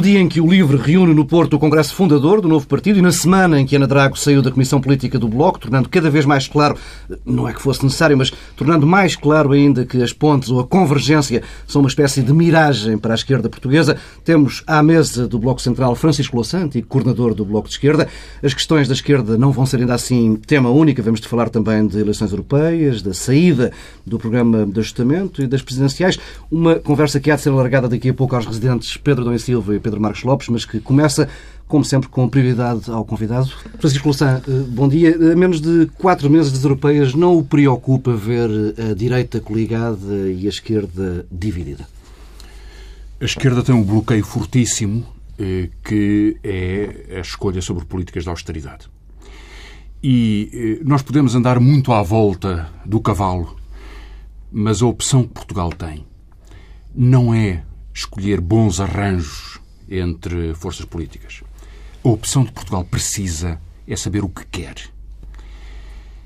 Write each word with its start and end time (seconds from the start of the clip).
No 0.00 0.06
dia 0.06 0.18
em 0.18 0.30
que 0.30 0.40
o 0.40 0.50
LIVRE 0.50 0.78
reúne 0.78 1.12
no 1.12 1.26
Porto 1.26 1.56
o 1.56 1.58
Congresso 1.58 1.94
Fundador 1.94 2.40
do 2.40 2.48
novo 2.48 2.66
partido 2.66 2.98
e 2.98 3.02
na 3.02 3.12
semana 3.12 3.60
em 3.60 3.66
que 3.66 3.76
Ana 3.76 3.86
Drago 3.86 4.18
saiu 4.18 4.40
da 4.40 4.50
Comissão 4.50 4.80
Política 4.80 5.18
do 5.18 5.28
Bloco, 5.28 5.58
tornando 5.58 5.90
cada 5.90 6.08
vez 6.08 6.24
mais 6.24 6.48
claro, 6.48 6.74
não 7.22 7.46
é 7.46 7.52
que 7.52 7.60
fosse 7.60 7.84
necessário, 7.84 8.16
mas 8.16 8.32
tornando 8.56 8.86
mais 8.86 9.14
claro 9.14 9.52
ainda 9.52 9.84
que 9.84 10.02
as 10.02 10.10
pontes 10.10 10.48
ou 10.48 10.58
a 10.58 10.66
convergência 10.66 11.42
são 11.66 11.82
uma 11.82 11.88
espécie 11.88 12.22
de 12.22 12.32
miragem 12.32 12.96
para 12.96 13.12
a 13.12 13.14
esquerda 13.14 13.50
portuguesa, 13.50 13.98
temos 14.24 14.62
à 14.66 14.82
mesa 14.82 15.28
do 15.28 15.38
Bloco 15.38 15.60
Central 15.60 15.94
Francisco 15.94 16.34
Lossante, 16.34 16.80
coordenador 16.80 17.34
do 17.34 17.44
Bloco 17.44 17.68
de 17.68 17.74
Esquerda. 17.74 18.08
As 18.42 18.54
questões 18.54 18.88
da 18.88 18.94
esquerda 18.94 19.36
não 19.36 19.52
vão 19.52 19.66
ser 19.66 19.80
ainda 19.80 19.92
assim 19.92 20.34
tema 20.34 20.70
único, 20.70 21.02
vamos 21.02 21.20
de 21.20 21.28
falar 21.28 21.50
também 21.50 21.86
de 21.86 21.98
eleições 21.98 22.30
europeias, 22.30 23.02
da 23.02 23.12
saída 23.12 23.70
do 24.06 24.18
programa 24.18 24.64
de 24.64 24.80
ajustamento 24.80 25.42
e 25.42 25.46
das 25.46 25.60
presidenciais. 25.60 26.18
Uma 26.50 26.76
conversa 26.76 27.20
que 27.20 27.30
há 27.30 27.36
de 27.36 27.42
ser 27.42 27.50
alargada 27.50 27.86
daqui 27.86 28.08
a 28.08 28.14
pouco 28.14 28.34
aos 28.34 28.46
residentes 28.46 28.96
Pedro 28.96 29.24
Dom 29.24 29.34
e 29.34 29.38
Silva 29.38 29.76
e 29.76 29.78
Pedro 29.78 29.89
Marcos 29.98 30.22
Lopes, 30.22 30.48
mas 30.48 30.64
que 30.64 30.78
começa, 30.78 31.28
como 31.66 31.84
sempre, 31.84 32.08
com 32.08 32.28
prioridade 32.28 32.90
ao 32.90 33.04
convidado. 33.04 33.50
Francisco 33.78 34.06
Louçã, 34.06 34.42
eh, 34.46 34.50
bom 34.68 34.88
dia. 34.88 35.16
A 35.32 35.36
menos 35.36 35.60
de 35.60 35.86
quatro 35.98 36.30
meses 36.30 36.52
das 36.52 36.62
europeias, 36.62 37.14
não 37.14 37.36
o 37.36 37.44
preocupa 37.44 38.12
ver 38.12 38.50
a 38.90 38.94
direita 38.94 39.40
coligada 39.40 40.30
e 40.30 40.46
a 40.46 40.48
esquerda 40.48 41.26
dividida? 41.30 41.88
A 43.20 43.24
esquerda 43.24 43.62
tem 43.62 43.74
um 43.74 43.82
bloqueio 43.82 44.24
fortíssimo 44.24 45.04
eh, 45.42 45.70
que 45.82 46.36
é 46.44 47.16
a 47.16 47.20
escolha 47.20 47.62
sobre 47.62 47.86
políticas 47.86 48.24
de 48.24 48.28
austeridade. 48.28 48.88
E 50.02 50.78
eh, 50.80 50.84
nós 50.84 51.00
podemos 51.00 51.34
andar 51.34 51.58
muito 51.58 51.92
à 51.92 52.02
volta 52.02 52.68
do 52.84 53.00
cavalo, 53.00 53.56
mas 54.52 54.82
a 54.82 54.86
opção 54.86 55.22
que 55.22 55.32
Portugal 55.32 55.70
tem 55.70 56.04
não 56.94 57.32
é 57.32 57.62
escolher 57.94 58.38
bons 58.38 58.80
arranjos 58.80 59.49
entre 59.90 60.54
forças 60.54 60.86
políticas. 60.86 61.42
A 62.04 62.08
opção 62.08 62.44
de 62.44 62.52
Portugal 62.52 62.84
precisa 62.84 63.60
é 63.86 63.96
saber 63.96 64.22
o 64.22 64.28
que 64.28 64.46
quer. 64.46 64.76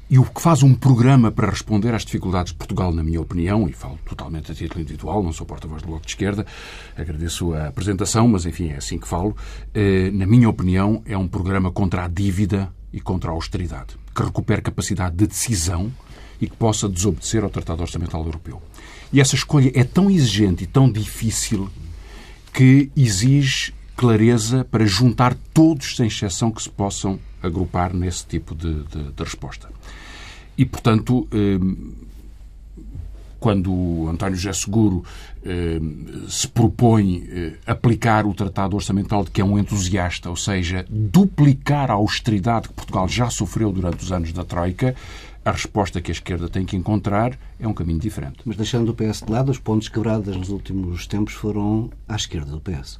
E 0.08 0.18
o 0.18 0.24
que 0.24 0.40
faz 0.40 0.62
um 0.62 0.74
programa 0.74 1.32
para 1.32 1.48
responder 1.48 1.94
às 1.94 2.04
dificuldades 2.04 2.52
de 2.52 2.58
Portugal, 2.58 2.92
na 2.92 3.02
minha 3.02 3.20
opinião, 3.20 3.66
e 3.66 3.72
falo 3.72 3.98
totalmente 4.04 4.52
a 4.52 4.54
título 4.54 4.82
individual, 4.82 5.22
não 5.22 5.32
sou 5.32 5.46
porta-voz 5.46 5.80
do 5.80 5.88
Bloco 5.88 6.04
de 6.04 6.12
Esquerda, 6.12 6.46
agradeço 6.94 7.54
a 7.54 7.68
apresentação, 7.68 8.28
mas 8.28 8.44
enfim, 8.44 8.68
é 8.68 8.76
assim 8.76 8.98
que 8.98 9.08
falo. 9.08 9.34
Eh, 9.72 10.10
na 10.12 10.26
minha 10.26 10.48
opinião, 10.48 11.02
é 11.06 11.16
um 11.16 11.26
programa 11.26 11.72
contra 11.72 12.04
a 12.04 12.08
dívida 12.08 12.70
e 12.92 13.00
contra 13.00 13.30
a 13.30 13.34
austeridade, 13.34 13.96
que 14.14 14.22
recupere 14.22 14.60
capacidade 14.60 15.16
de 15.16 15.26
decisão 15.26 15.90
e 16.38 16.48
que 16.48 16.56
possa 16.56 16.86
desobedecer 16.86 17.42
ao 17.42 17.48
Tratado 17.48 17.80
Orçamental 17.80 18.22
Europeu. 18.24 18.62
E 19.10 19.20
essa 19.20 19.34
escolha 19.34 19.72
é 19.74 19.84
tão 19.84 20.10
exigente 20.10 20.64
e 20.64 20.66
tão 20.66 20.92
difícil 20.92 21.70
que 22.54 22.90
exige 22.96 23.74
clareza 23.96 24.64
para 24.64 24.86
juntar 24.86 25.34
todos, 25.52 25.96
sem 25.96 26.06
exceção, 26.06 26.52
que 26.52 26.62
se 26.62 26.70
possam 26.70 27.18
agrupar 27.42 27.92
nesse 27.92 28.24
tipo 28.24 28.54
de, 28.54 28.84
de, 28.84 29.12
de 29.12 29.22
resposta. 29.22 29.68
E, 30.56 30.64
portanto, 30.64 31.26
eh, 31.32 31.58
quando 33.40 34.08
António 34.08 34.36
José 34.36 34.52
Seguro 34.52 35.04
eh, 35.44 35.80
se 36.28 36.46
propõe 36.48 37.28
eh, 37.28 37.52
aplicar 37.66 38.24
o 38.24 38.32
Tratado 38.32 38.76
Orçamental 38.76 39.24
de 39.24 39.32
que 39.32 39.40
é 39.40 39.44
um 39.44 39.58
entusiasta, 39.58 40.30
ou 40.30 40.36
seja, 40.36 40.86
duplicar 40.88 41.90
a 41.90 41.94
austeridade 41.94 42.68
que 42.68 42.74
Portugal 42.74 43.08
já 43.08 43.28
sofreu 43.30 43.72
durante 43.72 44.02
os 44.02 44.12
anos 44.12 44.32
da 44.32 44.44
Troika, 44.44 44.94
a 45.44 45.52
resposta 45.52 46.00
que 46.00 46.10
a 46.10 46.14
esquerda 46.14 46.48
tem 46.48 46.64
que 46.64 46.76
encontrar 46.76 47.38
é 47.60 47.68
um 47.68 47.74
caminho 47.74 47.98
diferente. 47.98 48.38
Mas 48.44 48.56
deixando 48.56 48.88
o 48.88 48.94
PS 48.94 49.22
de 49.22 49.30
lado, 49.30 49.50
os 49.50 49.58
pontos 49.58 49.88
quebrados 49.88 50.34
nos 50.36 50.48
últimos 50.48 51.06
tempos 51.06 51.34
foram 51.34 51.90
à 52.08 52.16
esquerda 52.16 52.50
do 52.50 52.60
PS. 52.60 52.98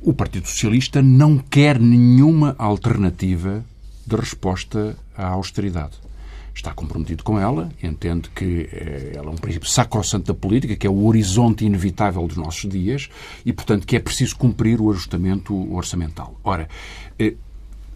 O 0.00 0.14
Partido 0.14 0.46
Socialista 0.46 1.02
não 1.02 1.38
quer 1.38 1.78
nenhuma 1.78 2.54
alternativa 2.56 3.64
de 4.06 4.16
resposta 4.16 4.96
à 5.14 5.26
austeridade. 5.26 5.98
Está 6.54 6.72
comprometido 6.72 7.22
com 7.22 7.38
ela, 7.38 7.70
entende 7.82 8.30
que 8.30 8.68
eh, 8.72 9.12
ela 9.14 9.26
é 9.26 9.30
um 9.30 9.36
princípio 9.36 9.68
sacrossanto 9.68 10.26
da 10.26 10.34
política, 10.34 10.74
que 10.74 10.86
é 10.86 10.90
o 10.90 11.04
horizonte 11.06 11.64
inevitável 11.64 12.26
dos 12.26 12.36
nossos 12.36 12.68
dias 12.68 13.08
e, 13.44 13.52
portanto, 13.52 13.86
que 13.86 13.94
é 13.94 14.00
preciso 14.00 14.36
cumprir 14.36 14.80
o 14.80 14.90
ajustamento 14.90 15.54
orçamental. 15.72 16.34
Ora, 16.42 16.68
eh, 17.18 17.34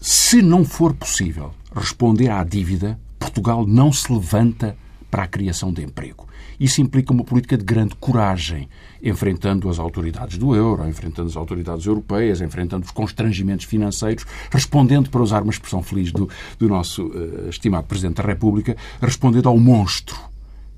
se 0.01 0.43
não 0.43 0.65
for 0.65 0.95
possível 0.95 1.53
responder 1.75 2.31
à 2.31 2.43
dívida, 2.45 2.99
Portugal 3.19 3.67
não 3.67 3.93
se 3.93 4.13
levanta 4.13 4.77
para 5.11 5.25
a 5.25 5.29
criação 5.29 5.73
de 5.73 5.83
emprego. 5.83 6.27
Isso 6.59 6.81
implica 6.81 7.13
uma 7.13 7.25
política 7.25 7.59
de 7.59 7.65
grande 7.65 7.95
coragem, 7.97 8.69
enfrentando 9.03 9.69
as 9.69 9.79
autoridades 9.79 10.39
do 10.39 10.55
euro, 10.55 10.89
enfrentando 10.89 11.29
as 11.29 11.37
autoridades 11.37 11.87
europeias, 11.87 12.41
enfrentando 12.41 12.85
os 12.85 12.91
constrangimentos 12.91 13.67
financeiros, 13.67 14.25
respondendo, 14.51 15.11
para 15.11 15.23
usar 15.23 15.43
uma 15.43 15.53
expressão 15.53 15.83
feliz 15.83 16.13
do, 16.13 16.29
do 16.59 16.69
nosso 16.69 17.07
uh, 17.07 17.49
estimado 17.49 17.87
Presidente 17.87 18.17
da 18.17 18.23
República, 18.23 18.77
respondendo 19.01 19.49
ao 19.49 19.59
monstro 19.59 20.17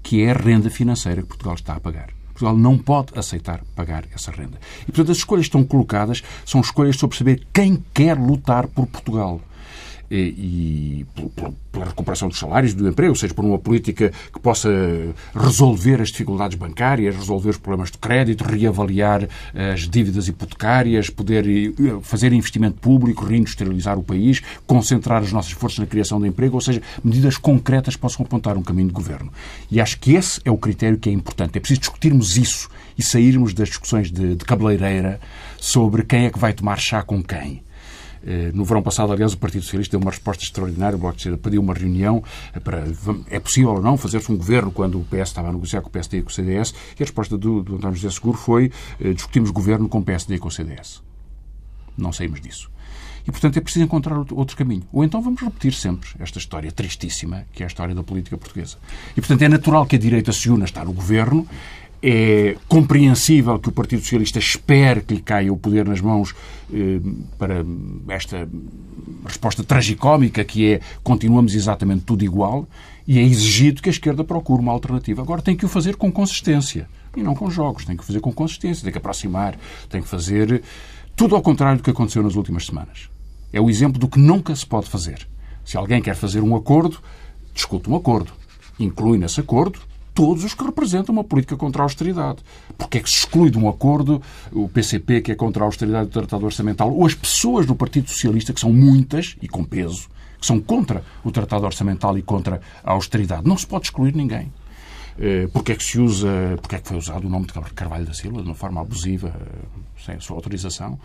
que 0.03 0.23
é 0.23 0.33
a 0.33 0.35
renda 0.35 0.69
financeira 0.69 1.23
que 1.23 1.29
Portugal 1.29 1.55
está 1.55 1.75
a 1.75 1.81
pagar. 1.81 2.11
Portugal 2.29 2.57
não 2.57 2.77
pode 2.77 3.19
aceitar 3.19 3.63
pagar 3.75 4.05
essa 4.15 4.31
renda. 4.31 4.59
E, 4.83 4.87
portanto, 4.87 5.13
as 5.13 5.19
escolhas 5.19 5.45
que 5.45 5.49
estão 5.49 5.65
colocadas 5.65 6.23
são 6.45 6.61
escolhas 6.61 6.97
sobre 6.97 7.17
saber 7.17 7.47
quem 7.53 7.83
quer 7.95 8.19
lutar 8.19 8.67
por 8.67 8.87
Portugal 8.87 9.41
e, 10.11 11.07
pela 11.73 11.87
recuperação 11.87 12.29
dos 12.29 12.39
salários 12.39 12.75
do 12.75 12.89
emprego, 12.89 13.13
ou 13.13 13.17
seja, 13.17 13.35
por 13.35 13.45
uma 13.45 13.59
política 13.59 14.13
que 14.33 14.41
possa 14.41 14.69
resolver 15.35 16.01
as 16.01 16.11
dificuldades 16.11 16.57
bancárias, 16.57 17.17
resolver 17.17 17.51
os 17.51 17.57
problemas 17.57 17.91
de 17.91 17.99
crédito, 17.99 18.45
reavaliar 18.45 19.29
as 19.73 19.89
dívidas 19.89 20.29
hipotecárias, 20.29 21.11
poder 21.11 21.45
fazer 22.03 22.33
investimento 22.33 22.81
público, 22.81 23.25
reindustrializar 23.25 23.99
o 23.99 24.03
país, 24.03 24.43
concentrar 24.67 25.23
as 25.23 25.33
nossas 25.33 25.53
forças 25.53 25.79
na 25.79 25.87
criação 25.87 26.21
de 26.21 26.29
emprego, 26.29 26.55
ou 26.55 26.61
seja, 26.61 26.81
medidas 27.03 27.37
concretas 27.37 27.97
possam 27.97 28.25
apontar 28.25 28.57
um 28.57 28.63
caminho 28.63 28.89
de 28.89 28.95
governo. 28.95 29.33
E 29.71 29.81
acho 29.81 29.99
que 29.99 30.15
esse 30.15 30.41
é 30.45 30.51
o 30.51 30.57
critério 30.57 30.99
que 30.99 31.09
é 31.09 31.13
importante. 31.13 31.57
É 31.57 31.61
preciso 31.61 31.81
discutirmos 31.81 32.37
isso 32.37 32.69
e 32.97 33.03
sairmos 33.03 33.53
das 33.53 33.69
discussões 33.69 34.11
de, 34.11 34.37
de 34.37 34.45
cabeleireira 34.45 35.21
sobre 35.59 36.05
quem 36.05 36.27
é 36.27 36.31
que 36.31 36.39
vai 36.39 36.53
tomar 36.53 36.79
chá 36.79 37.03
com 37.03 37.23
quem. 37.23 37.64
Eh, 38.27 38.51
no 38.55 38.65
verão 38.65 38.83
passado, 38.83 39.13
aliás, 39.13 39.35
o 39.35 39.39
Partido 39.39 39.63
Socialista 39.63 39.93
deu 39.97 40.01
uma 40.01 40.11
resposta 40.11 40.43
extraordinária. 40.43 40.97
O 40.97 40.99
Bloco 40.99 41.17
de 41.17 41.21
Esquerda 41.23 41.39
pediu 41.39 41.61
uma 41.61 41.75
reunião 41.75 42.23
para. 42.63 42.85
É 43.29 43.39
possível 43.39 43.73
ou 43.73 43.83
não 43.83 43.97
fazer-se 43.97 44.33
um 44.33 44.37
governo 44.37 44.71
quando 44.71 44.99
o 44.99 45.05
PS 45.05 45.29
estava 45.29 45.49
a 45.49 45.53
negociar 45.53 45.83
com 45.83 45.89
o 45.89 45.91
PSD 45.91 46.19
e 46.19 46.23
com 46.23 46.31
o 46.31 46.33
CDS? 46.33 46.75
E 46.99 47.03
a 47.03 47.05
resposta 47.05 47.37
do, 47.37 47.63
do 47.63 47.77
António 47.77 47.97
José 47.97 48.11
Seguro 48.15 48.39
foi: 48.39 48.73
eh, 49.01 49.13
discutimos 49.13 49.51
governo 49.51 49.89
com 49.89 49.99
o 49.99 50.03
PSD 50.03 50.37
e 50.37 50.39
com 50.39 50.49
o 50.49 50.51
CDS. 50.51 51.03
Não 51.97 52.13
saímos 52.13 52.41
disso. 52.41 52.75
E, 53.27 53.31
portanto, 53.31 53.57
é 53.57 53.61
preciso 53.61 53.85
encontrar 53.85 54.19
outro 54.33 54.57
caminho. 54.57 54.83
Ou 54.93 55.03
então 55.03 55.21
vamos 55.23 55.41
repetir 55.41 55.73
sempre 55.73 56.11
esta 56.19 56.39
história 56.39 56.71
tristíssima, 56.71 57.47
que 57.53 57.63
é 57.63 57.67
a 57.67 57.67
história 57.67 57.95
da 57.95 58.03
política 58.03 58.37
portuguesa. 58.37 58.77
E, 59.13 59.21
portanto, 59.21 59.43
é 59.43 59.49
natural 59.49 59.87
que 59.87 59.97
a 59.97 59.99
direita 59.99 60.31
se 60.31 60.51
una 60.51 60.65
a 60.65 60.67
estar 60.67 60.85
no 60.85 60.93
governo, 60.93 61.47
é 62.07 62.57
compreensível 62.69 63.59
que 63.59 63.71
o 63.71 63.73
Partido 63.73 64.03
Socialista 64.03 64.39
espere 64.39 65.01
que 65.01 65.15
lhe 65.15 65.23
caia 65.23 65.51
o 65.51 65.57
poder 65.57 65.89
nas 65.89 66.03
mãos 66.03 66.35
eh, 66.71 67.01
para 67.39 67.65
esta 68.09 68.47
resposta 69.25 69.65
tragicómica 69.65 70.45
que 70.45 70.75
é 70.75 70.81
continuamos 71.03 71.55
exatamente 71.55 72.03
tudo 72.03 72.23
igual 72.23 72.69
e 73.09 73.19
é 73.19 73.23
exigido 73.23 73.81
que 73.81 73.89
a 73.89 73.93
esquerda 73.93 74.23
procure 74.23 74.61
uma 74.61 74.71
alternativa. 74.71 75.23
Agora 75.23 75.41
tem 75.41 75.57
que 75.57 75.65
o 75.65 75.69
fazer 75.69 75.97
com 75.97 76.13
consistência 76.13 76.87
e 77.17 77.23
não 77.23 77.35
com 77.35 77.49
jogos. 77.51 77.87
Tem 77.87 77.97
que 77.97 78.05
fazer 78.05 78.21
com 78.21 78.31
consistência, 78.31 78.85
tem 78.85 78.93
que 78.93 78.99
aproximar, 78.99 79.57
tem 79.89 80.03
que 80.03 80.09
fazer 80.09 80.63
tudo 81.17 81.35
ao 81.35 81.41
contrário 81.41 81.79
do 81.79 81.83
que 81.83 81.91
aconteceu 81.91 82.23
nas 82.23 82.35
últimas 82.35 82.67
semanas. 82.67 83.09
É 83.51 83.59
o 83.63 83.71
exemplo 83.71 83.99
do 83.99 84.09
que 84.09 84.19
nunca 84.19 84.55
se 84.55 84.67
pode 84.67 84.91
fazer. 84.91 85.27
Se 85.65 85.79
alguém 85.79 86.03
quer 86.03 86.17
fazer 86.17 86.43
um 86.43 86.55
acordo, 86.55 86.99
discute 87.55 87.89
um 87.89 87.97
acordo. 87.97 88.31
Inclui 88.79 89.17
nesse 89.17 89.41
acordo 89.41 89.81
todos 90.15 90.45
os 90.45 90.55
que 90.55 90.65
representam 90.65 91.13
uma 91.13 91.25
política 91.25 91.57
contra 91.57 91.83
a 91.83 91.85
austeridade. 91.85 92.39
Porque 92.79 92.99
é 92.99 93.01
que 93.01 93.11
se 93.11 93.19
exclui 93.19 93.51
de 93.51 93.59
um 93.59 93.69
acordo 93.69 94.23
o 94.53 94.69
PCP, 94.69 95.21
que 95.21 95.33
é 95.33 95.35
contra 95.35 95.65
a 95.65 95.67
austeridade 95.67 96.09
do 96.09 96.13
Tratado 96.13 96.45
Orçamental, 96.45 96.93
ou 96.93 97.05
as 97.05 97.15
pessoas 97.15 97.67
do 97.67 97.75
Partido 97.75 98.09
Socialista, 98.09 98.53
que 98.53 98.61
são 98.61 98.73
muitas 98.73 99.37
e 99.43 99.49
com 99.49 99.65
peso, 99.65 100.09
que 100.39 100.47
são 100.47 100.61
contra 100.61 101.05
o 101.25 101.31
Tratado 101.31 101.65
Orçamental 101.65 102.17
e 102.17 102.23
contra 102.23 102.61
a 102.83 102.93
austeridade. 102.93 103.47
Não 103.47 103.59
se 103.59 103.67
pode 103.67 103.87
excluir 103.87 104.15
ninguém. 104.15 104.53
Eh, 105.19 105.49
porque 105.53 105.73
é 105.73 105.75
que 105.77 105.85
se 105.85 105.99
usa, 106.01 106.29
porque 106.61 106.77
é 106.77 106.79
que 106.79 106.89
foi 106.89 106.97
usado 106.97 107.27
o 107.27 107.31
nome 107.31 107.47
de 107.47 107.53
Carvalho 107.75 108.05
da 108.05 108.13
Silva 108.13 108.43
de 108.43 108.49
uma 108.49 108.55
forma 108.55 108.81
abusiva, 108.81 109.29
eh, 109.29 110.05
sem 110.05 110.17
a 110.17 110.21
sua 110.21 110.37
autorização, 110.37 110.99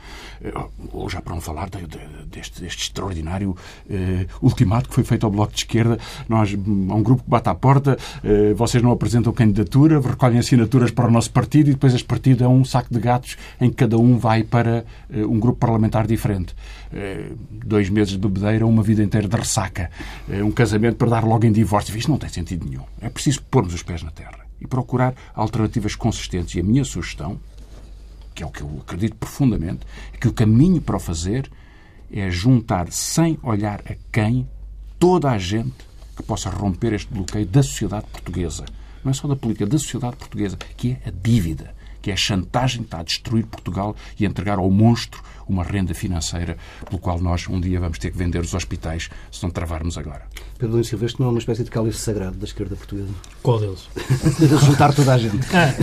eh, 0.43 0.51
ou 0.91 1.09
já 1.09 1.21
para 1.21 1.33
não 1.33 1.41
falar 1.41 1.69
de, 1.69 1.85
de, 1.85 1.99
deste, 2.25 2.61
deste, 2.61 2.83
extraordinário 2.83 3.55
ultimato 4.41 4.89
que 4.89 4.95
foi 4.95 5.03
feito 5.03 5.25
ao 5.25 5.31
Bloco 5.31 5.53
de 5.53 5.59
Esquerda. 5.59 5.99
Nós, 6.27 6.53
há 6.53 6.95
um 6.95 7.03
grupo 7.03 7.23
que 7.23 7.29
bate 7.29 7.49
à 7.49 7.55
porta, 7.55 7.97
vocês 8.55 8.81
não 8.81 8.91
apresentam 8.91 9.31
candidatura, 9.33 9.99
recolhem 9.99 10.39
assinaturas 10.39 10.91
para 10.91 11.07
o 11.07 11.11
nosso 11.11 11.31
partido 11.31 11.69
e 11.69 11.73
depois 11.73 11.93
este 11.93 12.05
partido 12.05 12.43
é 12.43 12.47
um 12.47 12.63
saco 12.63 12.93
de 12.93 12.99
gatos 12.99 13.37
em 13.59 13.69
que 13.69 13.75
cada 13.75 13.97
um 13.97 14.17
vai 14.17 14.43
para 14.43 14.85
um 15.11 15.39
grupo 15.39 15.59
parlamentar 15.59 16.07
diferente. 16.07 16.55
dois 17.51 17.89
meses 17.89 18.13
de 18.13 18.19
bebedeira, 18.19 18.65
uma 18.65 18.81
vida 18.81 19.03
inteira 19.03 19.27
de 19.27 19.35
ressaca, 19.35 19.89
um 20.29 20.51
casamento 20.51 20.95
para 20.95 21.09
dar 21.09 21.23
logo 21.23 21.45
em 21.45 21.51
divórcio. 21.51 21.95
Isto 21.97 22.11
não 22.11 22.17
tem 22.17 22.29
sentido 22.29 22.65
nenhum. 22.67 22.83
É 23.01 23.09
preciso 23.09 23.41
pormos 23.43 23.73
os 23.73 23.83
pés 23.83 23.98
na 24.03 24.11
terra 24.11 24.45
e 24.59 24.67
procurar 24.67 25.13
alternativas 25.33 25.95
consistentes. 25.95 26.55
E 26.55 26.59
a 26.59 26.63
minha 26.63 26.83
sugestão, 26.83 27.39
que 28.33 28.43
é 28.43 28.45
o 28.45 28.51
que 28.51 28.61
eu 28.61 28.79
acredito 28.81 29.15
profundamente, 29.15 29.85
é 30.13 30.17
que 30.17 30.27
o 30.27 30.33
caminho 30.33 30.81
para 30.81 30.97
o 30.97 30.99
fazer 30.99 31.49
é 32.11 32.29
juntar, 32.29 32.91
sem 32.91 33.37
olhar 33.43 33.81
a 33.81 33.95
quem, 34.11 34.47
toda 34.97 35.29
a 35.29 35.37
gente 35.37 35.75
que 36.15 36.23
possa 36.23 36.49
romper 36.49 36.93
este 36.93 37.13
bloqueio 37.13 37.45
da 37.45 37.63
sociedade 37.63 38.07
portuguesa. 38.11 38.65
Não 39.03 39.11
é 39.11 39.13
só 39.13 39.27
da 39.27 39.35
política, 39.35 39.65
da 39.65 39.77
sociedade 39.77 40.17
portuguesa, 40.17 40.57
que 40.75 40.91
é 40.91 41.07
a 41.07 41.11
dívida, 41.11 41.73
que 42.01 42.11
é 42.11 42.13
a 42.13 42.17
chantagem 42.17 42.81
que 42.81 42.87
está 42.87 42.99
a 42.99 43.03
destruir 43.03 43.45
Portugal 43.45 43.95
e 44.19 44.25
a 44.25 44.29
entregar 44.29 44.57
ao 44.57 44.69
monstro 44.69 45.21
uma 45.49 45.63
renda 45.63 45.93
financeira 45.93 46.57
pelo 46.85 46.99
qual 46.99 47.19
nós 47.19 47.47
um 47.47 47.59
dia 47.59 47.79
vamos 47.79 47.97
ter 47.97 48.11
que 48.11 48.17
vender 48.17 48.39
os 48.39 48.53
hospitais 48.53 49.09
se 49.31 49.41
não 49.43 49.49
travarmos 49.49 49.97
agora. 49.97 50.27
Pedro 50.57 50.75
Luís 50.75 50.87
Silva, 50.87 51.05
este 51.05 51.19
não 51.19 51.27
é 51.27 51.29
uma 51.31 51.39
espécie 51.39 51.63
de 51.63 51.71
cálice 51.71 51.99
sagrado 51.99 52.37
da 52.37 52.45
esquerda 52.45 52.75
portuguesa? 52.75 53.09
Qual 53.41 53.59
deles? 53.59 53.89
juntar 54.63 54.93
toda 54.93 55.13
a 55.13 55.17
gente. 55.17 55.45
Ah, 55.55 55.73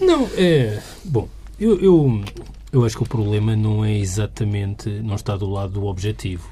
não, 0.00 0.28
é... 0.36 0.80
Bom, 1.04 1.28
eu, 1.58 1.80
eu, 1.80 2.24
eu 2.72 2.84
acho 2.84 2.96
que 2.96 3.02
o 3.02 3.06
problema 3.06 3.56
não 3.56 3.84
é 3.84 3.96
exatamente... 3.98 4.88
não 4.88 5.16
está 5.16 5.36
do 5.36 5.50
lado 5.50 5.72
do 5.72 5.86
objetivo. 5.86 6.48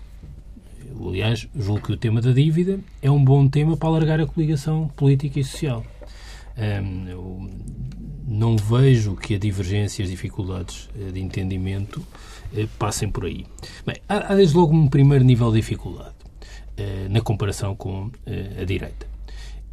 Aliás, 1.06 1.49
julgo 1.56 1.87
que 1.87 1.93
o 1.93 1.97
tema 1.97 2.20
da 2.20 2.32
dívida 2.32 2.79
é 3.00 3.11
um 3.11 3.25
bom 3.25 3.49
tema 3.49 3.76
para 3.76 3.88
alargar 3.88 4.20
a 4.20 4.26
coligação 4.26 4.88
política 4.97 5.41
e 5.41 5.44
social. 5.44 5.85
Um, 6.58 7.49
não 8.31 8.56
vejo 8.56 9.17
que 9.17 9.35
a 9.35 9.38
divergência 9.38 10.03
e 10.03 10.05
as 10.05 10.11
dificuldades 10.11 10.88
eh, 10.97 11.11
de 11.11 11.21
entendimento 11.21 12.00
eh, 12.55 12.69
passem 12.79 13.11
por 13.11 13.25
aí. 13.25 13.44
Bem, 13.85 13.97
há, 14.09 14.32
há 14.32 14.37
desde 14.37 14.56
logo 14.56 14.73
um 14.73 14.87
primeiro 14.87 15.25
nível 15.25 15.50
de 15.50 15.56
dificuldade 15.56 16.15
eh, 16.77 17.09
na 17.11 17.21
comparação 17.21 17.75
com 17.75 18.09
a 18.61 18.65
direita. 18.65 19.09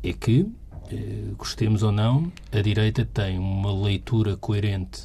É 0.03 0.11
que, 0.11 0.47
gostemos 1.37 1.83
ou 1.83 1.91
não, 1.91 2.31
a 2.51 2.61
direita 2.61 3.05
tem 3.05 3.37
uma 3.37 3.71
leitura 3.73 4.37
coerente 4.37 5.03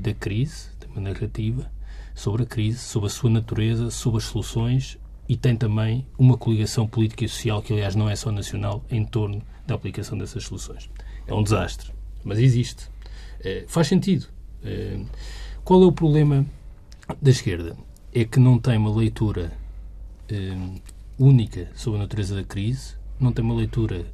da 0.00 0.12
crise, 0.12 0.68
tem 0.78 0.90
uma 0.90 1.00
narrativa 1.00 1.70
sobre 2.14 2.42
a 2.42 2.46
crise, 2.46 2.80
sobre 2.80 3.06
a 3.06 3.10
sua 3.10 3.30
natureza, 3.30 3.90
sobre 3.90 4.18
as 4.18 4.24
soluções 4.24 4.98
e 5.28 5.36
tem 5.36 5.56
também 5.56 6.06
uma 6.18 6.36
coligação 6.36 6.86
política 6.86 7.24
e 7.24 7.28
social, 7.28 7.62
que 7.62 7.72
aliás 7.72 7.94
não 7.94 8.10
é 8.10 8.16
só 8.16 8.32
nacional, 8.32 8.84
em 8.90 9.04
torno 9.04 9.40
da 9.66 9.74
aplicação 9.74 10.18
dessas 10.18 10.44
soluções. 10.44 10.90
É 11.26 11.32
um 11.32 11.42
desastre, 11.42 11.92
mas 12.24 12.38
existe. 12.38 12.88
É, 13.42 13.64
faz 13.66 13.86
sentido. 13.86 14.26
É, 14.62 15.00
qual 15.64 15.82
é 15.82 15.86
o 15.86 15.92
problema 15.92 16.44
da 17.20 17.30
esquerda? 17.30 17.76
É 18.12 18.24
que 18.24 18.38
não 18.38 18.58
tem 18.58 18.76
uma 18.76 18.94
leitura 18.94 19.52
é, 20.28 20.56
única 21.18 21.70
sobre 21.74 21.98
a 21.98 22.02
natureza 22.02 22.34
da 22.34 22.44
crise, 22.44 22.94
não 23.18 23.32
tem 23.32 23.44
uma 23.44 23.54
leitura 23.54 24.06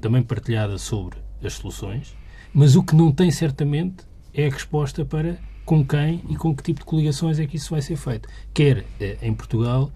também 0.00 0.22
partilhada 0.22 0.78
sobre 0.78 1.18
as 1.42 1.54
soluções, 1.54 2.14
mas 2.52 2.76
o 2.76 2.82
que 2.82 2.94
não 2.94 3.12
tem 3.12 3.30
certamente 3.30 4.04
é 4.34 4.46
a 4.46 4.50
resposta 4.50 5.04
para 5.04 5.38
com 5.64 5.84
quem 5.84 6.22
e 6.28 6.36
com 6.36 6.54
que 6.54 6.62
tipo 6.62 6.80
de 6.80 6.86
coligações 6.86 7.38
é 7.38 7.46
que 7.46 7.56
isso 7.56 7.70
vai 7.70 7.82
ser 7.82 7.96
feito, 7.96 8.28
quer 8.52 8.84
em 9.20 9.32
Portugal, 9.32 9.92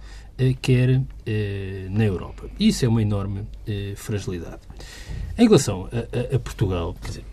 quer 0.63 1.03
na 1.91 2.05
Europa. 2.05 2.49
Isso 2.59 2.85
é 2.85 2.89
uma 2.89 3.03
enorme 3.03 3.47
fragilidade. 3.97 4.61
Em 5.37 5.45
relação 5.45 5.89
a, 5.93 6.35
a, 6.35 6.37
a 6.37 6.39
Portugal, 6.39 6.95
quer 7.01 7.09
dizer, 7.09 7.25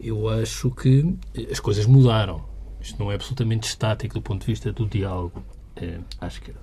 eu 0.00 0.28
acho 0.28 0.70
que 0.70 1.14
as 1.50 1.60
coisas 1.60 1.86
mudaram. 1.86 2.44
Isto 2.80 2.98
não 2.98 3.12
é 3.12 3.14
absolutamente 3.14 3.68
estático 3.68 4.14
do 4.14 4.22
ponto 4.22 4.40
de 4.40 4.46
vista 4.46 4.72
do 4.72 4.86
diálogo 4.86 5.42
à 6.20 6.26
esquerda. 6.26 6.60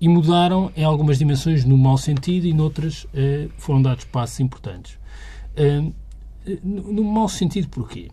E 0.00 0.08
mudaram 0.08 0.72
em 0.76 0.84
algumas 0.84 1.18
dimensões 1.18 1.64
no 1.64 1.76
mau 1.76 1.98
sentido 1.98 2.46
e 2.46 2.52
noutras 2.52 3.06
foram 3.56 3.82
dados 3.82 4.04
passos 4.04 4.38
importantes. 4.40 4.98
No 6.62 7.02
mau 7.02 7.28
sentido, 7.28 7.68
porquê? 7.68 8.08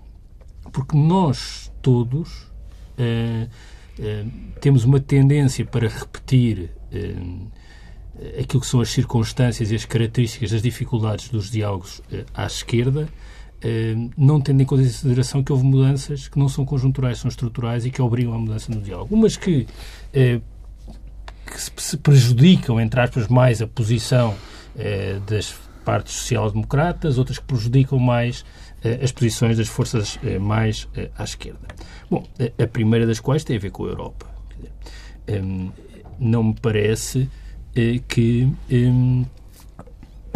Porque 0.73 0.97
nós 0.97 1.71
todos 1.81 2.51
temos 4.59 4.83
uma 4.83 4.99
tendência 4.99 5.63
para 5.63 5.87
repetir 5.87 6.71
aquilo 8.39 8.61
que 8.61 8.67
são 8.67 8.81
as 8.81 8.89
circunstâncias 8.89 9.71
e 9.71 9.75
as 9.75 9.85
características 9.85 10.49
das 10.49 10.61
dificuldades 10.63 11.29
dos 11.29 11.51
diálogos 11.51 12.01
à 12.33 12.47
esquerda, 12.47 13.07
não 14.17 14.39
tendo 14.39 14.61
em 14.61 14.65
consideração 14.65 15.43
que 15.43 15.51
houve 15.51 15.63
mudanças 15.65 16.27
que 16.27 16.37
não 16.37 16.47
são 16.47 16.65
conjunturais, 16.65 17.19
são 17.19 17.29
estruturais 17.29 17.85
e 17.85 17.91
que 17.91 18.01
obrigam 18.01 18.33
à 18.33 18.37
mudança 18.37 18.73
no 18.73 18.81
diálogo. 18.81 19.13
Umas 19.15 19.37
que, 19.37 19.67
uh, 20.13 20.41
que 21.45 21.81
se 21.81 21.97
prejudicam, 21.97 22.79
entre 22.79 22.99
aspas, 22.99 23.27
mais 23.27 23.61
a 23.61 23.67
posição 23.67 24.35
das 25.25 25.55
partes 25.85 26.15
social-democratas, 26.15 27.17
outras 27.17 27.39
que 27.39 27.45
prejudicam 27.45 27.97
mais 27.97 28.43
as 29.01 29.09
posições 29.09 29.55
das 29.55 29.69
forças 29.69 30.19
mais 30.41 30.85
à 31.17 31.23
esquerda. 31.23 31.65
Bom, 32.11 32.27
a 32.61 32.67
primeira 32.67 33.07
das 33.07 33.21
quais 33.21 33.45
tem 33.45 33.55
a 33.55 33.59
ver 33.59 33.71
com 33.71 33.85
a 33.85 33.87
Europa. 33.87 34.27
Não 36.19 36.43
me 36.43 36.55
parece 36.61 37.29
eh, 37.75 37.99
que, 38.07 38.49
hum, 38.71 39.25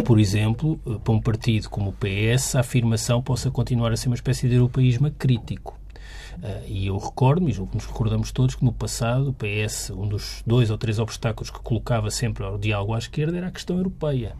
por 0.02 0.18
exemplo, 0.18 0.78
para 1.02 1.14
um 1.14 1.20
partido 1.20 1.68
como 1.68 1.90
o 1.90 1.92
PS, 1.92 2.56
a 2.56 2.60
afirmação 2.60 3.22
possa 3.22 3.50
continuar 3.50 3.92
a 3.92 3.96
ser 3.96 4.08
uma 4.08 4.14
espécie 4.14 4.48
de 4.48 4.56
europeísmo 4.56 5.10
crítico. 5.10 5.79
Uh, 6.38 6.66
e 6.66 6.86
eu 6.86 6.96
recordo-me, 6.96 7.50
e 7.50 7.54
julgo 7.54 7.72
que 7.72 7.76
nos 7.76 7.86
recordamos 7.86 8.32
todos, 8.32 8.54
que 8.54 8.64
no 8.64 8.72
passado 8.72 9.30
o 9.30 9.32
PS, 9.32 9.90
um 9.90 10.06
dos 10.06 10.42
dois 10.46 10.70
ou 10.70 10.78
três 10.78 10.98
obstáculos 10.98 11.50
que 11.50 11.60
colocava 11.60 12.10
sempre 12.10 12.44
ao 12.44 12.58
diálogo 12.58 12.94
à 12.94 12.98
esquerda 12.98 13.36
era 13.36 13.48
a 13.48 13.50
questão 13.50 13.76
europeia. 13.76 14.34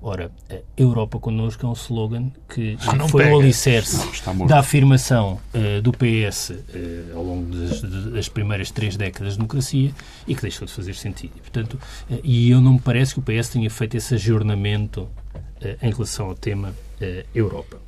Ora, 0.00 0.32
Europa 0.76 1.18
connosco 1.18 1.64
é 1.64 1.68
um 1.68 1.74
slogan 1.74 2.32
que 2.48 2.76
ah, 2.80 3.08
foi 3.08 3.30
o 3.30 3.38
alicerce 3.38 4.04
da 4.48 4.58
afirmação 4.58 5.38
uh, 5.54 5.80
do 5.80 5.92
PS 5.92 6.50
uh, 6.50 7.16
ao 7.16 7.22
longo 7.22 7.54
das, 7.54 7.80
das, 7.82 8.28
primeiras 8.28 8.70
três 8.72 8.96
décadas 8.96 9.34
de 9.34 9.38
democracia 9.38 9.92
e 10.26 10.34
que 10.34 10.42
deixou 10.42 10.66
de 10.66 10.72
fazer 10.72 10.94
sentido. 10.94 11.34
E, 11.36 11.40
portanto, 11.40 11.78
e 12.24 12.50
eu 12.50 12.60
não 12.60 12.74
me 12.74 12.80
parece 12.80 13.14
que 13.14 13.20
o 13.20 13.22
PS 13.22 13.50
tenha 13.50 13.70
feito 13.70 13.96
esse 13.96 14.14
ajornamento 14.14 15.08
em 15.82 15.90
relação 15.90 16.26
ao 16.26 16.34
tema 16.34 16.74
Europa. 17.34 17.80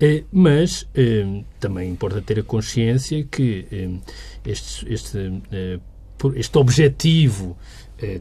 Eh, 0.00 0.24
mas 0.32 0.86
eh, 0.94 1.42
também 1.60 1.90
importa 1.90 2.20
ter 2.20 2.40
a 2.40 2.42
consciência 2.42 3.24
que 3.24 3.66
eh, 3.70 3.88
este, 4.44 4.92
este, 4.92 5.42
este 6.36 6.58
objetivo 6.58 7.56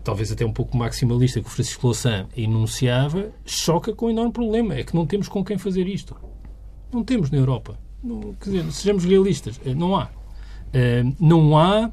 talvez 0.01 0.31
até 0.31 0.45
um 0.45 0.53
pouco 0.53 0.77
maximalista 0.77 1.41
que 1.41 1.47
o 1.47 1.49
Francisco 1.49 1.87
Louçã 1.87 2.25
enunciava, 2.37 3.33
choca 3.45 3.93
com 3.93 4.05
um 4.05 4.11
enorme 4.11 4.31
problema. 4.31 4.75
É 4.75 4.83
que 4.83 4.95
não 4.95 5.05
temos 5.05 5.27
com 5.27 5.43
quem 5.43 5.57
fazer 5.57 5.87
isto. 5.87 6.15
Não 6.89 7.03
temos 7.03 7.29
na 7.29 7.39
Europa. 7.39 7.77
Não, 8.01 8.33
quer 8.35 8.51
dizer, 8.51 8.71
sejamos 8.71 9.03
realistas, 9.03 9.59
não 9.75 9.97
há. 9.97 10.09
não 11.19 11.57
há 11.57 11.91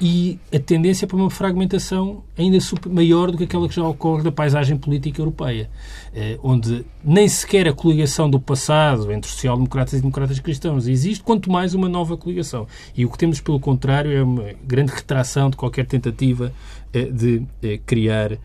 e 0.00 0.38
a 0.52 0.58
tendência 0.58 1.06
para 1.06 1.16
uma 1.16 1.28
fragmentação 1.28 2.24
ainda 2.36 2.56
maior 2.88 3.30
do 3.30 3.36
que 3.36 3.44
aquela 3.44 3.68
que 3.68 3.74
já 3.74 3.86
ocorre 3.86 4.22
da 4.22 4.32
paisagem 4.32 4.76
política 4.76 5.20
europeia, 5.20 5.68
eh, 6.14 6.38
onde 6.42 6.84
nem 7.04 7.28
sequer 7.28 7.68
a 7.68 7.74
coligação 7.74 8.30
do 8.30 8.40
passado 8.40 9.12
entre 9.12 9.30
social-democratas 9.30 9.94
e 9.94 10.00
democratas 10.00 10.40
cristãos 10.40 10.88
existe, 10.88 11.22
quanto 11.22 11.50
mais 11.50 11.74
uma 11.74 11.90
nova 11.90 12.16
coligação. 12.16 12.66
E 12.96 13.04
o 13.04 13.10
que 13.10 13.18
temos, 13.18 13.38
pelo 13.40 13.60
contrário, 13.60 14.10
é 14.12 14.22
uma 14.22 14.50
grande 14.66 14.92
retração 14.92 15.50
de 15.50 15.56
qualquer 15.56 15.84
tentativa 15.84 16.52
eh, 16.92 17.04
de 17.04 17.42
eh, 17.62 17.78
criar 17.84 18.38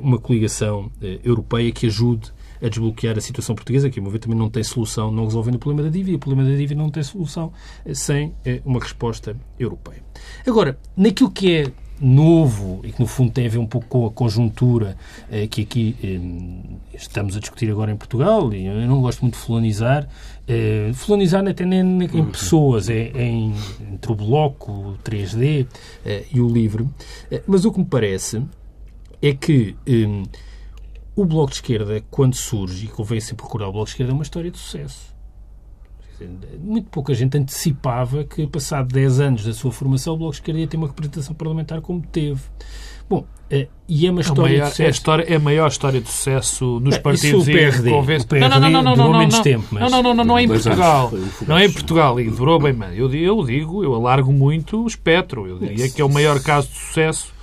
uma 0.00 0.18
coligação 0.18 0.90
europeia 1.22 1.70
que 1.70 1.84
ajude 1.84 2.32
a 2.62 2.68
desbloquear 2.68 3.16
a 3.16 3.20
situação 3.20 3.54
portuguesa, 3.54 3.90
que, 3.90 3.98
a 3.98 4.02
meu 4.02 4.10
ver, 4.10 4.18
também 4.18 4.38
não 4.38 4.50
tem 4.50 4.62
solução, 4.62 5.10
não 5.10 5.24
resolvendo 5.24 5.56
o 5.56 5.58
problema 5.58 5.82
da 5.82 5.92
dívida. 5.92 6.16
O 6.16 6.20
problema 6.20 6.48
da 6.48 6.56
dívida 6.56 6.80
não 6.80 6.90
tem 6.90 7.02
solução 7.02 7.52
sem 7.92 8.34
uma 8.64 8.80
resposta 8.80 9.36
europeia. 9.58 10.02
Agora, 10.46 10.78
naquilo 10.96 11.30
que 11.30 11.54
é 11.54 11.72
novo 12.00 12.80
e 12.84 12.92
que 12.92 13.00
no 13.00 13.06
fundo 13.06 13.32
tem 13.32 13.46
a 13.46 13.48
ver 13.48 13.58
um 13.58 13.66
pouco 13.66 13.86
com 13.86 14.06
a 14.06 14.10
conjuntura 14.10 14.96
eh, 15.30 15.46
que 15.46 15.62
aqui 15.62 15.96
eh, 16.02 16.96
estamos 16.96 17.36
a 17.36 17.40
discutir 17.40 17.70
agora 17.70 17.90
em 17.90 17.96
Portugal 17.96 18.52
e 18.52 18.66
eu 18.66 18.86
não 18.86 19.00
gosto 19.00 19.22
muito 19.22 19.34
de 19.34 19.40
fulanizar 19.40 20.06
eh, 20.46 20.90
fulanizar 20.92 21.46
até 21.46 21.64
nem 21.64 21.80
em 21.80 22.24
pessoas 22.26 22.90
é, 22.90 23.10
é 23.14 23.22
em, 23.22 23.54
entre 23.92 24.12
o 24.12 24.14
bloco, 24.14 24.70
o 24.72 24.98
3D 25.02 25.66
eh, 26.04 26.24
e 26.32 26.40
o 26.40 26.48
livre 26.48 26.86
eh, 27.30 27.42
mas 27.46 27.64
o 27.64 27.72
que 27.72 27.78
me 27.78 27.86
parece 27.86 28.42
é 29.22 29.32
que 29.32 29.74
eh, 29.86 30.22
o 31.16 31.24
Bloco 31.24 31.50
de 31.50 31.56
Esquerda 31.56 32.04
quando 32.10 32.36
surge 32.36 32.84
e 32.84 32.88
convém 32.88 33.18
sempre 33.18 33.44
recordar 33.44 33.68
o 33.68 33.72
Bloco 33.72 33.86
de 33.86 33.92
Esquerda 33.92 34.12
é 34.12 34.14
uma 34.14 34.22
história 34.22 34.50
de 34.50 34.58
sucesso 34.58 35.16
muito 36.58 36.88
pouca 36.88 37.12
gente 37.14 37.36
antecipava 37.36 38.24
que, 38.24 38.46
passado 38.46 38.88
10 38.92 39.20
anos 39.20 39.44
da 39.44 39.52
sua 39.52 39.70
formação, 39.70 40.14
o 40.14 40.16
Bloco 40.16 40.32
de 40.32 40.38
Esquerda 40.38 40.60
ia 40.60 40.66
ter 40.66 40.76
uma 40.76 40.86
representação 40.86 41.34
parlamentar 41.34 41.80
como 41.80 42.00
teve. 42.00 42.40
Bom, 43.08 43.24
eh, 43.50 43.68
e 43.88 44.06
é 44.06 44.10
uma 44.10 44.20
história 44.20 44.56
é, 44.56 44.58
maior, 44.58 44.64
de 44.64 44.70
sucesso. 44.70 44.82
É, 44.82 44.86
a 44.86 44.90
história, 44.90 45.24
é 45.28 45.36
a 45.36 45.40
maior 45.40 45.68
história 45.68 46.00
de 46.00 46.08
sucesso 46.08 46.80
nos 46.80 46.98
partidos 46.98 47.42
o 47.42 47.44
PRD, 47.44 47.90
e 47.90 47.92
o 47.92 48.02
PRD 48.02 48.40
não, 48.40 48.48
não, 48.48 48.70
não, 48.70 48.82
não, 48.82 48.96
não, 48.96 49.18
menos 49.18 49.34
não, 49.34 49.42
tempo, 49.42 49.66
mas... 49.70 49.90
não, 49.90 50.02
não, 50.02 50.14
não, 50.14 50.24
não 50.24 50.38
é 50.38 50.42
em 50.42 50.48
Portugal. 50.48 51.12
Não 51.46 51.56
é 51.58 51.66
em 51.66 51.72
Portugal 51.72 52.20
e 52.20 52.30
durou 52.30 52.58
bem. 52.58 52.74
Eu, 52.94 53.12
eu 53.14 53.44
digo, 53.44 53.84
eu 53.84 53.94
alargo 53.94 54.32
muito 54.32 54.82
o 54.82 54.86
espectro. 54.86 55.46
Eu 55.46 55.58
diria 55.58 55.88
que 55.88 56.00
é 56.00 56.04
o 56.04 56.08
maior 56.08 56.40
caso 56.40 56.68
de 56.68 56.74
sucesso 56.74 57.35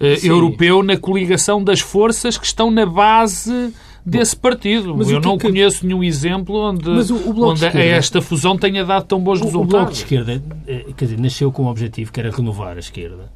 uh, 0.00 0.26
europeu 0.26 0.82
na 0.82 0.96
coligação 0.96 1.62
das 1.62 1.80
forças 1.80 2.36
que 2.36 2.46
estão 2.46 2.70
na 2.70 2.86
base 2.86 3.72
desse 4.06 4.36
partido. 4.36 4.96
Mas 4.96 5.10
Eu 5.10 5.20
não 5.20 5.36
que... 5.36 5.48
conheço 5.48 5.84
nenhum 5.84 6.04
exemplo 6.04 6.54
onde, 6.54 6.88
o, 6.88 7.16
o 7.16 7.48
onde 7.48 7.64
esquerda, 7.64 7.84
esta 7.84 8.22
fusão 8.22 8.56
tenha 8.56 8.84
dado 8.84 9.04
tão 9.04 9.20
bons 9.20 9.40
o, 9.40 9.44
resultados. 9.44 9.74
O 9.74 9.78
Bloco 9.78 9.92
de 9.92 9.98
Esquerda 9.98 10.42
eh, 10.68 10.86
quer 10.96 11.04
dizer, 11.06 11.20
nasceu 11.20 11.50
com 11.50 11.64
um 11.64 11.66
objetivo 11.66 12.12
que 12.12 12.20
era 12.20 12.30
renovar 12.30 12.76
a 12.76 12.78
esquerda. 12.78 13.32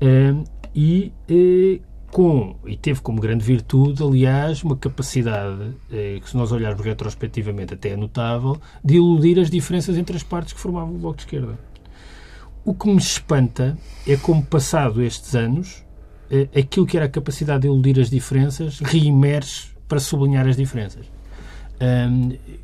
Eh, 0.00 0.34
e 0.74 1.12
eh, 1.28 1.80
com, 2.10 2.56
e 2.66 2.74
teve 2.74 3.02
como 3.02 3.20
grande 3.20 3.44
virtude, 3.44 4.02
aliás, 4.02 4.62
uma 4.62 4.76
capacidade, 4.76 5.74
que 5.90 6.22
se 6.24 6.34
nós 6.34 6.50
olharmos 6.52 6.82
retrospectivamente 6.82 7.74
até 7.74 7.90
é 7.90 7.96
notável, 7.96 8.58
de 8.82 8.94
iludir 8.94 9.38
as 9.38 9.50
diferenças 9.50 9.98
entre 9.98 10.16
as 10.16 10.22
partes 10.22 10.54
que 10.54 10.58
formavam 10.58 10.94
o 10.94 10.98
Bloco 10.98 11.16
de 11.16 11.24
Esquerda. 11.24 11.58
O 12.64 12.72
que 12.72 12.88
me 12.88 12.96
espanta 12.96 13.76
é 14.06 14.16
como, 14.16 14.42
passado 14.42 15.02
estes 15.02 15.34
anos, 15.34 15.84
aquilo 16.56 16.86
que 16.86 16.96
era 16.96 17.06
a 17.06 17.08
capacidade 17.08 17.62
de 17.62 17.68
iludir 17.68 17.98
as 18.00 18.10
diferenças 18.10 18.80
reemerge 18.80 19.68
para 19.86 19.98
sublinhar 19.98 20.46
as 20.46 20.56
diferenças. 20.56 21.06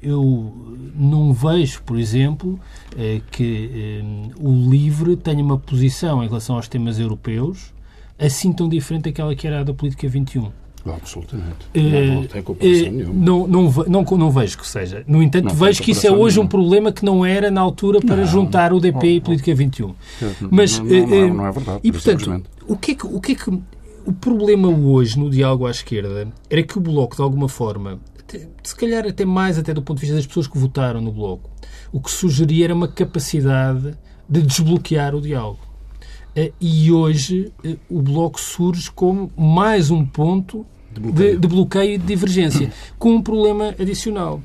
eu 0.02 0.76
não 0.94 1.33
vejo, 1.33 1.83
por 1.83 1.99
exemplo, 1.99 2.61
eh, 2.97 3.21
que 3.30 4.02
o 4.38 4.71
LIVRE 4.71 5.16
tenha 5.16 5.42
uma 5.42 5.59
posição 5.59 6.23
em 6.23 6.26
relação 6.26 6.56
aos 6.56 6.68
temas 6.68 6.99
europeus 6.99 7.73
assim 8.18 8.52
tão 8.52 8.68
diferente 8.68 9.04
daquela 9.04 9.35
que 9.35 9.47
era 9.47 9.61
a 9.61 9.64
da 9.64 9.75
política 9.75 10.09
21. 10.09 10.50
Absolutamente. 10.87 11.67
Não, 11.75 12.14
não 12.14 12.26
tem 12.26 12.43
comparação 12.43 12.93
nenhuma. 12.93 13.14
Não, 13.14 13.47
não, 13.47 13.73
não, 13.88 14.19
não, 14.19 14.31
vejo 14.31 14.59
que 14.59 14.67
seja. 14.67 15.05
No 15.07 15.23
entanto, 15.23 15.47
não 15.47 15.55
vejo 15.55 15.83
que 15.83 15.93
isso 15.93 16.07
é 16.07 16.11
hoje 16.11 16.37
nenhuma. 16.37 16.45
um 16.45 16.49
problema 16.49 16.93
que 16.93 17.05
não 17.05 17.25
era 17.25 17.50
na 17.50 17.61
altura 17.61 18.00
para 18.00 18.17
não, 18.17 18.26
juntar 18.26 18.73
o 18.73 18.81
DP 18.81 19.07
e 19.07 19.21
Política 19.21 19.55
21. 19.55 19.95
Mas, 20.50 20.79
não, 20.79 21.35
não, 21.35 21.47
é 21.47 21.53
verdade. 21.53 21.81
E, 21.83 21.91
portanto, 21.91 22.43
o 22.67 22.76
que, 22.76 22.93
é 22.93 22.95
que, 22.95 23.07
o 23.07 23.21
que 23.21 23.33
é 23.33 23.35
que 23.35 23.50
o 24.07 24.12
problema 24.12 24.69
hoje 24.69 25.19
no 25.19 25.31
diálogo 25.31 25.67
à 25.67 25.71
esquerda 25.71 26.29
era 26.50 26.62
que 26.62 26.76
o 26.76 26.81
Bloco, 26.81 27.17
de 27.17 27.23
alguma 27.23 27.49
forma, 27.49 27.99
se 28.62 28.76
calhar 28.76 29.07
até 29.07 29.25
mais 29.25 29.59
até 29.59 29.73
do 29.73 29.83
ponto 29.83 29.99
de 29.99 30.03
vista 30.03 30.17
das 30.17 30.26
pessoas 30.26 30.47
que 30.47 30.59
votaram 30.59 31.00
no 31.00 31.12
Bloco, 31.12 31.50
o 31.93 32.00
que 32.00 32.11
sugeria 32.11 32.67
era 32.67 32.75
uma 32.75 32.88
capacidade 32.88 33.97
de 34.29 34.43
desbloquear 34.43 35.14
o 35.14 35.21
diálogo. 35.21 35.61
Eh, 36.35 36.53
e 36.61 36.91
hoje 36.91 37.53
eh, 37.62 37.76
o 37.88 38.03
Bloco 38.03 38.41
surge 38.41 38.91
como 38.91 39.31
mais 39.37 39.91
um 39.91 40.05
ponto 40.05 40.67
de 40.95 41.01
bloqueio, 41.01 41.35
de, 41.35 41.39
de 41.39 41.49
bloqueio 41.49 41.95
e 41.95 41.99
de 41.99 42.07
divergência, 42.07 42.73
com 42.99 43.11
um 43.11 43.23
problema 43.23 43.75
adicional. 43.79 44.43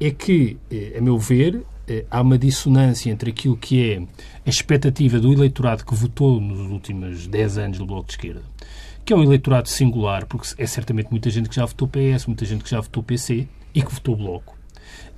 É 0.00 0.10
que, 0.10 0.56
eh, 0.70 0.96
a 0.98 1.00
meu 1.00 1.18
ver, 1.18 1.62
há 2.10 2.20
uma 2.20 2.38
dissonância 2.38 3.10
entre 3.10 3.30
aquilo 3.30 3.56
que 3.56 3.92
é 3.92 4.02
a 4.46 4.50
expectativa 4.50 5.20
do 5.20 5.32
eleitorado 5.32 5.84
que 5.84 5.94
votou 5.94 6.40
nos 6.40 6.70
últimos 6.70 7.26
10 7.26 7.58
anos 7.58 7.78
do 7.78 7.86
Bloco 7.86 8.06
de 8.06 8.12
Esquerda 8.12 8.42
que 9.04 9.12
é 9.12 9.16
um 9.16 9.22
eleitorado 9.22 9.68
singular, 9.68 10.26
porque 10.26 10.48
é 10.56 10.66
certamente 10.66 11.10
muita 11.10 11.28
gente 11.28 11.48
que 11.48 11.56
já 11.56 11.64
votou 11.64 11.88
PS, 11.88 12.26
muita 12.26 12.44
gente 12.44 12.62
que 12.62 12.70
já 12.70 12.80
votou 12.80 13.02
PC 13.02 13.48
e 13.74 13.82
que 13.82 13.92
votou 13.92 14.16
Bloco. 14.16 14.56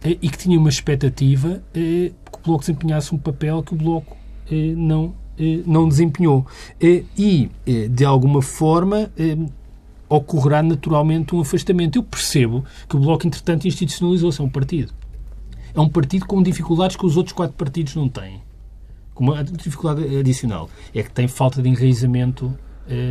Eh, 0.03 0.19
e 0.23 0.29
que 0.29 0.39
tinha 0.39 0.59
uma 0.59 0.69
expectativa 0.69 1.63
eh, 1.75 2.13
que 2.31 2.39
o 2.39 2.43
Bloco 2.43 2.61
desempenhasse 2.61 3.15
um 3.15 3.19
papel 3.19 3.63
que 3.63 3.75
o 3.75 3.77
Bloco 3.77 4.17
eh, 4.51 4.75
não, 4.77 5.15
não 5.67 5.89
desempenhou. 5.89 6.47
E, 6.81 7.51
de 7.91 8.05
alguma 8.05 8.41
forma, 8.41 9.11
ocorrerá 10.17 10.63
naturalmente 10.63 11.35
um 11.35 11.41
afastamento. 11.41 11.99
Eu 11.99 12.03
percebo 12.03 12.65
que 12.89 12.97
o 12.97 12.99
Bloco, 12.99 13.27
entretanto, 13.27 13.67
institucionalizou-se. 13.67 14.41
É 14.41 14.45
um 14.45 14.51
partido. 14.51 14.93
É 15.75 15.81
um 15.81 15.89
partido 15.89 16.27
com 16.27 16.43
dificuldades 16.43 16.97
que 16.97 17.05
os 17.05 17.17
outros 17.17 17.33
quatro 17.33 17.57
partidos 17.57 17.95
não 17.95 18.09
têm. 18.09 18.41
Com 19.13 19.25
uma 19.25 19.43
dificuldade 19.45 20.17
adicional. 20.17 20.69
É 20.95 21.03
que 21.03 21.11
tem 21.11 21.29
falta 21.29 21.63
de 21.63 21.69
enraizamento 21.69 22.57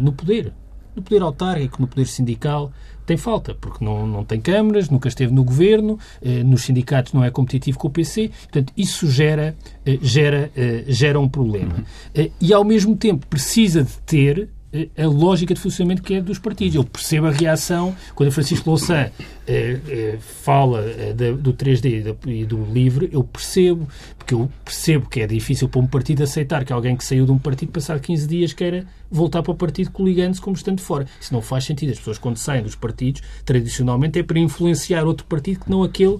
no 0.01 0.13
poder 0.13 0.53
no 0.95 1.01
poder 1.01 1.21
autárquico, 1.21 1.81
no 1.81 1.87
poder 1.87 2.05
sindical, 2.07 2.71
tem 3.05 3.17
falta, 3.17 3.53
porque 3.53 3.83
não, 3.83 4.07
não 4.07 4.23
tem 4.23 4.39
câmaras, 4.39 4.89
nunca 4.89 5.09
esteve 5.09 5.33
no 5.33 5.43
governo, 5.43 5.99
eh, 6.21 6.43
nos 6.43 6.63
sindicatos 6.63 7.13
não 7.13 7.23
é 7.23 7.29
competitivo 7.29 7.77
com 7.77 7.87
o 7.87 7.91
PC, 7.91 8.29
portanto, 8.29 8.71
isso 8.77 9.09
gera, 9.09 9.55
eh, 9.85 9.97
gera, 10.01 10.51
eh, 10.55 10.85
gera 10.87 11.19
um 11.19 11.27
problema. 11.27 11.75
Uhum. 11.75 11.83
Eh, 12.15 12.31
e, 12.39 12.53
ao 12.53 12.63
mesmo 12.63 12.95
tempo, 12.95 13.27
precisa 13.27 13.83
de 13.83 13.93
ter 14.05 14.49
a 14.97 15.05
lógica 15.05 15.53
de 15.53 15.59
funcionamento 15.59 16.01
que 16.01 16.15
é 16.15 16.21
dos 16.21 16.39
partidos. 16.39 16.75
Eu 16.75 16.83
percebo 16.83 17.27
a 17.27 17.31
reação 17.31 17.95
quando 18.15 18.31
Francisco 18.31 18.69
Louçã 18.69 19.11
eh, 19.47 19.79
eh, 19.87 20.17
fala 20.19 20.81
eh, 20.81 21.13
do 21.13 21.53
3D 21.53 22.15
e 22.25 22.45
do 22.45 22.63
livre, 22.65 23.09
eu 23.11 23.23
percebo, 23.23 23.87
porque 24.17 24.33
eu 24.33 24.49
percebo 24.65 25.07
que 25.07 25.21
é 25.21 25.27
difícil 25.27 25.69
para 25.69 25.79
um 25.79 25.87
partido 25.87 26.23
aceitar 26.23 26.65
que 26.65 26.73
alguém 26.73 26.95
que 26.95 27.05
saiu 27.05 27.25
de 27.25 27.31
um 27.31 27.37
partido 27.37 27.71
passado 27.71 27.99
15 27.99 28.27
dias 28.27 28.53
queira 28.53 28.85
voltar 29.11 29.43
para 29.43 29.51
o 29.51 29.55
partido 29.55 29.91
coligando-se 29.91 30.41
como 30.41 30.55
estando 30.55 30.81
fora. 30.81 31.05
Isso 31.21 31.31
não 31.31 31.41
faz 31.41 31.65
sentido. 31.65 31.91
As 31.91 31.99
pessoas 31.99 32.17
quando 32.17 32.37
saem 32.37 32.63
dos 32.63 32.75
partidos, 32.75 33.21
tradicionalmente 33.45 34.17
é 34.17 34.23
para 34.23 34.39
influenciar 34.39 35.05
outro 35.05 35.25
partido 35.27 35.59
que 35.59 35.69
não 35.69 35.83
aquele 35.83 36.19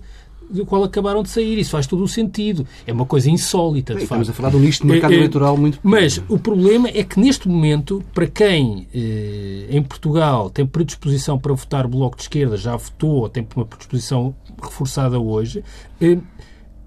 do 0.50 0.65
qual 0.65 0.83
acabaram 0.83 1.23
de 1.23 1.29
sair. 1.29 1.57
Isso 1.59 1.71
faz 1.71 1.88
todo 1.88 2.03
o 2.03 2.07
sentido. 2.07 2.65
É 2.85 2.93
uma 2.93 3.05
coisa 3.05 3.29
insólita, 3.29 3.95
de 3.95 4.03
Estamos 4.03 4.29
a 4.29 4.33
falar 4.33 4.50
de 4.50 4.57
um 4.57 4.59
nicho 4.59 4.81
de 4.81 4.88
mercado 4.88 5.12
é, 5.12 5.15
é, 5.15 5.17
eleitoral 5.19 5.57
muito 5.57 5.79
Mas 5.83 6.21
o 6.27 6.38
problema 6.38 6.89
é 6.89 7.03
que, 7.03 7.19
neste 7.19 7.47
momento, 7.47 8.03
para 8.13 8.27
quem 8.27 8.88
eh, 8.93 9.67
em 9.69 9.81
Portugal 9.81 10.50
tem 10.50 10.65
predisposição 10.65 11.38
para 11.38 11.53
votar 11.53 11.88
Bloco 11.88 12.17
de 12.17 12.23
Esquerda, 12.23 12.57
já 12.57 12.75
votou, 12.75 13.29
tem 13.29 13.47
uma 13.55 13.65
predisposição 13.65 14.35
reforçada 14.62 15.19
hoje, 15.19 15.63
eh, 16.01 16.17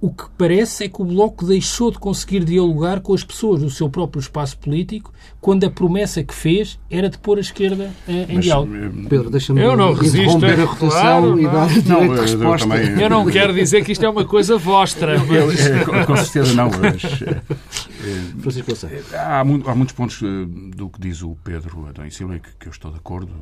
o 0.00 0.10
que 0.10 0.24
parece 0.36 0.84
é 0.84 0.88
que 0.88 1.00
o 1.00 1.04
Bloco 1.04 1.46
deixou 1.46 1.90
de 1.90 1.98
conseguir 1.98 2.44
dialogar 2.44 3.00
com 3.00 3.14
as 3.14 3.24
pessoas 3.24 3.60
do 3.60 3.70
seu 3.70 3.88
próprio 3.88 4.20
espaço 4.20 4.58
político 4.58 5.12
quando 5.40 5.64
a 5.64 5.70
promessa 5.70 6.22
que 6.22 6.34
fez 6.34 6.78
era 6.90 7.08
de 7.08 7.16
pôr 7.18 7.38
a 7.38 7.40
esquerda 7.40 7.90
eh, 8.06 8.26
em 8.28 8.34
Mas, 8.34 8.44
diálogo. 8.44 8.74
Eh, 8.74 8.90
Pedro, 9.08 9.30
deixa-me 9.30 9.60
interromper 9.62 10.60
a 10.60 10.64
rotação 10.64 11.20
não, 11.20 11.38
e 11.38 11.44
dar 11.44 11.68
não, 11.86 12.04
eu, 12.04 12.20
resposta. 12.20 12.66
Eu, 12.66 12.70
também, 12.70 13.02
eu 13.02 13.08
não 13.08 13.24
quero 13.26 13.54
dizer 13.54 13.84
que 13.84 13.92
isto 13.92 14.04
é 14.04 14.08
uma 14.08 14.24
coisa 14.24 14.58
vostra. 14.58 15.18
Mas... 15.18 15.66
Eu, 15.66 16.06
com 16.06 16.16
certeza 16.16 16.52
não, 16.54 16.70
mas... 16.70 17.02
há, 19.14 19.40
há, 19.40 19.74
muitos 19.74 19.94
pontos 19.94 20.20
do 20.74 20.90
que 20.90 21.00
diz 21.00 21.22
o 21.22 21.36
Pedro 21.42 21.86
Adão 21.88 22.10
Silva 22.10 22.38
que, 22.38 22.50
que 22.58 22.66
eu 22.66 22.72
estou 22.72 22.90
de 22.90 22.98
acordo 22.98 23.32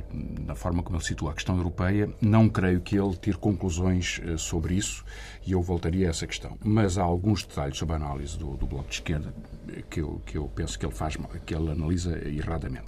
na 0.46 0.54
forma 0.54 0.82
como 0.82 0.96
ele 0.96 1.04
situa 1.04 1.32
a 1.32 1.34
questão 1.34 1.56
europeia. 1.56 2.08
Não 2.20 2.49
creio 2.49 2.80
que 2.80 2.96
ele 2.96 3.16
tire 3.20 3.37
conclusões 3.37 4.20
sobre 4.37 4.75
isso 4.75 5.04
e 5.46 5.52
eu 5.52 5.62
voltaria 5.62 6.06
a 6.06 6.10
essa 6.10 6.26
questão. 6.26 6.56
Mas 6.64 6.98
há 6.98 7.02
alguns 7.02 7.44
detalhes 7.44 7.76
sobre 7.76 7.94
a 7.94 7.96
análise 7.96 8.38
do, 8.38 8.56
do 8.56 8.66
Bloco 8.66 8.88
de 8.88 8.94
Esquerda 8.94 9.34
que 9.90 10.00
eu, 10.00 10.20
que 10.24 10.36
eu 10.36 10.48
penso 10.48 10.78
que 10.78 10.86
ele 10.86 10.94
faz 10.94 11.16
que 11.44 11.54
ele 11.54 11.70
analisa 11.70 12.16
erradamente. 12.28 12.86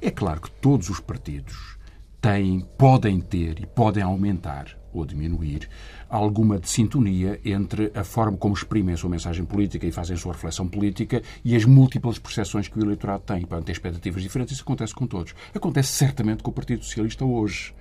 É 0.00 0.10
claro 0.10 0.40
que 0.40 0.50
todos 0.50 0.88
os 0.90 1.00
partidos 1.00 1.76
têm, 2.20 2.60
podem 2.78 3.20
ter 3.20 3.60
e 3.60 3.66
podem 3.66 4.02
aumentar 4.02 4.76
ou 4.92 5.06
diminuir 5.06 5.68
alguma 6.08 6.58
de 6.58 6.68
sintonia 6.68 7.40
entre 7.44 7.90
a 7.94 8.04
forma 8.04 8.36
como 8.36 8.54
exprimem 8.54 8.94
a 8.94 8.98
sua 8.98 9.08
mensagem 9.08 9.44
política 9.44 9.86
e 9.86 9.92
fazem 9.92 10.14
a 10.14 10.18
sua 10.18 10.32
reflexão 10.32 10.68
política 10.68 11.22
e 11.44 11.56
as 11.56 11.64
múltiplas 11.64 12.18
percepções 12.18 12.68
que 12.68 12.78
o 12.78 12.82
eleitorado 12.82 13.22
tem. 13.22 13.42
Podem 13.42 13.64
ter 13.64 13.72
expectativas 13.72 14.22
diferentes. 14.22 14.54
Isso 14.54 14.62
acontece 14.62 14.94
com 14.94 15.06
todos. 15.06 15.34
Acontece 15.54 15.92
certamente 15.92 16.42
com 16.42 16.50
o 16.50 16.54
Partido 16.54 16.84
Socialista 16.84 17.24
hoje. 17.24 17.74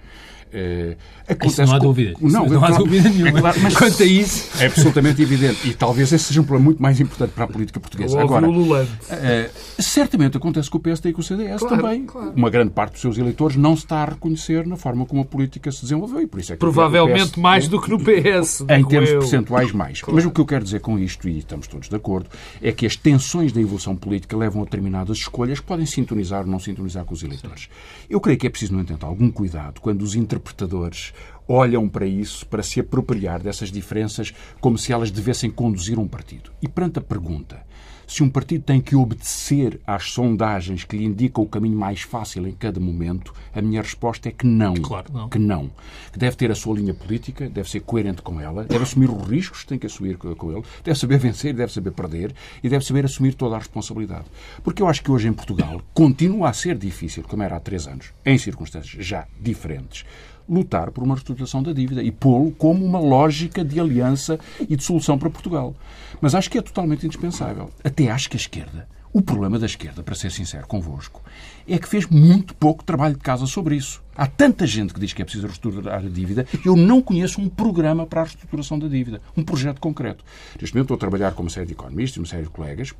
Uh, 0.54 0.98
acontece 1.24 1.62
isso 1.62 1.66
não 1.66 1.74
há 1.74 1.80
dúvida. 1.80 2.14
Não, 2.20 2.46
não 2.46 2.64
há 2.64 2.72
dúvida 2.72 3.10
nenhuma. 3.10 3.38
É 3.38 3.42
claro, 3.42 3.60
mas 3.62 3.74
quanto 3.78 4.04
a 4.04 4.06
isso. 4.06 4.50
É 4.62 4.66
absolutamente 4.66 5.22
evidente. 5.22 5.70
E 5.70 5.74
talvez 5.74 6.12
esse 6.12 6.26
seja 6.26 6.42
um 6.42 6.44
problema 6.44 6.66
muito 6.66 6.82
mais 6.82 7.00
importante 7.00 7.32
para 7.32 7.46
a 7.46 7.48
política 7.48 7.80
portuguesa. 7.80 8.22
Agora, 8.22 8.48
uh, 8.48 9.82
certamente 9.82 10.36
acontece 10.36 10.70
com 10.70 10.78
o 10.78 10.82
PSD 10.82 11.10
e 11.10 11.14
com 11.14 11.22
o 11.22 11.24
CDS 11.24 11.60
claro, 11.60 11.78
também. 11.78 12.06
Claro. 12.06 12.34
Uma 12.36 12.50
grande 12.50 12.72
parte 12.72 12.94
dos 12.94 13.02
seus 13.02 13.18
eleitores 13.18 13.56
não 13.56 13.78
se 13.78 13.84
está 13.84 14.04
a 14.04 14.06
reconhecer 14.06 14.68
na 14.68 14.76
forma 14.76 15.06
como 15.06 15.22
a 15.22 15.26
política 15.26 15.72
se 15.72 15.84
desenvolveu. 15.84 16.22
E 16.22 16.28
por 16.28 16.42
isso 16.42 16.52
é 16.52 16.56
que 16.56 16.60
Provavelmente 16.60 17.32
PS, 17.32 17.38
mais 17.38 17.68
do 17.70 17.82
que 17.82 17.90
no 17.90 17.98
PS. 17.98 18.66
Em 18.70 18.84
termos 18.84 19.10
eu. 19.10 19.20
percentuais, 19.20 19.72
mais. 19.72 20.02
Claro. 20.02 20.16
Mas 20.16 20.26
o 20.26 20.32
que 20.32 20.42
eu 20.42 20.46
quero 20.46 20.66
dizer 20.66 20.82
com 20.82 21.00
isto, 21.00 21.30
e 21.30 21.38
estamos 21.38 21.68
todos 21.68 21.88
de 21.88 21.96
acordo, 21.96 22.30
é 22.62 22.74
que 22.74 22.86
as 22.86 22.98
tensões 22.98 23.54
da 23.54 23.62
evolução 23.62 23.96
política 23.96 24.36
levam 24.36 24.64
a 24.64 24.66
determinadas 24.66 25.18
escolhas 25.20 25.62
que 25.62 25.66
podem 25.66 25.86
sintonizar 25.86 26.42
ou 26.42 26.48
não 26.48 26.60
sintonizar 26.60 27.06
com 27.06 27.14
os 27.14 27.24
eleitores. 27.24 27.70
Eu 28.10 28.20
creio 28.20 28.38
que 28.38 28.48
é 28.48 28.50
preciso, 28.50 28.74
no 28.74 28.82
entanto, 28.82 29.06
algum 29.06 29.32
cuidado 29.32 29.80
quando 29.80 30.02
os 30.02 30.14
interpretadores 30.16 30.41
interpretadores 30.42 31.14
olham 31.48 31.88
para 31.88 32.06
isso, 32.06 32.46
para 32.48 32.64
se 32.64 32.80
apropriar 32.80 33.42
dessas 33.42 33.72
diferenças, 33.72 34.34
como 34.60 34.78
se 34.78 34.92
elas 34.92 35.12
devessem 35.12 35.52
conduzir 35.52 36.00
um 36.00 36.08
partido. 36.08 36.52
E 36.62 36.68
perante 36.68 37.00
a 37.00 37.02
pergunta 37.02 37.72
se 38.12 38.24
um 38.24 38.30
partido 38.30 38.66
tem 38.66 38.82
que 38.82 38.94
obedecer 38.94 39.80
às 39.88 40.12
sondagens 40.12 40.84
que 40.84 40.98
lhe 40.98 41.06
indicam 41.06 41.46
o 41.46 41.48
caminho 41.48 41.80
mais 41.80 42.02
fácil 42.02 42.46
em 42.46 42.52
cada 42.52 42.78
momento, 42.78 43.34
a 43.56 43.62
minha 43.62 43.82
resposta 43.82 44.28
é 44.28 44.34
que 44.34 44.46
não. 44.46 44.74
Claro, 44.74 45.14
não. 45.14 45.30
Que 45.30 45.40
não. 45.40 45.72
Que 46.12 46.20
deve 46.20 46.36
ter 46.36 46.52
a 46.52 46.56
sua 46.56 46.76
linha 46.76 46.94
política, 46.94 47.50
deve 47.50 47.70
ser 47.70 47.80
coerente 47.80 48.22
com 48.22 48.42
ela, 48.42 48.66
deve 48.66 48.84
assumir 48.84 49.10
os 49.10 49.26
riscos 49.26 49.62
que 49.62 49.68
tem 49.68 49.80
que 49.80 49.86
assumir 49.86 50.18
com 50.18 50.52
ele, 50.52 50.62
deve 50.84 51.00
saber 51.00 51.20
vencer, 51.20 51.54
deve 51.54 51.72
saber 51.72 51.92
perder 51.92 52.36
e 52.62 52.68
deve 52.68 52.84
saber 52.84 53.06
assumir 53.06 53.34
toda 53.34 53.56
a 53.56 53.60
responsabilidade. 53.60 54.26
Porque 54.62 54.82
eu 54.82 54.90
acho 54.90 55.02
que 55.02 55.10
hoje 55.10 55.30
em 55.30 55.34
Portugal 55.34 55.82
continua 55.94 56.50
a 56.50 56.54
ser 56.54 56.78
difícil, 56.78 57.24
como 57.24 57.44
era 57.44 57.56
há 57.56 57.60
três 57.62 57.88
anos, 57.88 58.12
em 58.26 58.38
circunstâncias 58.38 59.06
já 59.06 59.26
diferentes, 59.40 60.04
lutar 60.52 60.92
por 60.92 61.04
uma 61.04 61.16
reestruturação 61.16 61.64
da 61.64 61.72
dívida 61.72 62.04
e 62.04 62.12
pô-lo 62.12 62.52
como 62.52 62.86
uma 62.86 63.00
lógica 63.00 63.64
de 63.64 63.80
aliança 63.80 64.38
e 64.60 64.76
de 64.76 64.84
solução 64.84 65.18
para 65.18 65.30
Portugal. 65.30 65.74
Mas 66.20 66.36
acho 66.36 66.52
que 66.52 66.58
é 66.58 66.62
totalmente 66.62 67.06
indispensável. 67.06 67.70
Até 67.82 68.12
acho 68.12 68.30
que 68.30 68.36
a 68.36 68.40
esquerda 68.40 68.88
O 69.14 69.22
problema 69.22 69.60
da 69.60 69.66
esquerda, 69.66 70.02
para 70.02 70.16
ser 70.16 70.32
sincero 70.32 70.66
convosco, 70.66 71.22
é 71.68 71.78
que 71.78 71.88
fez 71.88 72.06
muito 72.08 72.56
pouco 72.56 72.84
trabalho 72.84 73.16
de 73.16 73.22
casa 73.22 73.46
sobre 73.46 73.76
isso. 73.76 74.02
Há 74.16 74.28
tanta 74.28 74.68
gente 74.68 74.94
que 74.94 75.00
diz 75.00 75.14
que 75.14 75.22
é 75.22 75.26
preciso 75.26 75.48
reestruturar 75.48 76.00
a 76.00 76.10
dívida, 76.10 76.46
eu 76.66 76.76
não 76.76 77.02
conheço 77.02 77.42
um 77.42 77.48
programa 77.48 78.06
para 78.06 78.22
a 78.22 78.24
reestruturação 78.26 78.78
da 78.78 78.88
dívida, 78.88 79.22
um 79.36 79.44
projeto 79.44 79.80
concreto. 79.80 80.24
Neste 80.60 80.76
momento 80.76 80.94
estou 80.94 80.96
a 80.96 81.00
trabalhar 81.00 81.32
com 81.32 81.44
uma 81.44 81.50
série 81.50 81.68
de 81.68 81.74
economistas, 81.74 82.18
uma 82.18 82.28
série 82.28 82.44
de 82.44 82.50
colegas, 82.50 82.94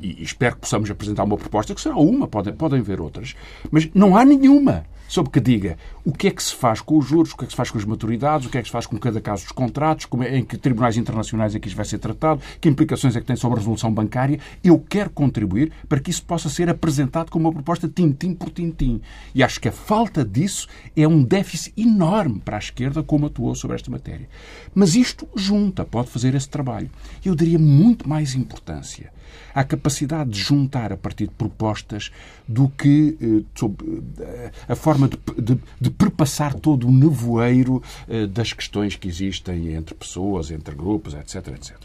e 0.00 0.22
espero 0.22 0.56
que 0.56 0.62
possamos 0.62 0.90
apresentar 0.90 1.24
uma 1.24 1.36
proposta, 1.36 1.74
que 1.74 1.80
será 1.80 1.96
uma, 1.96 2.26
podem, 2.26 2.52
podem 2.52 2.82
ver 2.82 3.00
outras, 3.00 3.34
mas 3.70 3.88
não 3.94 4.16
há 4.16 4.24
nenhuma 4.24 4.84
sobre 5.08 5.30
que 5.30 5.40
diga 5.40 5.76
o 6.04 6.12
que 6.12 6.28
é 6.28 6.30
que 6.30 6.42
se 6.42 6.54
faz 6.54 6.80
com 6.80 6.98
os 6.98 7.06
juros, 7.06 7.32
o 7.32 7.36
que 7.36 7.44
é 7.44 7.46
que 7.46 7.52
se 7.52 7.56
faz 7.56 7.70
com 7.70 7.78
as 7.78 7.84
maturidades, 7.84 8.46
o 8.46 8.50
que 8.50 8.58
é 8.58 8.62
que 8.62 8.68
se 8.68 8.72
faz 8.72 8.86
com 8.86 8.96
cada 8.98 9.20
caso 9.20 9.44
dos 9.44 9.52
contratos, 9.52 10.06
é, 10.22 10.38
em 10.38 10.44
que 10.44 10.56
tribunais 10.56 10.96
internacionais 10.96 11.54
é 11.54 11.58
que 11.58 11.68
isto 11.68 11.76
vai 11.76 11.84
ser 11.84 11.98
tratado, 11.98 12.40
que 12.60 12.68
implicações 12.68 13.16
é 13.16 13.20
que 13.20 13.26
tem 13.26 13.36
sobre 13.36 13.56
a 13.56 13.60
resolução 13.60 13.92
bancária. 13.92 14.38
Eu 14.62 14.78
quero 14.78 15.10
contribuir 15.10 15.72
para 15.88 16.00
que 16.00 16.10
isso 16.10 16.22
possa 16.22 16.48
ser 16.48 16.68
apresentado 16.68 17.30
como 17.30 17.48
uma 17.48 17.52
proposta 17.52 17.65
tintim 17.92 18.34
por 18.34 18.50
tintim. 18.50 19.00
E 19.34 19.42
acho 19.42 19.60
que 19.60 19.68
a 19.68 19.72
falta 19.72 20.24
disso 20.24 20.68
é 20.96 21.06
um 21.06 21.22
déficit 21.22 21.72
enorme 21.76 22.40
para 22.40 22.56
a 22.56 22.60
esquerda 22.60 23.02
como 23.02 23.26
atuou 23.26 23.54
sobre 23.54 23.76
esta 23.76 23.90
matéria. 23.90 24.28
Mas 24.74 24.94
isto 24.94 25.28
junta, 25.34 25.84
pode 25.84 26.08
fazer 26.08 26.34
esse 26.34 26.48
trabalho. 26.48 26.90
Eu 27.24 27.34
daria 27.34 27.58
muito 27.58 28.08
mais 28.08 28.34
importância 28.34 29.15
à 29.54 29.64
capacidade 29.64 30.30
de 30.30 30.38
juntar 30.38 30.92
a 30.92 30.96
partir 30.96 31.26
de 31.26 31.34
propostas 31.34 32.10
do 32.46 32.68
que 32.68 33.16
eh, 33.20 34.50
a 34.68 34.76
forma 34.76 35.08
de, 35.08 35.18
de, 35.40 35.58
de 35.80 35.90
perpassar 35.90 36.54
todo 36.54 36.86
o 36.86 36.92
nevoeiro 36.92 37.82
eh, 38.08 38.26
das 38.26 38.52
questões 38.52 38.96
que 38.96 39.08
existem 39.08 39.74
entre 39.74 39.94
pessoas, 39.94 40.50
entre 40.50 40.74
grupos, 40.74 41.14
etc. 41.14 41.48
etc. 41.48 41.76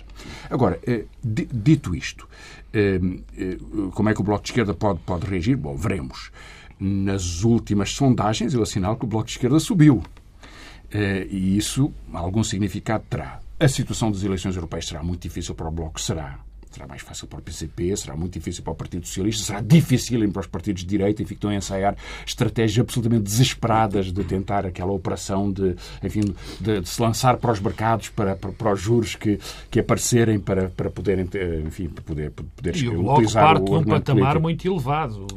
Agora, 0.50 0.79
eh, 0.86 1.05
dito 1.24 1.95
isto, 1.95 2.27
como 3.93 4.10
é 4.10 4.13
que 4.13 4.21
o 4.21 4.24
Bloco 4.24 4.43
de 4.43 4.50
Esquerda 4.51 4.74
pode, 4.74 5.00
pode 5.00 5.25
reagir? 5.25 5.55
Bom, 5.55 5.75
veremos. 5.75 6.31
Nas 6.79 7.43
últimas 7.43 7.91
sondagens, 7.91 8.53
eu 8.53 8.62
assinalo 8.62 8.98
que 8.98 9.05
o 9.05 9.07
Bloco 9.07 9.25
de 9.25 9.31
Esquerda 9.31 9.60
subiu. 9.60 10.03
E 11.29 11.57
isso 11.57 11.91
algum 12.13 12.43
significado 12.43 13.03
terá. 13.10 13.39
A 13.60 13.67
situação 13.67 14.12
das 14.12 14.24
eleições 14.24 14.55
europeias 14.55 14.88
será 14.88 15.03
muito 15.03 15.21
difícil 15.21 15.53
para 15.53 15.67
o 15.67 15.71
Bloco, 15.71 16.00
será. 16.01 16.39
Será 16.72 16.88
mais 16.88 17.01
fácil 17.01 17.28
para 17.28 17.40
o 17.40 17.42
PCP, 17.42 17.96
será 17.98 18.16
muito 18.16 18.34
difícil 18.34 18.63
para 18.63 18.74
o 18.74 18.75
Partido 18.75 19.06
Socialista, 19.06 19.44
será 19.44 19.62
difícil 19.62 20.32
para 20.32 20.42
os 20.42 20.48
partidos 20.48 20.84
de 20.84 20.88
direita, 20.88 21.22
enfim, 21.22 21.34
que 21.34 21.38
estão 21.38 21.50
a 21.50 21.56
ensaiar 21.56 21.96
estratégias 22.25 22.80
absolutamente 22.80 23.24
desesperadas 23.24 24.12
de 24.12 24.24
tentar 24.24 24.66
aquela 24.66 24.92
operação 24.92 25.51
de, 25.51 25.75
enfim, 26.04 26.34
de, 26.60 26.82
de 26.82 26.90
se 26.90 27.01
lançar 27.01 27.38
para 27.38 27.51
os 27.51 27.60
mercados, 27.60 28.10
para, 28.10 28.36
para, 28.36 28.51
para, 28.51 28.74
os 28.74 28.80
juros 28.80 29.16
que, 29.16 29.40
que 29.70 29.80
aparecerem 29.80 30.40
para, 30.40 30.70
para 30.70 30.90
poderem, 30.90 31.28
enfim, 31.66 31.88
para 31.90 32.04
poder, 32.04 32.32
poder 32.32 32.75
e 32.75 32.88
o 32.88 33.01
Bloco 33.01 33.32
parte 33.34 33.66
de 33.66 33.72
um 33.72 33.84
patamar 33.84 34.04
político. 34.04 34.42
muito 34.42 34.68
elevado. 34.68 35.28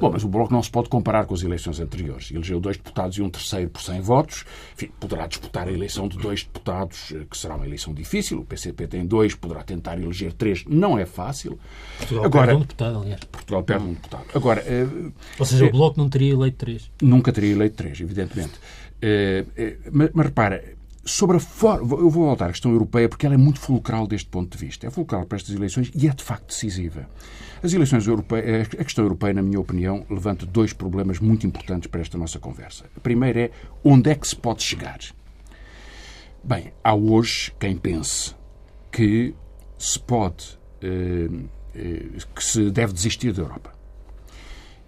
Bom, 0.00 0.10
mas 0.12 0.24
o 0.24 0.28
Bloco 0.28 0.52
não 0.52 0.62
se 0.62 0.70
pode 0.70 0.88
comparar 0.88 1.26
com 1.26 1.34
as 1.34 1.42
eleições 1.42 1.80
anteriores. 1.80 2.30
Elegeu 2.30 2.60
dois 2.60 2.76
deputados 2.76 3.16
e 3.18 3.22
um 3.22 3.30
terceiro 3.30 3.70
por 3.70 3.82
100 3.82 4.00
votos. 4.00 4.44
Enfim, 4.74 4.90
poderá 5.00 5.26
disputar 5.26 5.68
a 5.68 5.72
eleição 5.72 6.08
de 6.08 6.18
dois 6.18 6.42
deputados, 6.44 7.12
eh, 7.12 7.24
que 7.28 7.36
será 7.36 7.56
uma 7.56 7.66
eleição 7.66 7.92
difícil. 7.94 8.40
O 8.40 8.44
PCP 8.44 8.86
tem 8.86 9.06
dois, 9.06 9.34
poderá 9.34 9.62
tentar 9.62 9.98
eleger 9.98 10.32
três 10.32 10.64
não 10.66 10.83
é 10.98 11.06
fácil. 11.06 11.58
Portugal 11.98 12.24
Agora, 12.24 12.46
perde 12.46 12.56
um 12.56 12.60
deputado, 12.60 12.98
aliás. 12.98 13.20
Portugal 13.24 13.62
perde 13.62 13.84
um 13.84 13.92
deputado. 13.94 14.24
Agora, 14.34 14.62
uh, 14.62 15.12
Ou 15.38 15.46
seja, 15.46 15.64
uh, 15.64 15.68
o 15.68 15.70
Bloco 15.72 15.98
não 15.98 16.08
teria 16.08 16.32
eleito 16.32 16.58
três. 16.58 16.90
Nunca 17.00 17.32
teria 17.32 17.52
eleito 17.52 17.76
três, 17.76 18.00
evidentemente. 18.00 18.52
Uh, 18.96 19.80
mas, 19.90 20.10
mas 20.12 20.26
repara, 20.26 20.62
sobre 21.04 21.36
a 21.36 21.40
forma. 21.40 21.96
Eu 21.96 22.10
vou 22.10 22.26
voltar 22.26 22.46
à 22.46 22.50
questão 22.50 22.72
europeia 22.72 23.08
porque 23.08 23.26
ela 23.26 23.34
é 23.34 23.38
muito 23.38 23.60
fulcral 23.60 24.06
deste 24.06 24.28
ponto 24.28 24.56
de 24.56 24.64
vista. 24.64 24.86
É 24.86 24.90
fulcral 24.90 25.24
para 25.26 25.36
estas 25.36 25.54
eleições 25.54 25.90
e 25.94 26.08
é 26.08 26.12
de 26.12 26.22
facto 26.22 26.48
decisiva. 26.48 27.08
As 27.62 27.72
eleições 27.72 28.06
europeias, 28.06 28.68
a 28.78 28.84
questão 28.84 29.04
europeia, 29.04 29.32
na 29.32 29.42
minha 29.42 29.58
opinião, 29.58 30.04
levanta 30.10 30.44
dois 30.44 30.72
problemas 30.72 31.18
muito 31.18 31.46
importantes 31.46 31.88
para 31.88 32.00
esta 32.00 32.18
nossa 32.18 32.38
conversa. 32.38 32.84
A 32.96 33.00
primeira 33.00 33.40
é 33.40 33.50
onde 33.82 34.10
é 34.10 34.14
que 34.14 34.28
se 34.28 34.36
pode 34.36 34.62
chegar. 34.62 34.98
Bem, 36.42 36.72
há 36.82 36.94
hoje 36.94 37.52
quem 37.58 37.76
pense 37.76 38.34
que 38.92 39.34
se 39.78 39.98
pode 39.98 40.44
eh, 40.44 40.46
eh, 40.46 40.63
que 42.34 42.44
se 42.44 42.70
deve 42.70 42.92
desistir 42.92 43.32
da 43.32 43.42
Europa. 43.42 43.72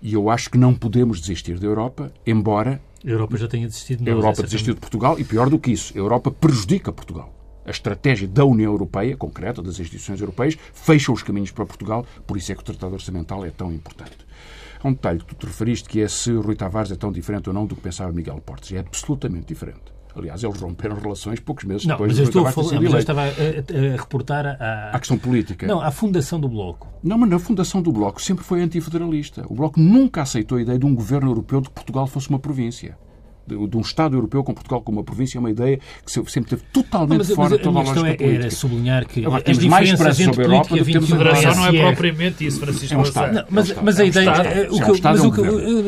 E 0.02 0.14
eu 0.14 0.30
acho 0.30 0.50
que 0.50 0.59
não 0.59 0.74
podemos 0.74 1.20
desistir 1.20 1.59
da 1.59 1.66
Europa, 1.66 2.12
embora. 2.26 2.80
A 3.04 3.09
Europa 3.09 3.37
já 3.37 3.48
tenha 3.48 3.66
desistido 3.66 4.04
de. 4.04 4.11
A 4.11 4.12
Europa 4.12 4.42
desistiu 4.42 4.74
de 4.74 4.80
Portugal 4.80 5.18
e, 5.18 5.24
pior 5.24 5.48
do 5.48 5.59
que 5.59 5.72
isso, 5.72 5.92
a 5.94 5.98
Europa 5.98 6.30
prejudica 6.30 6.92
Portugal. 6.92 7.32
A 7.64 7.70
estratégia 7.70 8.28
da 8.28 8.44
União 8.44 8.70
Europeia, 8.70 9.16
concreta, 9.16 9.61
das 9.61 9.80
instituições 9.80 10.20
europeias, 10.20 10.56
fecha 10.72 11.11
os 11.11 11.22
caminhos 11.22 11.50
para 11.50 11.66
Portugal, 11.66 12.06
por 12.24 12.37
isso 12.37 12.52
é 12.52 12.54
que 12.54 12.61
o 12.61 12.64
Tratado 12.64 12.92
Orçamental 12.92 13.44
é 13.44 13.50
tão 13.50 13.72
importante. 13.72 14.18
Há 14.80 14.87
um 14.87 14.92
detalhe 14.92 15.18
que 15.18 15.26
tu 15.26 15.35
te 15.35 15.46
referiste, 15.46 15.88
que 15.88 16.00
é 16.00 16.06
se 16.06 16.30
Rui 16.30 16.54
Tavares 16.54 16.92
é 16.92 16.94
tão 16.94 17.11
diferente 17.11 17.48
ou 17.48 17.54
não 17.54 17.66
do 17.66 17.74
que 17.74 17.80
pensava 17.80 18.12
Miguel 18.12 18.40
Portes. 18.40 18.72
É 18.72 18.78
absolutamente 18.78 19.46
diferente. 19.46 19.95
Aliás, 20.16 20.42
eles 20.42 20.61
romperam 20.61 20.96
relações 20.96 21.38
poucos 21.40 21.64
meses 21.64 21.85
não, 21.85 21.94
depois 21.94 22.12
mas 22.12 22.18
eu 22.18 22.24
estou 22.24 22.46
a 22.46 22.52
falar, 22.52 22.81
mas 22.81 22.92
eu 22.92 22.98
estava 22.98 23.22
a, 23.22 23.26
a, 23.26 23.96
reportar 23.96 24.46
a, 24.46 24.90
a 24.92 24.98
questão 24.98 25.18
política. 25.18 25.66
Não, 25.66 25.81
a 25.81 25.90
fundação 25.90 26.40
do 26.40 26.48
Bloco. 26.48 26.88
Não, 27.02 27.18
mas 27.18 27.33
a 27.33 27.38
fundação 27.38 27.83
do 27.83 27.92
Bloco 27.92 28.20
sempre 28.22 28.44
foi 28.44 28.62
antifederalista. 28.62 29.44
O 29.48 29.55
Bloco 29.55 29.79
nunca 29.79 30.22
aceitou 30.22 30.59
a 30.59 30.62
ideia 30.62 30.79
de 30.79 30.87
um 30.87 30.94
governo 30.94 31.31
europeu 31.31 31.61
de 31.61 31.68
que 31.68 31.74
Portugal 31.74 32.07
fosse 32.07 32.31
uma 32.31 32.38
província 32.38 32.96
de, 33.46 33.76
um 33.76 33.80
Estado 33.80 34.16
europeu 34.16 34.42
com 34.42 34.52
Portugal 34.52 34.80
como 34.82 34.98
uma 34.98 35.04
província 35.04 35.38
é 35.38 35.40
uma 35.40 35.50
ideia 35.50 35.78
que 36.04 36.11
sempre 36.11 36.50
teve 36.50 36.62
totalmente 36.72 37.18
mas, 37.18 37.30
fora 37.30 37.50
mas, 37.50 37.59
de 37.59 37.64
toda 37.64 37.78
a, 37.78 37.82
a 37.82 37.85
lógica 37.85 38.09
é, 38.09 38.14
política. 38.14 38.46
Era 38.46 38.50
sublinhar 38.50 39.06
que 39.06 39.24
Agora, 39.24 39.42
temos 39.42 39.64
mais 39.64 39.88
esperança 39.90 40.24
sobre 40.24 40.42
a 40.42 40.44
Europa 40.44 40.76
do 40.76 40.85
que 40.85 40.92
temos 40.92 41.12
a 41.12 41.16
Federação 41.16 41.54
não 41.56 41.66
é 41.66 41.82
propriamente 41.82 42.46
isso, 42.46 42.61
Francisco. 42.61 42.94
É 42.94 42.98
um 42.98 43.02
Estado. 43.02 43.35
Não, 43.35 43.44
mas, 43.50 43.70
é 43.70 43.74
um 43.74 43.85
mas 43.85 44.00
a 44.00 44.04
ideia... 44.04 44.30
É 44.30 44.68
o 44.70 44.94
que, 44.94 45.02
mas 45.02 45.24
o 45.24 45.32
que, 45.32 45.42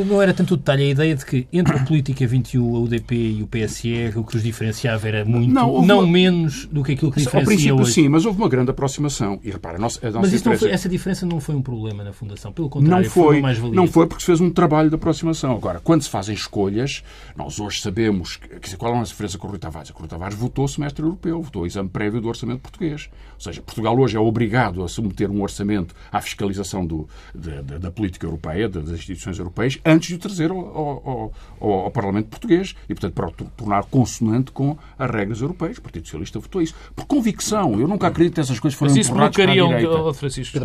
não 0.05 0.23
era 0.23 0.33
tanto 0.33 0.55
o 0.55 0.57
detalhe, 0.57 0.85
a 0.85 0.91
ideia 0.91 1.15
de 1.15 1.25
que 1.25 1.47
entre 1.53 1.77
a 1.77 1.85
Política 1.85 2.27
21, 2.27 2.77
a 2.77 2.79
UDP 2.81 3.15
e 3.15 3.43
o 3.43 3.47
PSE, 3.47 4.13
o 4.17 4.25
que 4.25 4.37
os 4.37 4.43
diferenciava 4.43 5.09
era 5.09 5.25
muito, 5.25 5.53
não, 5.53 5.83
não 5.83 6.01
uma... 6.01 6.07
menos 6.07 6.67
do 6.67 6.83
que 6.83 6.93
aquilo 6.93 7.11
que 7.11 7.21
diferencia 7.21 7.41
Ao 7.41 7.47
princípio, 7.47 7.81
hoje. 7.81 7.93
sim, 7.93 8.09
mas 8.09 8.25
houve 8.25 8.39
uma 8.39 8.49
grande 8.49 8.71
aproximação. 8.71 9.41
E 9.43 9.51
repara, 9.51 9.77
a 9.77 9.81
nossa, 9.81 10.07
a 10.07 10.11
nossa 10.11 10.31
mas 10.31 10.61
foi, 10.61 10.71
essa 10.71 10.89
diferença 10.89 11.27
não 11.27 11.41
foi 11.41 11.55
um 11.55 11.63
problema 11.63 12.05
na 12.05 12.13
Fundação. 12.13 12.53
Pelo 12.53 12.69
contrário, 12.69 13.05
não 13.05 13.11
foi, 13.11 13.25
foi 13.25 13.41
mais 13.41 13.59
valia. 13.59 13.75
Não 13.75 13.87
foi 13.87 14.07
porque 14.07 14.21
se 14.21 14.27
fez 14.27 14.41
um 14.41 14.51
trabalho 14.51 14.89
de 14.89 14.95
aproximação. 14.95 15.53
Agora, 15.53 15.81
quando 15.81 16.03
se 16.03 16.11
fazem 16.11 16.35
escolhas, 16.35 17.03
nós 17.37 17.48
hoje 17.59 17.81
sabemos 17.81 18.37
quer 18.37 18.59
dizer, 18.59 18.77
qual 18.77 18.95
é 18.95 18.99
a 18.99 19.03
diferença 19.03 19.39
com 19.39 19.47
o 19.47 19.51
Rui 19.51 19.59
Tavares? 19.59 19.91
O 19.91 19.95
Rui 19.95 20.09
Tavares 20.09 20.37
votou 20.37 20.65
o 20.65 20.69
semestre 20.69 21.05
europeu, 21.05 21.41
votou 21.41 21.63
o 21.63 21.67
exame 21.67 21.89
prévio 21.89 22.21
do 22.21 22.29
orçamento 22.29 22.61
português. 22.61 23.09
Ou 23.35 23.41
seja, 23.41 23.63
Portugal 23.63 23.99
hoje 23.99 24.17
é 24.17 24.21
obrigado 24.21 24.83
a 24.83 24.89
submeter 24.89 25.31
um 25.31 25.43
orçamento 25.43 25.95
à 26.11 26.21
fiscalização 26.21 26.87
do, 26.87 27.09
da, 27.35 27.63
da, 27.63 27.79
da, 27.79 27.91
política 27.91 28.27
europeia, 28.27 28.69
das 28.69 28.91
instituições 28.91 29.39
europeias, 29.39 29.79
antes 29.85 30.09
de 30.09 30.15
o 30.15 30.19
trazer 30.19 30.51
ao, 30.51 30.59
ao, 30.59 31.33
ao, 31.61 31.73
ao, 31.85 31.91
Parlamento 31.91 32.29
português. 32.29 32.75
E, 32.89 32.95
portanto, 32.95 33.15
para 33.15 33.29
o 33.29 33.31
tornar 33.31 33.85
consonante 33.85 34.51
com 34.53 34.77
as 34.99 35.11
regras 35.11 35.41
europeias. 35.41 35.79
O 35.79 35.83
Partido 35.83 36.05
Socialista 36.05 36.39
votou 36.39 36.63
isso. 36.63 36.75
Por 36.95 37.07
convicção. 37.07 37.79
Eu 37.81 37.89
nunca 37.89 38.09
acredito 38.09 38.35
que 38.35 38.41
essas 38.41 38.59
coisas 38.59 38.79
foram 38.79 38.93
Mas 38.93 39.01
isso 39.07 39.15
bloquearia 39.15 39.65
um, 39.65 40.09
oh, 40.09 40.15
Francisco, 40.15 40.59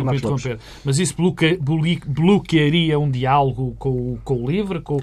mas 0.84 0.98
isso 0.98 1.14
bloquearia 2.06 2.98
um 2.98 3.10
diálogo 3.10 3.74
com, 3.78 4.18
com 4.24 4.44
o 4.44 4.50
LIVRE? 4.50 4.80
Com, 4.80 4.98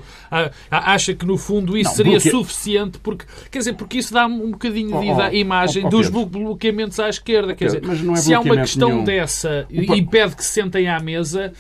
acha 0.70 1.14
que, 1.14 1.26
no 1.26 1.38
fundo, 1.38 1.71
isso 1.78 1.90
não, 1.90 1.96
seria 1.96 2.20
suficiente? 2.20 3.00
Porque, 3.00 3.26
quer 3.50 3.60
dizer, 3.60 3.74
porque 3.74 3.98
isso 4.00 4.14
dá 4.14 4.26
um 4.26 4.52
bocadinho 4.52 4.90
de 4.90 5.10
oh, 5.10 5.18
oh, 5.18 5.34
imagem 5.34 5.86
oh, 5.86 5.90
dos 5.90 6.10
bloqueamentos 6.10 7.00
à 7.00 7.10
esquerda. 7.10 7.56
Quer 7.56 7.66
dizer, 7.66 7.84
é 7.84 8.16
se 8.16 8.34
há 8.34 8.40
uma 8.40 8.58
questão 8.58 8.90
nenhum. 8.90 9.04
dessa 9.04 9.66
e 9.70 9.86
impede 9.98 10.36
que 10.36 10.44
se 10.44 10.52
sentem 10.52 10.88
à 10.88 11.00
mesa, 11.00 11.54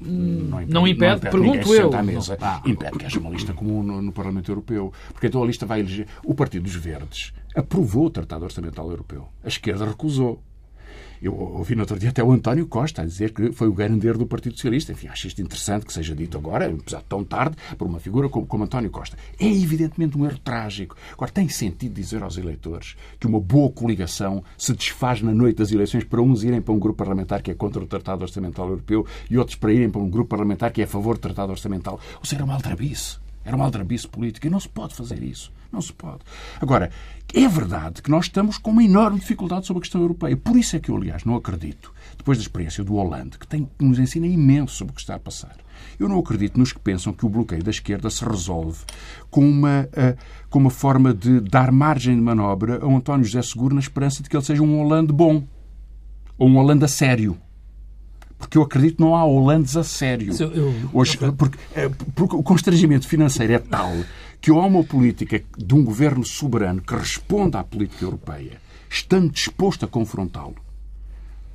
não 0.00 0.62
impede, 0.62 0.72
não 0.72 0.88
impede, 0.88 1.10
não 1.10 1.16
impede 1.16 1.30
pergunto 1.30 1.74
eu. 1.74 1.94
À 1.94 2.02
mesa. 2.02 2.38
Ah. 2.40 2.62
Impede 2.64 2.98
que 2.98 3.04
haja 3.06 3.20
uma 3.20 3.30
lista 3.30 3.52
comum 3.52 3.82
no, 3.82 4.00
no, 4.00 4.12
Parlamento 4.12 4.50
Europeu. 4.50 4.92
Porque 5.12 5.26
então 5.26 5.42
a 5.42 5.46
lista 5.46 5.66
vai 5.66 5.80
eleger. 5.80 6.06
O 6.24 6.34
Partido 6.34 6.62
dos 6.62 6.74
Verdes 6.74 7.32
aprovou 7.54 8.06
o 8.06 8.10
Tratado 8.10 8.44
Orçamental 8.44 8.90
Europeu. 8.90 9.28
A 9.44 9.48
esquerda 9.48 9.84
recusou. 9.84 10.42
Eu 11.22 11.34
ouvi 11.34 11.74
no 11.74 11.82
outro 11.82 11.98
dia 11.98 12.08
até 12.08 12.24
o 12.24 12.32
António 12.32 12.66
Costa 12.66 13.02
a 13.02 13.04
dizer 13.04 13.34
que 13.34 13.52
foi 13.52 13.68
o 13.68 13.74
garandeiro 13.74 14.16
do 14.16 14.26
Partido 14.26 14.54
Socialista. 14.54 14.92
Enfim, 14.92 15.08
acho 15.08 15.26
isto 15.26 15.42
interessante 15.42 15.84
que 15.84 15.92
seja 15.92 16.16
dito 16.16 16.38
agora, 16.38 16.66
apesar 16.66 17.00
de 17.00 17.04
tão 17.04 17.22
tarde, 17.22 17.56
por 17.76 17.86
uma 17.86 18.00
figura 18.00 18.26
como, 18.30 18.46
como 18.46 18.64
António 18.64 18.88
Costa. 18.88 19.18
É 19.38 19.46
evidentemente 19.46 20.16
um 20.16 20.24
erro 20.24 20.38
trágico. 20.38 20.96
Agora, 21.12 21.30
tem 21.30 21.46
sentido 21.46 21.92
dizer 21.92 22.22
aos 22.22 22.38
eleitores 22.38 22.96
que 23.18 23.26
uma 23.26 23.38
boa 23.38 23.70
coligação 23.70 24.42
se 24.56 24.72
desfaz 24.72 25.20
na 25.20 25.34
noite 25.34 25.58
das 25.58 25.70
eleições 25.72 26.04
para 26.04 26.22
uns 26.22 26.42
irem 26.42 26.62
para 26.62 26.72
um 26.72 26.78
grupo 26.78 26.96
parlamentar 26.96 27.42
que 27.42 27.50
é 27.50 27.54
contra 27.54 27.82
o 27.82 27.86
Tratado 27.86 28.22
Orçamental 28.22 28.66
Europeu 28.68 29.04
e 29.28 29.36
outros 29.36 29.56
para 29.56 29.74
irem 29.74 29.90
para 29.90 30.00
um 30.00 30.08
grupo 30.08 30.30
parlamentar 30.30 30.72
que 30.72 30.80
é 30.80 30.84
a 30.84 30.88
favor 30.88 31.16
do 31.16 31.20
Tratado 31.20 31.52
Orçamental. 31.52 32.00
Ou 32.18 32.24
seja, 32.24 32.36
era 32.36 32.44
uma 32.44 32.54
aldrabice. 32.54 33.18
Era 33.44 33.56
uma 33.56 33.66
aldrabice 33.66 34.08
política 34.08 34.46
e 34.46 34.50
não 34.50 34.60
se 34.60 34.70
pode 34.70 34.94
fazer 34.94 35.22
isso. 35.22 35.52
Não 35.72 35.80
se 35.80 35.92
pode. 35.92 36.20
Agora, 36.60 36.90
é 37.32 37.46
verdade 37.46 38.02
que 38.02 38.10
nós 38.10 38.24
estamos 38.24 38.58
com 38.58 38.72
uma 38.72 38.82
enorme 38.82 39.20
dificuldade 39.20 39.66
sobre 39.66 39.78
a 39.78 39.82
questão 39.82 40.00
europeia. 40.00 40.36
Por 40.36 40.56
isso 40.56 40.76
é 40.76 40.80
que 40.80 40.90
eu, 40.90 40.96
aliás, 40.96 41.24
não 41.24 41.36
acredito, 41.36 41.92
depois 42.16 42.38
da 42.38 42.42
experiência 42.42 42.82
do 42.82 42.94
Hollande, 42.94 43.38
que, 43.38 43.46
tem, 43.46 43.68
que 43.78 43.84
nos 43.84 43.98
ensina 43.98 44.26
imenso 44.26 44.74
sobre 44.74 44.92
o 44.92 44.94
que 44.94 45.00
está 45.00 45.14
a 45.14 45.18
passar. 45.18 45.56
Eu 45.98 46.08
não 46.08 46.18
acredito 46.18 46.58
nos 46.58 46.72
que 46.72 46.80
pensam 46.80 47.12
que 47.12 47.24
o 47.24 47.28
bloqueio 47.28 47.62
da 47.62 47.70
esquerda 47.70 48.10
se 48.10 48.24
resolve 48.24 48.78
com 49.30 49.48
uma, 49.48 49.88
uh, 49.92 50.16
com 50.48 50.58
uma 50.58 50.70
forma 50.70 51.14
de 51.14 51.40
dar 51.40 51.70
margem 51.70 52.16
de 52.16 52.20
manobra 52.20 52.80
a 52.82 52.86
António 52.86 53.24
José 53.24 53.42
Seguro 53.42 53.74
na 53.74 53.80
esperança 53.80 54.22
de 54.22 54.28
que 54.28 54.36
ele 54.36 54.44
seja 54.44 54.62
um 54.62 54.78
Hollande 54.78 55.12
bom. 55.12 55.44
Ou 56.36 56.48
um 56.48 56.54
Hollande 56.56 56.84
a 56.84 56.88
sério. 56.88 57.38
porque 58.38 58.58
eu 58.58 58.62
acredito 58.62 58.96
que 58.96 59.02
não 59.02 59.14
há 59.14 59.24
holandes 59.24 59.76
a 59.76 59.84
sério. 59.84 60.34
Eu, 60.38 60.50
eu, 60.52 60.74
Hoje, 60.92 61.18
porque, 61.36 61.58
eh, 61.76 61.90
porque 62.14 62.34
o 62.34 62.42
constrangimento 62.42 63.06
financeiro 63.06 63.52
é 63.52 63.58
tal 63.58 63.92
que 64.40 64.50
ou 64.50 64.60
há 64.60 64.66
uma 64.66 64.82
política 64.82 65.42
de 65.56 65.74
um 65.74 65.84
governo 65.84 66.24
soberano 66.24 66.80
que 66.80 66.94
responda 66.94 67.60
à 67.60 67.64
política 67.64 68.04
europeia, 68.04 68.60
estando 68.88 69.30
disposto 69.30 69.84
a 69.84 69.88
confrontá-lo, 69.88 70.56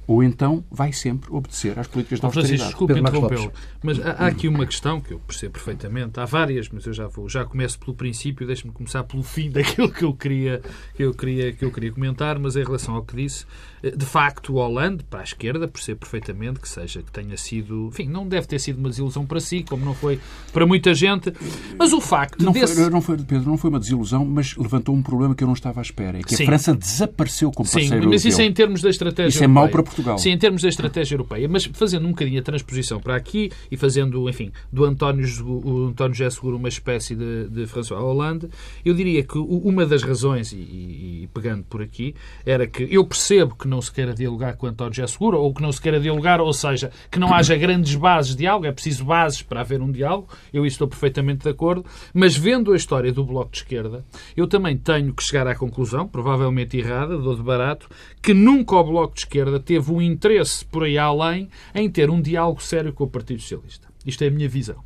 ou 0.07 0.23
então 0.23 0.63
vai 0.71 0.93
sempre 0.93 1.31
obedecer 1.31 1.77
às 1.77 1.87
políticas 1.87 2.19
de 2.19 2.25
austeridade. 2.25 2.57
Francisco, 2.57 2.87
desculpe 2.87 2.99
interrompê-lo, 2.99 3.51
mas 3.83 3.99
há, 3.99 4.11
há, 4.11 4.27
aqui 4.27 4.47
uma 4.47 4.65
questão 4.65 5.01
que 5.01 5.13
eu 5.13 5.19
percebo 5.19 5.53
perfeitamente. 5.53 6.19
Há 6.19 6.25
várias, 6.25 6.69
mas 6.69 6.85
eu 6.85 6.93
já 6.93 7.07
vou, 7.07 7.27
já 7.27 7.45
começo 7.45 7.79
pelo 7.79 7.95
princípio, 7.95 8.45
deixe-me 8.45 8.71
começar 8.71 9.03
pelo 9.03 9.23
fim 9.23 9.49
daquilo 9.51 9.91
que 9.91 10.03
eu 10.03 10.13
queria, 10.13 10.61
que 10.93 11.03
eu 11.03 11.13
queria, 11.13 11.53
que 11.53 11.65
eu 11.65 11.71
queria 11.71 11.91
comentar, 11.91 12.39
mas 12.39 12.55
em 12.55 12.63
relação 12.63 12.95
ao 12.95 13.03
que 13.03 13.15
disse, 13.15 13.45
eh, 13.83 13.91
de 13.91 14.05
facto, 14.05 14.53
o 14.53 14.55
Hollande, 14.55 15.03
para 15.03 15.21
a 15.21 15.23
esquerda, 15.23 15.67
percebo 15.67 15.99
perfeitamente 16.01 16.59
que 16.59 16.69
seja, 16.69 17.01
que 17.01 17.11
tenha 17.11 17.37
sido, 17.37 17.87
enfim, 17.87 18.07
não 18.07 18.27
deve 18.27 18.47
ter 18.47 18.59
sido 18.59 18.79
uma 18.79 18.89
desilusão 18.89 19.25
para 19.25 19.39
si, 19.39 19.63
como 19.63 19.83
não 19.83 19.93
foi 19.93 20.19
para 20.53 20.65
muita 20.65 20.93
gente, 20.93 21.33
mas 21.77 21.93
o 21.93 22.01
facto 22.01 22.43
não 22.43 22.51
desse... 22.51 22.75
Foi, 22.75 22.89
não 22.89 23.01
foi, 23.01 23.17
Pedro, 23.17 23.49
não 23.49 23.57
foi 23.57 23.69
uma 23.69 23.79
desilusão, 23.79 24.25
mas 24.25 24.55
levantou 24.55 24.95
um 24.95 25.01
problema 25.01 25.35
que 25.35 25.43
eu 25.43 25.47
não 25.47 25.53
estava 25.53 25.81
à 25.81 25.83
espera, 25.83 26.19
é 26.19 26.21
que 26.21 26.35
Sim. 26.35 26.43
a 26.43 26.45
França 26.45 26.75
desapareceu 26.75 27.51
como 27.51 27.67
Sim, 27.67 27.79
parceiro 27.79 28.09
mas 28.09 28.25
isso 28.25 28.41
é 28.41 28.45
em 28.45 28.53
termos 28.53 28.81
da 28.81 28.89
estratégia 28.89 29.29
Isso 29.29 29.43
é 29.43 29.47
mau 29.47 29.67
para 29.67 29.83
Portugal. 29.95 30.17
Sim, 30.17 30.31
em 30.31 30.37
termos 30.37 30.61
da 30.61 30.67
estratégia 30.67 31.15
europeia, 31.15 31.47
mas 31.47 31.65
fazendo 31.65 32.05
um 32.05 32.09
bocadinho 32.09 32.39
a 32.39 32.43
transposição 32.43 32.99
para 32.99 33.15
aqui 33.15 33.49
e 33.71 33.77
fazendo, 33.77 34.29
enfim, 34.29 34.51
do 34.71 34.83
António, 34.83 35.25
o 35.45 35.87
António 35.87 36.13
José 36.13 36.29
Seguro 36.29 36.57
uma 36.57 36.67
espécie 36.67 37.15
de, 37.15 37.47
de 37.47 37.65
François 37.65 38.01
Hollande, 38.01 38.49
eu 38.83 38.93
diria 38.93 39.23
que 39.23 39.37
uma 39.37 39.85
das 39.85 40.03
razões, 40.03 40.51
e, 40.51 40.57
e 40.57 41.29
pegando 41.33 41.63
por 41.63 41.81
aqui, 41.81 42.13
era 42.45 42.67
que 42.67 42.87
eu 42.91 43.05
percebo 43.05 43.55
que 43.55 43.67
não 43.67 43.81
se 43.81 43.91
queira 43.91 44.13
dialogar 44.13 44.55
com 44.57 44.67
António 44.67 44.93
José 44.93 45.07
Seguro, 45.07 45.39
ou 45.39 45.53
que 45.53 45.61
não 45.61 45.71
se 45.71 45.81
queira 45.81 45.99
dialogar, 45.99 46.41
ou 46.41 46.53
seja, 46.53 46.91
que 47.09 47.19
não 47.19 47.33
haja 47.33 47.55
grandes 47.55 47.95
bases 47.95 48.31
de 48.31 48.39
diálogo, 48.39 48.65
é 48.65 48.71
preciso 48.71 49.05
bases 49.05 49.41
para 49.41 49.61
haver 49.61 49.81
um 49.81 49.91
diálogo, 49.91 50.27
eu 50.53 50.65
estou 50.65 50.87
perfeitamente 50.87 51.43
de 51.43 51.49
acordo, 51.49 51.85
mas 52.13 52.35
vendo 52.35 52.73
a 52.73 52.75
história 52.75 53.11
do 53.11 53.23
Bloco 53.23 53.51
de 53.51 53.59
Esquerda, 53.59 54.03
eu 54.35 54.47
também 54.47 54.77
tenho 54.77 55.13
que 55.13 55.23
chegar 55.23 55.47
à 55.47 55.55
conclusão, 55.55 56.07
provavelmente 56.07 56.77
errada, 56.77 57.17
dou 57.17 57.35
de 57.35 57.41
barato, 57.41 57.87
que 58.21 58.33
nunca 58.33 58.75
o 58.75 58.83
Bloco 58.83 59.13
de 59.13 59.21
Esquerda 59.21 59.59
teve 59.59 59.84
um 59.93 60.01
interesse 60.01 60.65
por 60.65 60.83
aí 60.83 60.97
além 60.97 61.49
em 61.73 61.89
ter 61.89 62.09
um 62.09 62.21
diálogo 62.21 62.61
sério 62.61 62.93
com 62.93 63.03
o 63.03 63.09
Partido 63.09 63.41
Socialista. 63.41 63.87
Isto 64.05 64.23
é 64.23 64.27
a 64.27 64.31
minha 64.31 64.47
visão. 64.47 64.77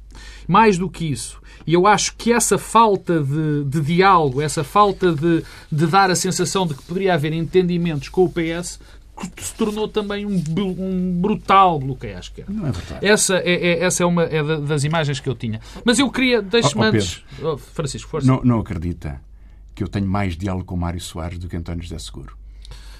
Mais 0.47 0.77
do 0.77 0.89
que 0.89 1.05
isso, 1.05 1.41
e 1.67 1.73
eu 1.73 1.85
acho 1.85 2.15
que 2.15 2.31
essa 2.31 2.57
falta 2.57 3.21
de, 3.21 3.63
de 3.65 3.81
diálogo, 3.81 4.41
essa 4.41 4.63
falta 4.63 5.13
de, 5.13 5.43
de 5.71 5.87
dar 5.87 6.09
a 6.09 6.15
sensação 6.15 6.65
de 6.65 6.73
que 6.73 6.83
poderia 6.83 7.13
haver 7.13 7.33
entendimentos 7.33 8.09
com 8.09 8.23
o 8.25 8.29
PS, 8.29 8.79
se 9.37 9.53
tornou 9.55 9.87
também 9.87 10.25
um, 10.25 10.41
um 10.57 11.21
brutal 11.21 11.77
bloqueio 11.79 12.15
à 12.17 12.19
esquerda. 12.19 12.51
Não 12.51 12.67
é 12.67 12.71
verdade. 12.71 13.05
Essa 13.05 13.35
é, 13.37 13.51
é, 13.51 13.83
essa 13.83 14.03
é 14.03 14.05
uma 14.05 14.23
é 14.23 14.41
das 14.61 14.83
imagens 14.83 15.19
que 15.19 15.27
eu 15.27 15.35
tinha. 15.35 15.59
Mas 15.83 15.99
eu 15.99 16.09
queria, 16.09 16.41
deixe-me 16.41 16.81
oh, 16.81 16.85
oh, 16.85 16.87
antes... 16.87 17.23
Oh, 17.41 17.57
Francisco, 17.57 18.09
força. 18.09 18.27
Não, 18.27 18.41
não 18.43 18.59
acredita 18.59 19.21
que 19.75 19.83
eu 19.83 19.87
tenho 19.87 20.07
mais 20.07 20.37
diálogo 20.37 20.65
com 20.65 20.77
Mário 20.77 20.99
Soares 20.99 21.37
do 21.37 21.47
que 21.47 21.55
António 21.55 21.83
José 21.83 21.99
Seguro? 21.99 22.38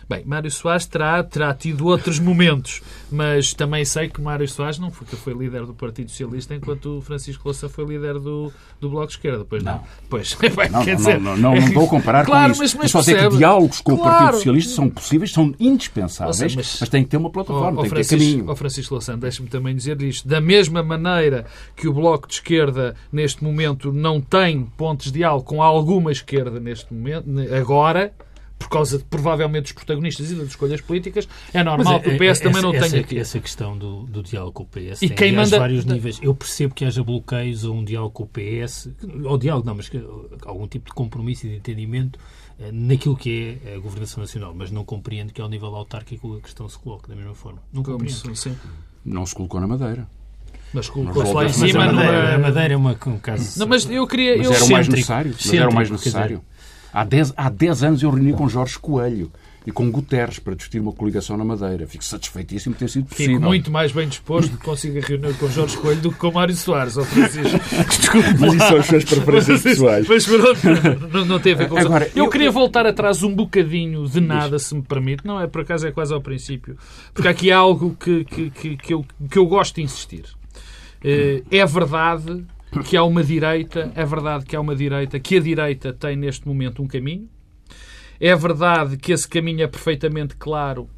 Bem, 0.10 0.24
Mário 0.26 0.50
Soares 0.50 0.88
terá, 0.88 1.24
terá 1.24 1.54
tido 1.54 1.86
outros 1.86 2.18
momentos, 2.18 2.82
mas 3.12 3.54
também 3.54 3.86
sei 3.86 4.10
que 4.10 4.20
Mário 4.20 4.48
Soares 4.48 4.80
não 4.80 4.90
foi, 4.90 5.06
foi 5.06 5.34
líder 5.34 5.68
do 5.68 5.74
Partido 5.76 6.10
Socialista 6.10 6.56
enquanto 6.56 6.98
o 6.98 7.02
Francisco 7.02 7.44
Louça 7.46 7.70
foi 7.70 7.86
líder 7.86 8.16
do, 8.16 8.52
do 8.82 8.90
Bloco 8.90 9.06
de 9.06 9.14
Esquerda. 9.14 9.46
Pois 9.48 9.62
não. 9.62 9.74
não. 9.74 9.84
Pois, 10.10 10.36
não, 10.72 10.84
quer 10.84 10.94
não, 10.94 10.98
dizer... 10.98 11.22
não, 11.22 11.38
não, 11.38 11.54
não, 11.54 11.86
comparar 11.86 12.26
claro, 12.26 12.56
com 12.56 12.64
isso. 12.64 12.76
Mas, 12.78 12.86
mas 12.86 12.92
só 12.92 13.02
dizer 13.02 13.30
que 13.30 13.38
diálogos 13.38 13.82
com 13.82 13.96
claro. 13.96 14.02
o 14.02 14.18
Partido 14.18 14.36
Socialista 14.38 14.74
são 14.74 14.90
possíveis, 14.90 15.32
são 15.32 15.54
indispensáveis, 15.60 16.38
seja, 16.38 16.56
mas, 16.56 16.78
mas 16.80 16.90
tem 16.90 17.04
que 17.04 17.10
ter 17.12 17.18
uma 17.18 17.30
plataforma, 17.30 17.80
oh, 17.80 17.82
tem 17.84 17.92
que 17.92 18.02
ter 18.04 18.18
caminho. 18.18 18.46
Oh, 18.48 18.56
Francisco 18.56 18.96
Louçã, 18.96 19.16
deixe-me 19.16 19.48
também 19.48 19.76
dizer 19.76 20.02
isto. 20.02 20.28
Da 20.28 20.42
mesma 20.42 20.82
maneira 20.82 21.46
que 21.76 21.88
o 21.88 21.94
Bloco 21.94 22.28
de 22.28 22.34
Esquerda, 22.34 22.96
neste 23.12 23.44
momento, 23.44 23.94
não 23.94 24.20
tem 24.20 24.64
pontos 24.76 25.12
de 25.12 25.20
diálogo 25.20 25.44
com 25.44 25.62
alguma 25.62 26.12
esquerda 26.12 26.60
neste 26.60 26.92
momento, 26.92 27.28
agora 27.56 28.12
por 28.60 28.68
causa 28.68 28.98
de, 28.98 29.06
provavelmente 29.06 29.64
dos 29.64 29.72
protagonistas 29.72 30.32
e 30.32 30.36
das 30.36 30.50
escolhas 30.50 30.82
políticas, 30.82 31.28
é 31.54 31.64
normal 31.64 31.96
é, 31.96 32.00
que 32.00 32.10
o 32.10 32.18
PS 32.18 32.42
é, 32.42 32.44
também 32.44 32.62
não 32.62 32.74
essa, 32.74 32.90
tenha 32.90 33.02
aqui. 33.02 33.18
Essa 33.18 33.40
questão 33.40 33.78
do, 33.78 34.04
do 34.04 34.22
diálogo 34.22 34.52
com 34.52 34.64
o 34.64 34.66
PS 34.66 35.02
e 35.02 35.08
tem 35.08 35.18
quem 35.18 35.32
manda... 35.32 35.58
vários 35.58 35.86
níveis. 35.86 36.20
Eu 36.22 36.36
percebo 36.36 36.76
que 36.76 36.84
haja 36.84 37.02
bloqueios 37.02 37.64
a 37.64 37.72
um 37.72 37.84
diálogo 37.84 38.12
com 38.12 38.24
o 38.24 38.28
PS, 38.28 38.90
ou 39.24 39.38
diálogo 39.38 39.66
não, 39.66 39.76
mas 39.76 39.88
que, 39.88 40.04
algum 40.46 40.68
tipo 40.68 40.90
de 40.90 40.94
compromisso 40.94 41.48
e 41.48 41.52
de 41.52 41.56
entendimento 41.56 42.20
eh, 42.60 42.72
naquilo 42.72 43.16
que 43.16 43.58
é 43.66 43.76
a 43.76 43.80
governação 43.80 44.22
nacional, 44.22 44.54
mas 44.54 44.70
não 44.70 44.84
compreendo 44.84 45.32
que 45.32 45.40
ao 45.40 45.48
nível 45.48 45.74
autárquico 45.74 46.36
a 46.36 46.42
questão 46.42 46.68
se 46.68 46.78
coloque 46.78 47.08
da 47.08 47.16
mesma 47.16 47.34
forma. 47.34 47.60
Não 47.72 47.82
compreendo. 47.82 48.36
Sim. 48.36 48.56
Não 49.06 49.26
se 49.26 49.34
colocou 49.34 49.62
na 49.62 49.68
Madeira. 49.68 50.08
Mas 50.74 50.90
colocou-se 50.90 51.34
lá 51.34 51.46
em 51.46 51.54
cima. 51.54 51.86
A 51.86 51.94
Madeira, 51.94 52.36
a 52.36 52.38
Madeira 52.38 52.74
é 52.74 52.78
uma, 52.78 52.92
um 53.08 53.18
caso. 53.18 53.58
Não, 53.58 53.66
mas 53.66 53.90
eu 53.90 54.06
queria. 54.06 54.38
Mas 54.38 54.46
eu 54.46 54.54
era 54.54 54.64
o 54.66 54.70
mais 54.70 54.88
necessário. 54.88 55.32
Mas 55.34 55.54
era 55.54 55.70
o 55.70 55.74
mais 55.74 55.90
necessário. 55.90 56.42
Há 56.94 57.04
10, 57.04 57.34
há 57.38 57.50
dez 57.50 57.84
anos 57.84 58.02
eu 58.02 58.10
reuni 58.10 58.34
com 58.34 58.50
Jorge 58.50 58.78
Coelho 58.80 59.32
e 59.66 59.72
com 59.72 59.92
Guterres 59.92 60.40
para 60.40 60.56
discutir 60.56 60.80
uma 60.80 60.92
coligação 60.92 61.38
na 61.38 61.44
Madeira. 61.44 61.86
Fico 61.86 62.04
satisfeitíssimo 62.04 62.74
de 62.74 62.80
ter 62.80 62.90
sido 62.90 63.06
possível. 63.06 63.36
Fico 63.36 63.46
muito 63.46 63.70
mais 63.70 63.92
bem 63.92 64.08
disposto 64.08 64.52
de 64.52 64.58
conseguir 64.58 65.02
reunir 65.02 65.34
com 65.36 65.48
Jorge 65.50 65.78
Coelho 65.78 66.02
do 66.02 66.12
que 66.12 66.18
com 66.18 66.32
Mário 66.32 66.56
Soares, 66.56 66.98
ou 66.98 67.06
Francisco. 67.06 67.60
Desculpe. 67.86 68.36
Mas 68.40 68.54
isso 68.54 68.68
são 68.68 68.78
as 68.78 68.86
suas 68.86 69.04
preferências 69.04 69.62
pessoais. 69.62 70.08
Mas 70.08 70.28
não, 71.14 71.26
não 71.26 71.40
teve 71.40 71.64
a 71.64 71.68
ver 71.68 71.70
com 71.70 71.78
Agora, 71.78 72.10
eu, 72.16 72.26
eu 72.26 72.30
queria 72.30 72.50
voltar 72.50 72.88
atrás 72.88 73.22
um 73.22 73.34
bocadinho 73.34 74.08
de 74.08 74.20
nada, 74.20 74.58
se 74.58 74.74
me 74.74 74.82
permite. 74.82 75.26
Não 75.26 75.40
é, 75.40 75.46
por 75.46 75.62
acaso, 75.62 75.88
é 75.88 75.92
quase 75.92 76.14
ao 76.14 76.22
princípio. 76.22 76.78
Porque 77.14 77.28
aqui 77.28 77.52
há 77.52 77.58
algo 77.58 77.96
que, 78.00 78.24
que, 78.24 78.50
que, 78.50 78.78
que, 78.78 78.94
eu, 78.94 79.06
que 79.30 79.38
eu 79.38 79.46
gosto 79.46 79.76
de 79.76 79.84
insistir. 79.84 80.24
Eh, 81.04 81.44
é 81.52 81.66
verdade 81.66 82.44
que 82.86 82.96
há 82.96 83.04
uma 83.04 83.24
direita, 83.24 83.92
é 83.96 84.06
verdade 84.06 84.46
que 84.46 84.56
há 84.56 84.62
uma 84.62 84.76
direita, 84.76 85.20
que 85.20 85.38
a 85.38 85.40
direita 85.40 85.92
tem 85.94 86.16
neste 86.16 86.48
momento 86.48 86.82
um 86.82 86.88
caminho. 86.88 87.30
É 88.20 88.36
verdade 88.36 88.98
que 88.98 89.12
esse 89.12 89.28
caminho 89.28 89.64
é 89.64 89.68
perfeitamente 89.68 90.36
claro 90.36 90.90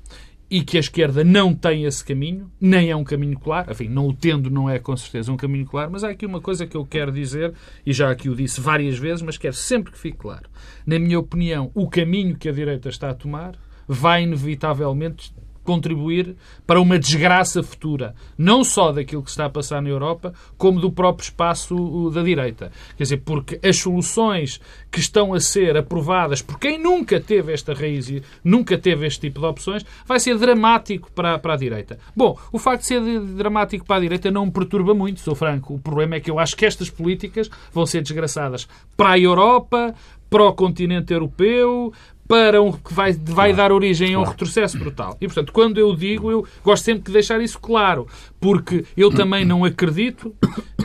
e 0.50 0.62
que 0.64 0.76
a 0.76 0.82
esquerda 0.82 1.24
não 1.24 1.54
tem 1.54 1.86
esse 1.86 2.04
caminho, 2.04 2.52
nem 2.60 2.90
é 2.90 2.96
um 2.96 3.06
caminho 3.06 3.40
claro. 3.40 3.72
Enfim, 3.72 3.88
não 3.88 4.08
o 4.08 4.14
tendo, 4.14 4.50
não 4.50 4.70
é 4.70 4.80
com 4.80 4.98
certeza 4.98 5.32
um 5.32 5.38
caminho 5.38 5.66
claro. 5.66 5.92
Mas 5.92 6.04
há 6.04 6.10
aqui 6.10 6.26
uma 6.26 6.42
coisa 6.42 6.68
que 6.68 6.76
eu 6.76 6.86
quero 6.86 7.10
dizer, 7.10 7.54
e 7.86 7.94
já 7.94 8.12
aqui 8.12 8.28
o 8.28 8.36
disse 8.36 8.60
várias 8.60 8.98
vezes, 8.98 9.22
mas 9.22 9.38
quero 9.38 9.54
sempre 9.54 9.94
que 9.94 9.98
fique 9.98 10.18
claro. 10.18 10.50
Na 10.86 11.00
minha 11.00 11.18
opinião, 11.18 11.72
o 11.74 11.88
caminho 11.88 12.36
que 12.36 12.50
a 12.50 12.52
direita 12.52 12.90
está 12.90 13.12
a 13.12 13.14
tomar 13.14 13.56
vai 13.88 14.24
inevitavelmente 14.24 15.34
contribuir 15.64 16.36
para 16.66 16.82
uma 16.82 16.98
desgraça 16.98 17.62
futura, 17.62 18.16
não 18.38 18.64
só 18.64 18.92
daquilo 18.92 19.24
que 19.24 19.30
está 19.30 19.46
a 19.46 19.50
passar 19.50 19.82
na 19.82 19.90
Europa, 19.90 20.34
como 20.58 20.80
do 20.80 20.92
próprio 20.92 21.24
espaço 21.24 22.10
da 22.12 22.22
direita. 22.22 22.72
Quer 22.98 23.04
dizer, 23.04 23.18
porque 23.18 23.60
as 23.68 23.78
soluções 23.78 24.60
que 24.92 25.00
estão 25.00 25.34
a 25.34 25.40
ser 25.40 25.78
aprovadas 25.78 26.42
por 26.42 26.60
quem 26.60 26.78
nunca 26.78 27.20
teve 27.20 27.54
esta 27.54 27.74
raiz 27.74 28.10
e 28.10 28.24
nunca 28.44 28.78
teve 28.78 29.06
este 29.06 29.22
tipo 29.22 29.40
de 29.40 29.46
opções, 29.46 29.86
vai 30.06 30.20
ser 30.20 30.38
dramático 30.38 31.12
para, 31.12 31.38
para 31.40 31.54
a 31.54 31.58
direita. 31.58 32.00
Bom, 32.16 32.38
o 32.52 32.60
facto 32.60 32.82
de 32.82 32.88
ser 32.88 33.20
dramático 33.20 33.86
para 33.86 33.98
a 33.98 34.02
direita 34.02 34.32
não 34.32 34.46
me 34.46 34.52
perturba 34.52 34.94
muito, 34.94 35.20
sou 35.20 35.36
franco. 35.36 35.76
O 35.76 35.80
problema 35.80 36.16
é 36.16 36.20
que 36.20 36.30
eu 36.30 36.40
acho 36.40 36.56
que 36.56 36.66
estas 36.66 36.90
políticas 36.90 37.50
vão 37.72 37.86
ser 37.86 38.02
desgraçadas 38.02 38.68
para 38.98 39.12
a 39.12 39.20
Europa, 39.20 39.94
para 40.32 40.46
o 40.46 40.54
continente 40.54 41.12
europeu, 41.12 41.92
para 42.26 42.62
um 42.62 42.72
que 42.72 42.94
vai, 42.94 43.12
vai 43.12 43.54
dar 43.54 43.70
origem 43.74 44.14
a 44.14 44.20
um 44.20 44.24
retrocesso 44.24 44.80
brutal. 44.80 45.18
E, 45.20 45.28
portanto, 45.28 45.52
quando 45.52 45.78
eu 45.78 45.94
digo, 45.94 46.32
eu 46.32 46.48
gosto 46.64 46.86
sempre 46.86 47.04
de 47.04 47.12
deixar 47.12 47.42
isso 47.42 47.60
claro, 47.60 48.08
porque 48.40 48.86
eu 48.96 49.12
também 49.12 49.44
não 49.44 49.66
acredito, 49.66 50.34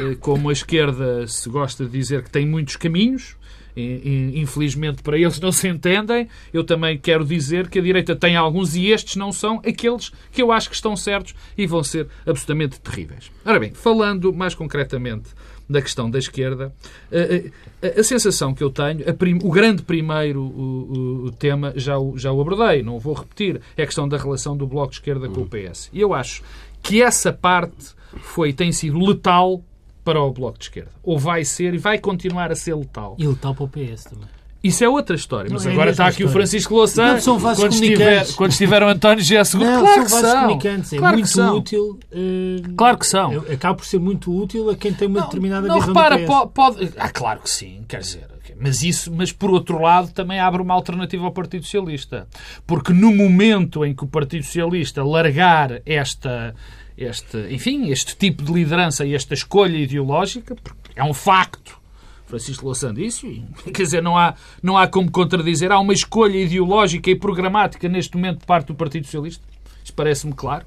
eh, 0.01 0.17
como 0.19 0.51
a 0.51 0.53
esquerda 0.53 1.29
se 1.29 1.49
gosta 1.49 1.85
de 1.85 1.93
dizer 1.93 2.25
que 2.25 2.31
tem 2.31 2.45
muitos 2.45 2.75
caminhos, 2.75 3.37
infelizmente 3.77 5.03
para 5.03 5.19
eles 5.19 5.39
não 5.39 5.53
se 5.53 5.69
entendem, 5.69 6.29
eu 6.53 6.65
também 6.65 6.99
quero 6.99 7.25
dizer 7.25 7.69
que 7.69 7.79
a 7.79 7.83
direita 7.83 8.17
tem 8.17 8.35
alguns 8.35 8.75
e 8.75 8.87
estes 8.87 9.17
não 9.17 9.31
são 9.31 9.59
aqueles 9.59 10.11
que 10.33 10.43
eu 10.43 10.51
acho 10.51 10.71
que 10.71 10.75
estão 10.75 10.97
certos 10.97 11.35
e 11.57 11.67
vão 11.67 11.85
ser 11.85 12.09
absolutamente 12.27 12.81
terríveis. 12.81 13.31
Ora 13.45 13.61
bem, 13.61 13.73
falando 13.75 14.33
mais 14.33 14.55
concretamente 14.55 15.29
da 15.69 15.83
questão 15.83 16.11
da 16.11 16.19
esquerda, 16.19 16.73
a, 17.11 17.87
a, 17.87 18.01
a 18.01 18.05
sensação 18.05 18.55
que 18.55 18.63
eu 18.63 18.71
tenho, 18.71 19.03
prim, 19.15 19.39
o 19.43 19.51
grande 19.51 19.83
primeiro 19.83 20.43
o, 20.43 21.25
o, 21.27 21.31
tema, 21.33 21.73
já 21.77 21.99
o, 21.99 22.17
já 22.17 22.33
o 22.33 22.41
abordei, 22.41 22.83
não 22.83 22.99
vou 22.99 23.15
repetir, 23.15 23.61
é 23.77 23.83
a 23.83 23.87
questão 23.87 24.09
da 24.09 24.17
relação 24.17 24.57
do 24.57 24.67
Bloco 24.67 24.91
de 24.91 24.97
Esquerda 24.97 25.29
com 25.29 25.43
o 25.43 25.49
PS. 25.49 25.91
E 25.93 26.01
eu 26.01 26.15
acho 26.15 26.43
que 26.83 27.03
essa 27.03 27.33
parte 27.33 27.95
foi, 28.21 28.53
tem 28.53 28.71
sido 28.73 28.99
letal 28.99 29.63
para 30.05 30.21
o 30.21 30.31
Bloco 30.31 30.59
de 30.59 30.65
Esquerda. 30.67 30.93
Ou 31.03 31.19
vai 31.19 31.45
ser 31.45 31.75
e 31.75 31.79
vai 31.79 31.99
continuar 31.99 32.53
a 32.53 32.55
ser 32.55 32.75
letal. 32.75 33.17
E 33.19 33.27
letal 33.27 33.55
para 33.55 33.65
o 33.65 33.69
PS 33.69 34.05
também. 34.05 34.36
Isso 34.63 34.83
é 34.83 34.89
outra 34.89 35.15
história. 35.15 35.51
Mas 35.53 35.65
não, 35.65 35.71
é 35.71 35.75
agora 35.75 35.91
é 35.91 35.93
está 35.93 36.05
aqui 36.05 36.23
história. 36.23 36.31
o 36.31 36.33
Francisco 36.33 36.75
Louçã. 36.75 37.19
quando, 37.57 37.73
estiver, 37.73 38.27
quando 38.35 38.51
estiver 38.51 38.83
o 38.83 38.89
António 38.89 39.23
G. 39.23 39.45
Seguro. 39.45 39.71
Não, 39.71 39.81
claro 39.81 39.95
são 39.95 40.05
que 40.05 40.27
são. 40.27 40.41
comunicantes. 40.41 40.93
É 40.93 40.97
claro 40.99 41.17
muito 41.17 41.57
útil. 41.57 42.01
Uh, 42.13 42.75
claro 42.77 42.99
que 42.99 43.07
são. 43.07 43.45
Acaba 43.53 43.75
por 43.75 43.87
ser 43.87 44.01
muito 44.01 44.37
útil 44.37 44.71
a 44.71 44.77
quem 44.77 44.93
tem 44.93 45.07
uma 45.09 45.21
não, 45.21 45.27
determinada 45.27 45.69
não, 45.69 45.77
visão 45.77 45.89
repara, 45.89 46.19
pode, 46.27 46.51
pode, 46.53 46.93
Ah, 46.97 47.09
claro 47.11 47.41
que 47.41 47.51
sim. 47.51 47.85
Quer 47.87 48.01
dizer, 48.01 48.27
mas 48.59 48.83
isso, 48.83 49.13
mas 49.13 49.33
por 49.33 49.51
outro 49.51 49.81
lado, 49.81 50.11
também 50.13 50.41
abre 50.41 50.63
uma 50.63 50.75
alternativa 50.75 51.25
ao 51.25 51.33
Partido 51.33 51.65
Socialista. 51.65 52.27
Porque 52.67 52.93
no 52.93 53.15
momento 53.15 53.85
em 53.85 53.95
que 53.95 54.05
o 54.05 54.09
Partido 54.09 54.45
Socialista 54.45 55.05
largar 55.05 55.83
esta, 55.85 56.55
este, 56.97 57.39
enfim, 57.51 57.91
este 57.91 58.17
tipo 58.17 58.43
de 58.43 58.53
liderança 58.53 59.05
e 59.05 59.15
esta 59.15 59.35
escolha 59.35 59.77
ideológica, 59.77 60.57
é 60.95 61.05
um 61.05 61.15
facto. 61.15 61.79
Francisco 62.27 62.65
Louçã 62.65 62.93
disse, 62.93 63.45
quer 63.73 63.83
dizer, 63.83 64.03
não 64.03 64.17
há, 64.17 64.35
não 64.63 64.77
há 64.77 64.87
como 64.87 65.11
contradizer, 65.11 65.71
há 65.73 65.79
uma 65.79 65.93
escolha 65.93 66.37
ideológica 66.37 67.11
e 67.11 67.17
programática 67.17 67.89
neste 67.89 68.17
momento 68.17 68.41
de 68.41 68.47
parte 68.47 68.69
do 68.69 68.75
Partido 68.75 69.05
Socialista. 69.05 69.45
Isso 69.83 69.95
parece-me 69.95 70.33
claro. 70.33 70.65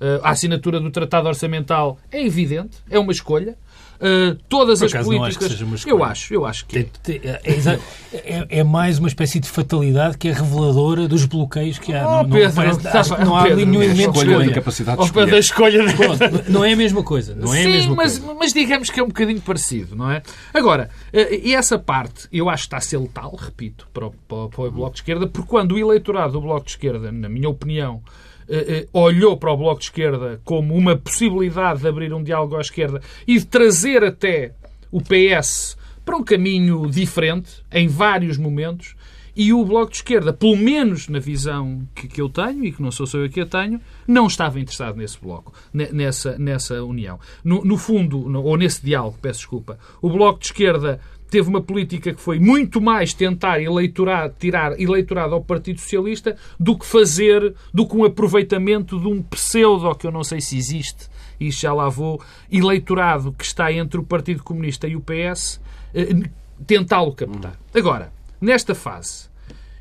Uh, 0.00 0.20
a 0.22 0.30
assinatura 0.30 0.78
do 0.78 0.90
Tratado 0.90 1.28
Orçamental 1.28 1.98
é 2.10 2.24
evidente, 2.24 2.78
é 2.90 2.98
uma 2.98 3.12
escolha. 3.12 3.56
Uh, 3.96 4.36
todas 4.48 4.82
as 4.82 4.92
políticas. 4.92 5.52
Acho 5.52 5.88
eu 5.88 6.04
acho, 6.04 6.34
eu 6.34 6.44
acho 6.44 6.66
que. 6.66 6.78
É, 6.78 6.86
é, 7.44 7.80
é, 8.12 8.46
é, 8.58 8.64
mais 8.64 8.98
uma 8.98 9.08
espécie 9.08 9.40
de 9.40 9.48
fatalidade 9.48 10.18
que 10.18 10.28
é 10.28 10.32
reveladora 10.32 11.08
dos 11.08 11.24
bloqueios 11.24 11.78
que 11.78 11.92
há. 11.92 12.06
Oh, 12.06 12.22
não, 12.22 12.30
Pedro, 12.30 12.48
não, 12.48 12.80
parece, 12.82 13.10
não 13.24 13.36
há 13.36 13.42
Pedro, 13.44 13.66
nenhum 13.66 13.82
elemento 13.82 14.12
de 14.12 14.18
escolha. 14.18 14.52
Capacidade 14.52 14.98
de 14.98 15.04
escolha. 15.04 15.26
Da 15.26 15.38
escolha. 15.38 15.84
não 16.48 16.64
é 16.64 16.72
a 16.72 16.76
mesma 16.76 17.02
coisa. 17.02 17.34
Não 17.34 17.54
é 17.54 17.62
Sim, 17.62 17.66
a 17.66 17.70
mesma 17.70 17.94
mas, 17.94 18.18
coisa. 18.18 18.34
mas 18.38 18.52
digamos 18.52 18.90
que 18.90 19.00
é 19.00 19.02
um 19.02 19.08
bocadinho 19.08 19.40
parecido, 19.40 19.96
não 19.96 20.10
é? 20.10 20.22
Agora, 20.52 20.90
eh, 21.12 21.40
e 21.42 21.54
essa 21.54 21.78
parte 21.78 22.28
eu 22.32 22.48
acho 22.48 22.64
que 22.64 22.66
está 22.66 22.76
a 22.76 22.80
ser 22.80 22.98
letal, 22.98 23.34
repito, 23.34 23.88
para 23.92 24.06
o, 24.06 24.10
para 24.10 24.64
o 24.64 24.70
Bloco 24.70 24.92
de 24.92 25.00
Esquerda, 25.00 25.26
porque 25.26 25.48
quando 25.48 25.72
o 25.72 25.78
eleitorado 25.78 26.34
do 26.34 26.40
Bloco 26.40 26.64
de 26.64 26.72
Esquerda, 26.72 27.10
na 27.10 27.28
minha 27.28 27.48
opinião, 27.48 28.02
eh, 28.04 28.10
eh, 28.10 28.25
olhou 28.92 29.36
para 29.36 29.52
o 29.52 29.56
Bloco 29.56 29.80
de 29.80 29.86
Esquerda 29.86 30.40
como 30.44 30.74
uma 30.74 30.96
possibilidade 30.96 31.80
de 31.80 31.88
abrir 31.88 32.12
um 32.12 32.22
diálogo 32.22 32.56
à 32.56 32.60
esquerda 32.60 33.00
e 33.26 33.38
de 33.38 33.46
trazer 33.46 34.04
até 34.04 34.52
o 34.90 35.00
PS 35.00 35.76
para 36.04 36.16
um 36.16 36.22
caminho 36.22 36.88
diferente 36.88 37.64
em 37.72 37.88
vários 37.88 38.38
momentos. 38.38 38.94
E 39.38 39.52
o 39.52 39.62
Bloco 39.66 39.90
de 39.90 39.98
Esquerda, 39.98 40.32
pelo 40.32 40.56
menos 40.56 41.08
na 41.08 41.18
visão 41.18 41.86
que, 41.94 42.08
que 42.08 42.22
eu 42.22 42.28
tenho, 42.30 42.64
e 42.64 42.72
que 42.72 42.80
não 42.80 42.90
sou 42.90 43.06
só 43.06 43.18
eu 43.18 43.28
que 43.28 43.42
a 43.42 43.44
tenho, 43.44 43.78
não 44.06 44.26
estava 44.26 44.58
interessado 44.58 44.96
nesse 44.96 45.20
bloco, 45.20 45.52
nessa, 45.74 46.38
nessa 46.38 46.82
união. 46.82 47.20
No, 47.44 47.62
no 47.62 47.76
fundo, 47.76 48.30
no, 48.30 48.42
ou 48.42 48.56
nesse 48.56 48.82
diálogo, 48.82 49.18
peço 49.20 49.40
desculpa, 49.40 49.78
o 50.00 50.08
Bloco 50.08 50.40
de 50.40 50.46
Esquerda 50.46 51.00
teve 51.30 51.48
uma 51.48 51.60
política 51.60 52.14
que 52.14 52.20
foi 52.20 52.38
muito 52.38 52.80
mais 52.80 53.12
tentar 53.12 53.60
eleitorar, 53.60 54.32
tirar 54.38 54.80
eleitorado 54.80 55.34
ao 55.34 55.42
Partido 55.42 55.80
Socialista 55.80 56.36
do 56.58 56.78
que 56.78 56.86
fazer, 56.86 57.54
do 57.72 57.86
que 57.86 57.96
um 57.96 58.04
aproveitamento 58.04 58.98
de 58.98 59.06
um 59.06 59.22
pseudo, 59.22 59.94
que 59.94 60.06
eu 60.06 60.12
não 60.12 60.24
sei 60.24 60.40
se 60.40 60.56
existe, 60.56 61.08
e 61.38 61.50
já 61.50 61.72
lá 61.72 61.88
vou, 61.88 62.22
eleitorado 62.50 63.32
que 63.32 63.44
está 63.44 63.72
entre 63.72 64.00
o 64.00 64.02
Partido 64.04 64.42
Comunista 64.42 64.88
e 64.88 64.96
o 64.96 65.00
PS, 65.00 65.60
eh, 65.94 66.08
tentá-lo 66.66 67.12
captar. 67.12 67.58
Agora, 67.74 68.12
nesta 68.40 68.74
fase, 68.74 69.28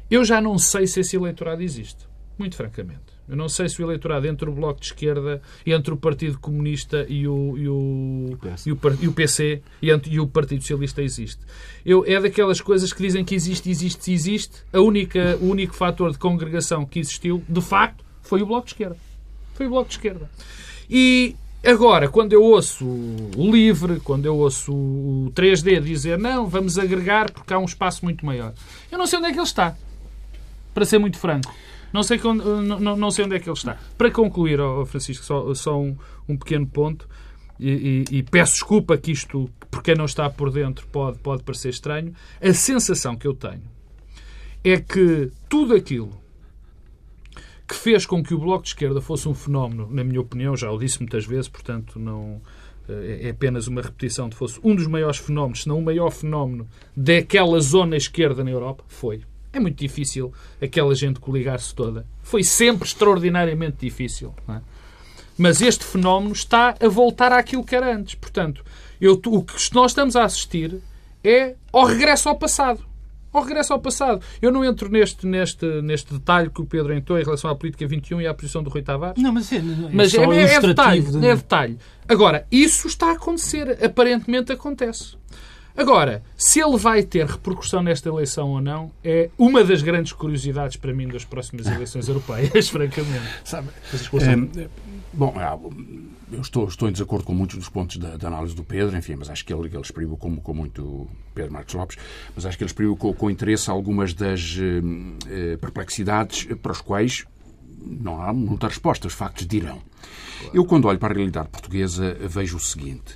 eu 0.10 0.26
já 0.26 0.42
não 0.42 0.58
sei 0.58 0.88
se 0.88 1.00
esse 1.00 1.16
eleitorado 1.16 1.62
existe, 1.62 2.06
muito 2.38 2.56
francamente. 2.56 3.15
Eu 3.28 3.36
não 3.36 3.50
sei 3.50 3.68
se 3.68 3.82
o 3.82 3.86
eleitorado 3.86 4.28
entre 4.28 4.50
o 4.50 4.54
Bloco 4.54 4.80
de 4.80 4.88
Esquerda, 4.88 5.42
entre 5.66 5.94
o 5.94 5.98
Partido 5.98 6.38
Comunista 6.40 7.06
e 7.10 7.28
o, 7.28 7.58
e 7.58 7.68
o, 7.68 8.38
e 8.66 8.72
o, 8.72 8.80
e 9.02 9.08
o 9.08 9.12
PC 9.12 9.62
e, 9.82 9.90
entre, 9.90 10.14
e 10.14 10.20
o 10.20 10.28
Partido 10.28 10.62
Socialista 10.62 11.02
existe. 11.02 11.40
Eu, 11.86 12.04
é 12.06 12.20
daquelas 12.20 12.62
coisas 12.62 12.94
que 12.94 13.02
dizem 13.02 13.26
que 13.26 13.34
existe, 13.34 13.70
existe, 13.70 14.12
existe. 14.12 14.58
A 14.72 14.80
única, 14.80 15.38
o 15.42 15.50
único 15.50 15.74
fator 15.74 16.12
de 16.12 16.18
congregação 16.18 16.86
que 16.86 17.00
existiu, 17.00 17.44
de 17.50 17.62
facto, 17.62 18.04
foi 18.22 18.42
o 18.42 18.46
Bloco 18.46 18.66
de 18.66 18.74
Esquerda. 18.74 18.98
Foi 19.56 19.66
o 19.66 19.70
Bloco 19.70 19.90
de 19.90 19.96
Esquerda. 19.96 20.30
E 20.90 21.36
Agora, 21.66 22.08
quando 22.08 22.32
eu 22.32 22.44
ouço 22.44 22.86
o 22.86 23.52
Livre, 23.52 24.00
quando 24.00 24.28
eu 24.28 24.38
ouço 24.38 24.72
o 24.72 25.32
3D 25.34 25.82
dizer 25.82 26.16
não, 26.16 26.46
vamos 26.46 26.78
agregar 26.78 27.32
porque 27.32 27.52
há 27.52 27.58
um 27.58 27.66
espaço 27.66 28.06
muito 28.06 28.24
maior, 28.24 28.54
eu 28.92 29.00
não 29.00 29.08
sei 29.08 29.18
onde 29.18 29.30
é 29.30 29.32
que 29.32 29.40
ele 29.40 29.48
está. 29.48 29.76
Para 30.76 30.86
ser 30.86 31.00
muito 31.00 31.18
franco. 31.18 31.52
Não 31.94 32.04
sei, 32.04 32.20
não, 32.20 32.98
não 32.98 33.12
sei 33.12 33.26
onde 33.26 33.36
é 33.36 33.40
que 33.40 33.50
ele 33.50 33.58
está. 33.58 33.78
Para 33.98 34.12
concluir, 34.12 34.60
oh, 34.60 34.86
Francisco, 34.86 35.24
só, 35.24 35.54
só 35.54 35.80
um, 35.80 35.96
um 36.28 36.38
pequeno 36.38 36.68
ponto. 36.68 37.08
E, 37.60 38.06
e, 38.12 38.18
e, 38.18 38.24
peço 38.24 38.54
desculpa 38.54 38.98
que 38.98 39.12
isto, 39.12 39.50
porque 39.72 39.96
não 39.96 40.06
está 40.06 40.30
por 40.30 40.52
dentro, 40.52 40.86
pode, 40.88 41.20
pode 41.20 41.44
parecer 41.44 41.70
estranho. 41.70 42.14
A 42.42 42.54
sensação 42.54 43.16
que 43.16 43.26
eu 43.26 43.34
tenho 43.34 43.64
é 44.64 44.78
que 44.78 45.32
tudo 45.48 45.74
aquilo 45.74 46.12
que 47.68 47.76
fez 47.76 48.06
com 48.06 48.22
que 48.22 48.34
o 48.34 48.40
Bloco 48.40 48.64
de 48.64 48.70
Esquerda 48.70 49.02
fosse 49.02 49.28
um 49.28 49.34
fenómeno, 49.34 49.88
na 49.90 50.04
minha 50.04 50.22
opinião, 50.22 50.56
já 50.56 50.70
o 50.70 50.78
disse 50.78 51.00
muitas 51.00 51.26
vezes, 51.26 51.48
portanto 51.48 51.98
não 51.98 52.42
eh, 52.88 53.28
é 53.28 53.30
apenas 53.30 53.68
uma 53.68 53.82
repetição 53.82 54.30
de 54.30 54.36
fosse 54.36 54.60
um 54.64 54.76
dos 54.76 54.88
maiores 54.88 55.18
fenómenos, 55.18 55.64
se 55.64 55.68
não 55.68 55.80
o 55.80 55.82
maior 55.82 56.12
fenómeno 56.12 56.68
daquela 56.96 57.60
zona 57.60 57.96
esquerda 57.96 58.44
na 58.44 58.52
Europa, 58.52 58.84
foi 58.88 59.22
é 59.58 59.60
muito 59.60 59.78
difícil 59.78 60.34
aquela 60.62 60.94
gente 60.94 61.20
coligar-se 61.20 61.74
toda. 61.74 62.06
Foi 62.22 62.44
sempre 62.44 62.88
extraordinariamente 62.88 63.78
difícil. 63.80 64.34
É? 64.50 64.60
Mas 65.38 65.62
este 65.62 65.84
fenómeno 65.84 66.34
está 66.34 66.76
a 66.80 66.88
voltar 66.88 67.32
àquilo 67.32 67.64
que 67.64 67.76
era 67.76 67.96
antes. 67.96 68.16
Portanto, 68.16 68.64
eu, 69.00 69.22
o 69.26 69.44
que 69.44 69.54
nós 69.74 69.92
estamos 69.92 70.16
a 70.16 70.24
assistir 70.24 70.80
é 71.24 71.56
ao 71.72 71.86
regresso 71.86 72.30
ao 72.30 72.36
passado. 72.36 72.86
Ao 73.34 73.44
regresso 73.44 73.74
ao 73.74 73.80
passado. 73.80 74.22
Eu 74.42 74.50
não 74.50 74.64
entro 74.64 74.90
neste, 74.90 75.28
neste, 75.28 75.66
neste 75.82 76.14
detalhe 76.14 76.50
que 76.50 76.62
o 76.62 76.66
Pedro 76.66 76.94
entrou 76.94 77.20
em 77.20 77.24
relação 77.24 77.50
à 77.50 77.56
política 77.56 77.86
21 77.86 78.22
e 78.22 78.28
à 78.28 78.34
posição 78.34 78.64
do 78.64 78.70
Rui 78.70 78.82
Tavares. 78.82 79.22
Não, 79.22 79.34
mas 79.34 79.52
é, 79.52 79.58
é, 79.58 79.62
mas 79.92 80.14
é, 80.14 80.24
é, 80.24 80.54
é 80.54 80.60
detalhe, 80.62 81.02
de... 81.02 81.26
é 81.26 81.36
detalhe. 81.36 81.78
Agora, 82.08 82.48
isso 82.50 82.88
está 82.88 83.08
a 83.08 83.12
acontecer. 83.14 83.84
Aparentemente 83.84 84.54
acontece. 84.54 85.18
Agora, 85.78 86.24
se 86.38 86.62
ele 86.62 86.78
vai 86.78 87.04
ter 87.04 87.26
repercussão 87.26 87.84
nesta 87.84 88.08
eleição 88.08 88.50
ou 88.50 88.62
não, 88.62 88.92
é 89.04 89.30
uma 89.38 89.64
das 89.64 89.82
grandes 89.82 90.14
curiosidades 90.14 90.78
para 90.78 90.94
mim 90.94 91.08
das 91.08 91.26
próximas 91.26 91.68
eleições 91.68 92.08
europeias, 92.08 92.68
francamente. 92.70 93.28
Sabe? 93.44 93.68
É, 94.22 94.70
bom, 95.14 95.34
eu 96.32 96.42
estou, 96.42 96.68
estou 96.68 96.88
em 96.88 96.92
desacordo 96.92 97.26
com 97.26 97.34
muitos 97.34 97.58
dos 97.58 97.70
pontos 97.70 97.98
da, 97.98 98.16
da 98.16 98.28
análise 98.28 98.56
do 98.56 98.64
Pedro, 98.64 98.98
enfim, 98.98 99.16
mas 99.16 99.30
acho 99.30 99.46
que 99.46 99.54
ele, 99.54 99.68
ele 99.68 99.82
exprimiu 99.82 100.16
com, 100.16 100.36
com 100.38 100.54
muito 100.54 101.08
Pedro 101.34 101.52
Marcos 101.52 101.74
Lopes, 101.74 101.98
mas 102.34 102.46
acho 102.46 102.58
que 102.58 102.64
ele 102.64 102.70
exprimiu 102.70 102.96
com, 102.96 103.14
com 103.14 103.30
interesse 103.30 103.70
algumas 103.70 104.14
das 104.14 104.58
eh, 105.28 105.58
perplexidades 105.58 106.46
para 106.62 106.72
as 106.72 106.82
quais 106.82 107.26
não 107.86 108.22
há 108.22 108.34
muita 108.34 108.68
resposta, 108.68 109.08
os 109.08 109.14
factos 109.14 109.46
dirão. 109.46 109.82
Claro. 110.40 110.56
Eu, 110.56 110.66
quando 110.66 110.86
olho 110.86 110.98
para 110.98 111.14
a 111.14 111.18
realidade 111.18 111.50
portuguesa, 111.50 112.16
vejo 112.22 112.58
o 112.58 112.60
seguinte. 112.60 113.16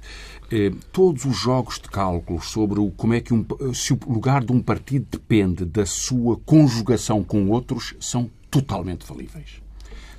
Eh, 0.51 0.71
todos 0.91 1.25
os 1.25 1.37
jogos 1.37 1.75
de 1.79 1.87
cálculo 1.89 2.41
sobre 2.41 2.79
o, 2.79 2.89
como 2.91 3.13
é 3.13 3.21
que 3.21 3.33
um, 3.33 3.45
se 3.73 3.93
o 3.93 3.99
lugar 4.07 4.43
de 4.43 4.51
um 4.51 4.61
partido 4.61 5.05
depende 5.11 5.63
da 5.63 5.85
sua 5.85 6.37
conjugação 6.37 7.23
com 7.23 7.49
outros 7.49 7.93
são 7.99 8.29
totalmente 8.49 9.05
falíveis. 9.05 9.61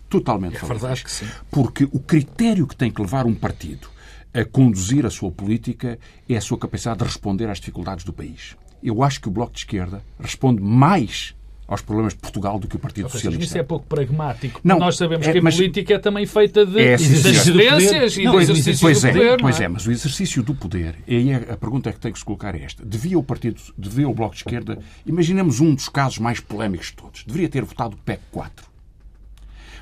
Totalmente 0.08 0.56
é 0.56 0.58
falíveis. 0.60 0.80
Verdade 0.80 1.04
que 1.04 1.10
sim. 1.10 1.26
Porque 1.50 1.84
o 1.84 1.98
critério 1.98 2.66
que 2.66 2.76
tem 2.76 2.90
que 2.92 3.00
levar 3.00 3.26
um 3.26 3.34
partido 3.34 3.88
a 4.32 4.44
conduzir 4.44 5.04
a 5.04 5.10
sua 5.10 5.32
política 5.32 5.98
é 6.28 6.36
a 6.36 6.40
sua 6.40 6.58
capacidade 6.58 7.00
de 7.00 7.04
responder 7.04 7.48
às 7.50 7.58
dificuldades 7.58 8.04
do 8.04 8.12
país. 8.12 8.56
Eu 8.80 9.02
acho 9.02 9.20
que 9.20 9.28
o 9.28 9.30
Bloco 9.32 9.52
de 9.52 9.58
Esquerda 9.58 10.02
responde 10.18 10.62
mais 10.62 11.34
aos 11.70 11.80
problemas 11.80 12.14
de 12.14 12.18
Portugal 12.18 12.58
do 12.58 12.66
que 12.66 12.74
o 12.74 12.78
Partido 12.80 13.08
seja, 13.08 13.18
Socialista. 13.22 13.44
Isso 13.44 13.58
é 13.58 13.62
pouco 13.62 13.86
pragmático. 13.86 14.60
Não, 14.64 14.80
Nós 14.80 14.96
sabemos 14.96 15.26
é, 15.28 15.32
que 15.32 15.38
a 15.38 15.42
política 15.42 15.94
é 15.94 15.98
também 15.98 16.26
feita 16.26 16.66
de, 16.66 16.80
é, 16.80 16.96
e 16.96 18.24
não, 18.24 18.36
de 18.36 18.42
exercício 18.42 18.80
pois 18.80 19.00
do 19.00 19.06
é, 19.06 19.12
poder. 19.12 19.40
Pois 19.40 19.60
é? 19.60 19.64
é, 19.64 19.68
mas 19.68 19.86
o 19.86 19.92
exercício 19.92 20.42
do 20.42 20.52
poder, 20.52 20.96
e 21.06 21.16
aí 21.16 21.34
a 21.34 21.56
pergunta 21.56 21.92
que 21.92 22.00
tem 22.00 22.12
que 22.12 22.18
se 22.18 22.24
colocar 22.24 22.56
é 22.56 22.64
esta. 22.64 22.84
Devia 22.84 23.16
o 23.16 23.22
Partido, 23.22 23.60
devia 23.78 24.08
o 24.08 24.12
Bloco 24.12 24.34
de 24.34 24.40
Esquerda, 24.40 24.78
imaginemos 25.06 25.60
um 25.60 25.72
dos 25.72 25.88
casos 25.88 26.18
mais 26.18 26.40
polémicos 26.40 26.88
de 26.88 26.94
todos, 26.94 27.22
deveria 27.24 27.48
ter 27.48 27.62
votado 27.62 27.94
o 27.94 27.98
PEC 27.98 28.20
4. 28.32 28.69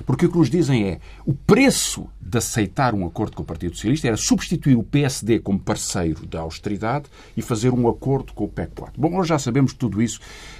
Porque 0.05 0.25
o 0.25 0.31
que 0.31 0.37
nos 0.37 0.49
dizem 0.49 0.87
é 0.87 0.99
o 1.25 1.33
preço 1.33 2.07
de 2.21 2.37
aceitar 2.37 2.93
um 2.93 3.05
acordo 3.05 3.35
com 3.35 3.43
o 3.43 3.45
Partido 3.45 3.75
Socialista 3.75 4.07
era 4.07 4.17
substituir 4.17 4.75
o 4.75 4.83
PSD 4.83 5.39
como 5.39 5.59
parceiro 5.59 6.25
da 6.27 6.41
austeridade 6.41 7.05
e 7.35 7.41
fazer 7.41 7.73
um 7.73 7.87
acordo 7.87 8.33
com 8.33 8.43
o 8.43 8.47
PEC 8.47 8.71
4. 8.75 9.01
Bom, 9.01 9.09
nós 9.09 9.27
já 9.27 9.39
sabemos 9.39 9.73
tudo 9.73 10.01
isso. 10.01 10.19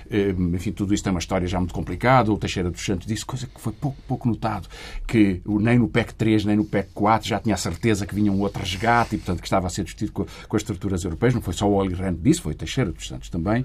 Eh, 0.09 0.33
enfim, 0.53 0.71
tudo 0.71 0.93
isso 0.93 1.03
tem 1.03 1.11
uma 1.11 1.19
história 1.19 1.47
já 1.47 1.59
muito 1.59 1.73
complicada. 1.73 2.31
O 2.31 2.37
Teixeira 2.37 2.71
dos 2.71 2.83
Santos 2.83 3.05
disse 3.05 3.23
coisa 3.23 3.45
que 3.45 3.61
foi 3.61 3.71
pouco, 3.71 3.97
pouco 4.07 4.27
notado, 4.27 4.67
que 5.07 5.41
nem 5.45 5.77
no 5.77 5.87
PEC 5.87 6.13
3 6.15 6.45
nem 6.45 6.55
no 6.55 6.65
PEC 6.65 6.89
4 6.93 7.27
já 7.27 7.39
tinha 7.39 7.55
a 7.55 7.57
certeza 7.57 8.05
que 8.05 8.15
vinha 8.15 8.31
um 8.31 8.39
outro 8.41 8.61
resgate 8.61 9.15
e, 9.15 9.17
portanto, 9.19 9.41
que 9.41 9.47
estava 9.47 9.67
a 9.67 9.69
ser 9.69 9.83
discutido 9.83 10.11
com, 10.11 10.25
com 10.47 10.55
as 10.55 10.61
estruturas 10.61 11.03
europeias. 11.03 11.35
Não 11.35 11.41
foi 11.41 11.53
só 11.53 11.69
o 11.69 11.73
Oli 11.73 11.93
Rand 11.93 12.15
que 12.15 12.23
disse, 12.23 12.41
foi 12.41 12.53
o 12.53 12.55
Teixeira 12.55 12.91
dos 12.91 13.07
Santos 13.07 13.29
também. 13.29 13.63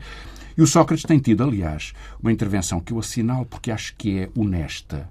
E 0.56 0.62
o 0.62 0.66
Sócrates 0.66 1.04
tem 1.04 1.18
tido, 1.18 1.42
aliás, 1.42 1.92
uma 2.22 2.30
intervenção 2.30 2.78
que 2.80 2.92
eu 2.92 2.98
assinalo 2.98 3.44
porque 3.46 3.70
acho 3.70 3.94
que 3.96 4.18
é 4.18 4.30
honesta 4.36 5.08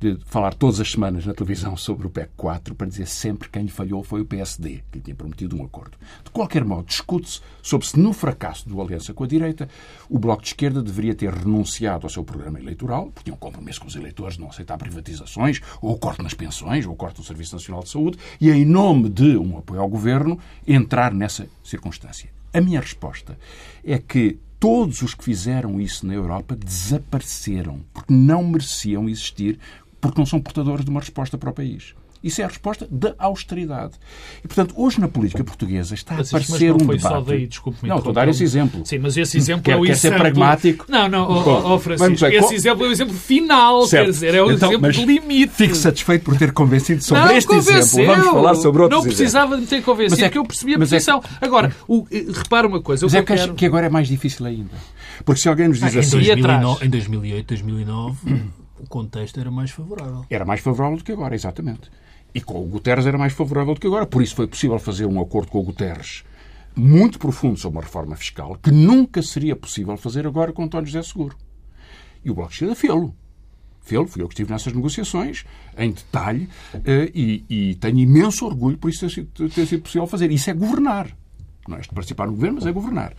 de 0.00 0.16
falar 0.26 0.54
todas 0.54 0.78
as 0.78 0.92
semanas 0.92 1.26
na 1.26 1.34
televisão 1.34 1.76
sobre 1.76 2.06
o 2.06 2.10
PEC 2.10 2.30
4 2.36 2.74
para 2.74 2.86
dizer 2.86 3.06
sempre 3.06 3.48
quem 3.48 3.62
lhe 3.62 3.70
falhou 3.70 4.04
foi 4.04 4.20
o 4.20 4.24
PSD, 4.24 4.82
que 4.90 4.98
lhe 4.98 5.04
tinha 5.04 5.16
prometido 5.16 5.56
um 5.56 5.64
acordo. 5.64 5.98
De 6.22 6.30
qualquer 6.30 6.64
modo, 6.64 6.86
discute-se 6.86 7.40
sobre 7.60 7.86
se 7.86 7.98
no 7.98 8.12
fracasso 8.12 8.68
do 8.68 8.80
Aliança 8.80 9.12
com 9.12 9.24
a 9.24 9.26
direita 9.26 9.68
o 10.08 10.18
Bloco 10.18 10.42
de 10.42 10.48
Esquerda 10.48 10.80
deveria 10.80 11.14
ter 11.14 11.32
renunciado 11.32 12.06
ao 12.06 12.10
seu 12.10 12.22
programa 12.22 12.60
eleitoral, 12.60 13.06
porque 13.06 13.24
tinha 13.24 13.34
um 13.34 13.38
compromisso 13.38 13.80
com 13.80 13.88
os 13.88 13.96
eleitores 13.96 14.34
de 14.34 14.40
não 14.40 14.50
aceitar 14.50 14.78
privatizações, 14.78 15.60
ou 15.82 15.92
o 15.92 15.98
corte 15.98 16.22
nas 16.22 16.34
pensões, 16.34 16.86
ou 16.86 16.92
o 16.92 16.96
corte 16.96 17.16
do 17.16 17.24
Serviço 17.24 17.56
Nacional 17.56 17.82
de 17.82 17.90
Saúde, 17.90 18.18
e 18.40 18.50
em 18.50 18.64
nome 18.64 19.08
de 19.08 19.36
um 19.36 19.58
apoio 19.58 19.80
ao 19.80 19.88
governo, 19.88 20.38
entrar 20.66 21.12
nessa 21.12 21.48
circunstância. 21.64 22.30
A 22.52 22.60
minha 22.60 22.80
resposta 22.80 23.36
é 23.84 23.98
que 23.98 24.38
todos 24.58 25.02
os 25.02 25.14
que 25.14 25.24
fizeram 25.24 25.80
isso 25.80 26.06
na 26.06 26.14
Europa 26.14 26.56
desapareceram, 26.56 27.80
porque 27.92 28.12
não 28.12 28.44
mereciam 28.44 29.08
existir 29.08 29.58
porque 30.00 30.18
não 30.18 30.26
são 30.26 30.40
portadores 30.40 30.84
de 30.84 30.90
uma 30.90 31.00
resposta 31.00 31.36
para 31.36 31.50
o 31.50 31.52
país. 31.52 31.94
Isso 32.22 32.40
é 32.40 32.44
a 32.44 32.48
resposta 32.48 32.86
da 32.90 33.14
austeridade. 33.16 33.92
E, 34.44 34.48
portanto, 34.48 34.74
hoje 34.76 35.00
na 35.00 35.06
política 35.06 35.44
portuguesa 35.44 35.94
está 35.94 36.16
mas, 36.16 36.34
a 36.34 36.36
aparecer 36.36 36.72
mas 36.72 36.82
um 36.82 36.86
foi 36.86 36.96
debate. 36.96 37.14
Só 37.14 37.20
daí, 37.20 37.46
desculpe 37.46 37.86
não, 37.86 37.98
estou 37.98 38.10
a 38.10 38.14
dar 38.14 38.28
esse 38.28 38.42
exemplo. 38.42 38.84
Sim, 38.84 38.98
mas 38.98 39.16
esse 39.16 39.36
exemplo 39.36 39.62
quer, 39.62 39.72
é 39.72 39.76
o 39.76 39.82
quer 39.82 39.92
exemplo... 39.92 40.18
ser 40.18 40.22
pragmático. 40.22 40.84
Não, 40.88 41.08
não, 41.08 41.30
oh, 41.30 41.74
oh, 41.74 41.78
Francisco, 41.78 42.26
ver, 42.26 42.34
esse 42.34 42.54
exemplo 42.54 42.84
é 42.84 42.88
o 42.88 42.92
exemplo 42.92 43.14
final, 43.14 43.86
certo. 43.86 44.06
quer 44.06 44.10
dizer, 44.10 44.34
é 44.34 44.42
o 44.42 44.50
então, 44.50 44.72
exemplo 44.72 45.04
limite. 45.04 45.52
Fico 45.54 45.76
satisfeito 45.76 46.24
por 46.24 46.36
ter 46.36 46.52
convencido 46.52 47.04
sobre 47.04 47.24
não, 47.24 47.36
este 47.36 47.48
convenceu. 47.48 47.78
exemplo. 47.78 48.16
Vamos 48.16 48.30
falar 48.30 48.54
sobre 48.56 48.82
outros 48.82 49.00
Não 49.00 49.06
precisava 49.06 49.54
de 49.54 49.60
me 49.62 49.66
ter 49.68 49.82
convencido, 49.82 50.16
mas 50.16 50.22
é, 50.22 50.28
que 50.28 50.38
eu 50.38 50.44
percebi 50.44 50.74
a 50.74 50.78
mas 50.78 50.90
posição. 50.90 51.22
É, 51.40 51.46
Agora, 51.46 51.72
o, 51.86 52.04
repara 52.32 52.66
uma 52.66 52.82
coisa... 52.82 53.06
Mas 53.06 53.14
é 53.14 53.22
que, 53.22 53.34
quero... 53.34 53.54
que 53.54 53.64
agora 53.64 53.86
é 53.86 53.88
mais 53.88 54.08
difícil 54.08 54.44
ainda. 54.44 54.74
Porque 55.24 55.40
se 55.40 55.48
alguém 55.48 55.68
nos 55.68 55.78
diz 55.78 55.94
ah, 55.94 56.00
assim... 56.00 56.18
Em, 56.18 56.42
2009, 56.42 56.84
em 56.84 56.90
2008, 56.90 57.46
2009, 57.46 58.18
o 58.80 58.88
contexto 58.88 59.38
era 59.40 59.50
mais 59.50 59.70
favorável. 59.70 60.24
Era 60.30 60.44
mais 60.44 60.60
favorável 60.60 60.98
do 60.98 61.04
que 61.04 61.12
agora, 61.12 61.34
exatamente. 61.34 61.90
E 62.34 62.40
com 62.40 62.62
o 62.62 62.66
Guterres 62.66 63.06
era 63.06 63.18
mais 63.18 63.32
favorável 63.32 63.74
do 63.74 63.80
que 63.80 63.86
agora. 63.86 64.06
Por 64.06 64.22
isso 64.22 64.34
foi 64.34 64.46
possível 64.46 64.78
fazer 64.78 65.06
um 65.06 65.20
acordo 65.20 65.50
com 65.50 65.58
o 65.58 65.62
Guterres 65.62 66.24
muito 66.78 67.18
profundo 67.18 67.58
sobre 67.58 67.78
uma 67.78 67.84
reforma 67.84 68.14
fiscal 68.14 68.56
que 68.62 68.70
nunca 68.70 69.20
seria 69.20 69.56
possível 69.56 69.96
fazer 69.96 70.26
agora 70.26 70.52
com 70.52 70.62
António 70.62 70.86
José 70.86 71.02
Seguro. 71.02 71.36
E 72.24 72.30
o 72.30 72.34
Bloco 72.34 72.50
de 72.50 72.54
Esquerda 72.54 72.74
fê-lo. 72.76 73.14
Fê-lo, 73.80 74.06
fui 74.06 74.22
eu 74.22 74.28
que 74.28 74.34
estive 74.34 74.52
nessas 74.52 74.72
negociações, 74.72 75.44
em 75.76 75.90
detalhe, 75.90 76.48
e, 77.14 77.44
e 77.48 77.74
tenho 77.76 77.98
imenso 77.98 78.44
orgulho 78.44 78.76
por 78.76 78.90
isso 78.90 79.00
ter 79.00 79.10
sido, 79.10 79.48
ter 79.48 79.66
sido 79.66 79.82
possível 79.82 80.06
fazer. 80.06 80.30
Isso 80.30 80.50
é 80.50 80.52
governar. 80.54 81.16
Não 81.66 81.76
é 81.76 81.80
de 81.80 81.88
participar 81.88 82.26
no 82.26 82.34
governo, 82.34 82.56
mas 82.56 82.66
é 82.66 82.72
governar. 82.72 83.14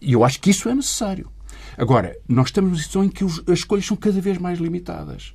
E 0.00 0.12
eu 0.12 0.24
acho 0.24 0.40
que 0.40 0.50
isso 0.50 0.68
é 0.68 0.74
necessário. 0.74 1.30
Agora, 1.76 2.16
nós 2.28 2.46
estamos 2.46 2.70
numa 2.70 2.80
situação 2.80 3.04
em 3.04 3.08
que 3.08 3.24
os, 3.24 3.42
as 3.46 3.60
escolhas 3.60 3.86
são 3.86 3.96
cada 3.96 4.20
vez 4.20 4.38
mais 4.38 4.58
limitadas. 4.58 5.34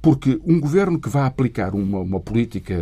Porque 0.00 0.40
um 0.44 0.60
governo 0.60 1.00
que 1.00 1.08
vai 1.08 1.26
aplicar 1.26 1.74
uma, 1.74 1.98
uma 1.98 2.20
política 2.20 2.74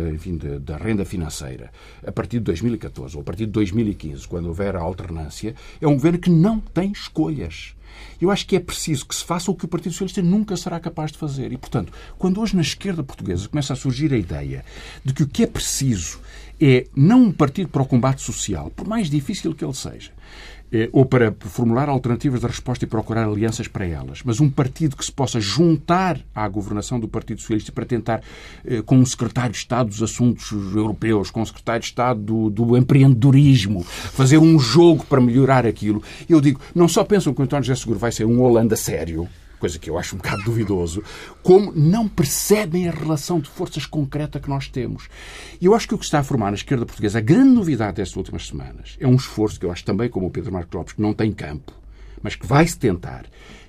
da 0.61 0.77
renda 0.77 1.03
financeira 1.03 1.71
a 2.05 2.11
partir 2.11 2.37
de 2.37 2.43
2014 2.45 3.15
ou 3.15 3.21
a 3.21 3.23
partir 3.23 3.47
de 3.47 3.51
2015, 3.53 4.27
quando 4.27 4.47
houver 4.47 4.75
a 4.75 4.81
alternância, 4.81 5.55
é 5.81 5.87
um 5.87 5.95
governo 5.95 6.19
que 6.19 6.29
não 6.29 6.59
tem 6.59 6.91
escolhas. 6.91 7.75
Eu 8.21 8.29
acho 8.29 8.45
que 8.45 8.55
é 8.55 8.59
preciso 8.59 9.07
que 9.07 9.15
se 9.15 9.23
faça 9.23 9.49
o 9.49 9.55
que 9.55 9.65
o 9.65 9.67
Partido 9.67 9.93
Socialista 9.93 10.21
nunca 10.21 10.55
será 10.55 10.79
capaz 10.79 11.11
de 11.11 11.17
fazer. 11.17 11.51
E, 11.51 11.57
portanto, 11.57 11.91
quando 12.19 12.39
hoje 12.39 12.55
na 12.55 12.61
esquerda 12.61 13.03
portuguesa 13.03 13.47
começa 13.47 13.73
a 13.73 13.75
surgir 13.75 14.13
a 14.13 14.17
ideia 14.17 14.63
de 15.03 15.13
que 15.13 15.23
o 15.23 15.27
que 15.27 15.43
é 15.43 15.47
preciso 15.47 16.19
é 16.59 16.87
não 16.95 17.23
um 17.23 17.31
partido 17.31 17.69
para 17.69 17.81
o 17.81 17.85
combate 17.85 18.21
social, 18.21 18.71
por 18.75 18.87
mais 18.87 19.09
difícil 19.09 19.53
que 19.53 19.63
ele 19.63 19.73
seja, 19.73 20.11
ou 20.91 21.05
para 21.05 21.33
formular 21.39 21.89
alternativas 21.89 22.41
de 22.41 22.47
resposta 22.47 22.85
e 22.85 22.87
procurar 22.87 23.25
alianças 23.25 23.67
para 23.67 23.85
elas, 23.85 24.21
mas 24.23 24.39
um 24.39 24.49
partido 24.49 24.95
que 24.95 25.05
se 25.05 25.11
possa 25.11 25.39
juntar 25.39 26.19
à 26.35 26.47
governação 26.47 26.99
do 26.99 27.07
Partido 27.07 27.41
Socialista 27.41 27.71
para 27.71 27.85
tentar, 27.85 28.21
com 28.85 28.99
o 28.99 29.05
secretário 29.05 29.51
de 29.51 29.57
Estado 29.57 29.89
dos 29.89 30.03
Assuntos 30.03 30.51
Europeus, 30.51 31.31
com 31.31 31.41
o 31.41 31.45
secretário 31.45 31.81
de 31.81 31.87
Estado 31.87 32.19
do, 32.19 32.49
do 32.49 32.77
empreendedorismo, 32.77 33.83
fazer 33.83 34.37
um 34.37 34.59
jogo 34.59 35.05
para 35.05 35.21
melhorar 35.21 35.65
aquilo. 35.65 36.03
Eu 36.27 36.41
digo, 36.41 36.59
não 36.75 36.87
só 36.87 37.03
pensam 37.03 37.33
que 37.33 37.41
o 37.41 37.43
António 37.43 37.63
José 37.63 37.79
Seguro 37.79 37.99
vai 37.99 38.11
ser 38.11 38.25
um 38.25 38.41
Holanda 38.41 38.75
sério, 38.75 39.27
coisa 39.57 39.79
que 39.79 39.89
eu 39.89 39.97
acho 39.97 40.15
um 40.15 40.17
bocado 40.17 40.43
duvidoso, 40.43 41.03
como 41.43 41.71
não 41.71 42.07
percebem 42.07 42.87
a 42.87 42.91
relação 42.91 43.39
de 43.39 43.49
forças 43.49 43.85
concreta 43.85 44.39
que 44.39 44.49
nós 44.49 44.67
temos. 44.67 45.09
E 45.59 45.65
eu 45.65 45.75
acho 45.75 45.87
que 45.87 45.95
o 45.95 45.97
que 45.97 46.05
está 46.05 46.19
a 46.19 46.23
formar 46.23 46.51
na 46.51 46.57
esquerda 46.57 46.85
portuguesa, 46.85 47.17
a 47.17 47.21
grande 47.21 47.51
novidade 47.51 47.97
destas 47.97 48.15
últimas 48.15 48.47
semanas, 48.47 48.97
é 48.99 49.07
um 49.07 49.15
esforço 49.15 49.59
que 49.59 49.65
eu 49.65 49.71
acho 49.71 49.83
também, 49.83 50.09
como 50.09 50.27
o 50.27 50.31
Pedro 50.31 50.53
Marcos 50.53 50.73
Lopes, 50.73 50.93
que 50.93 51.01
não 51.01 51.13
tem 51.13 51.31
campo, 51.31 51.73
mas 52.21 52.35
que 52.35 52.45
vai-se 52.45 52.77
tentar, 52.77 53.25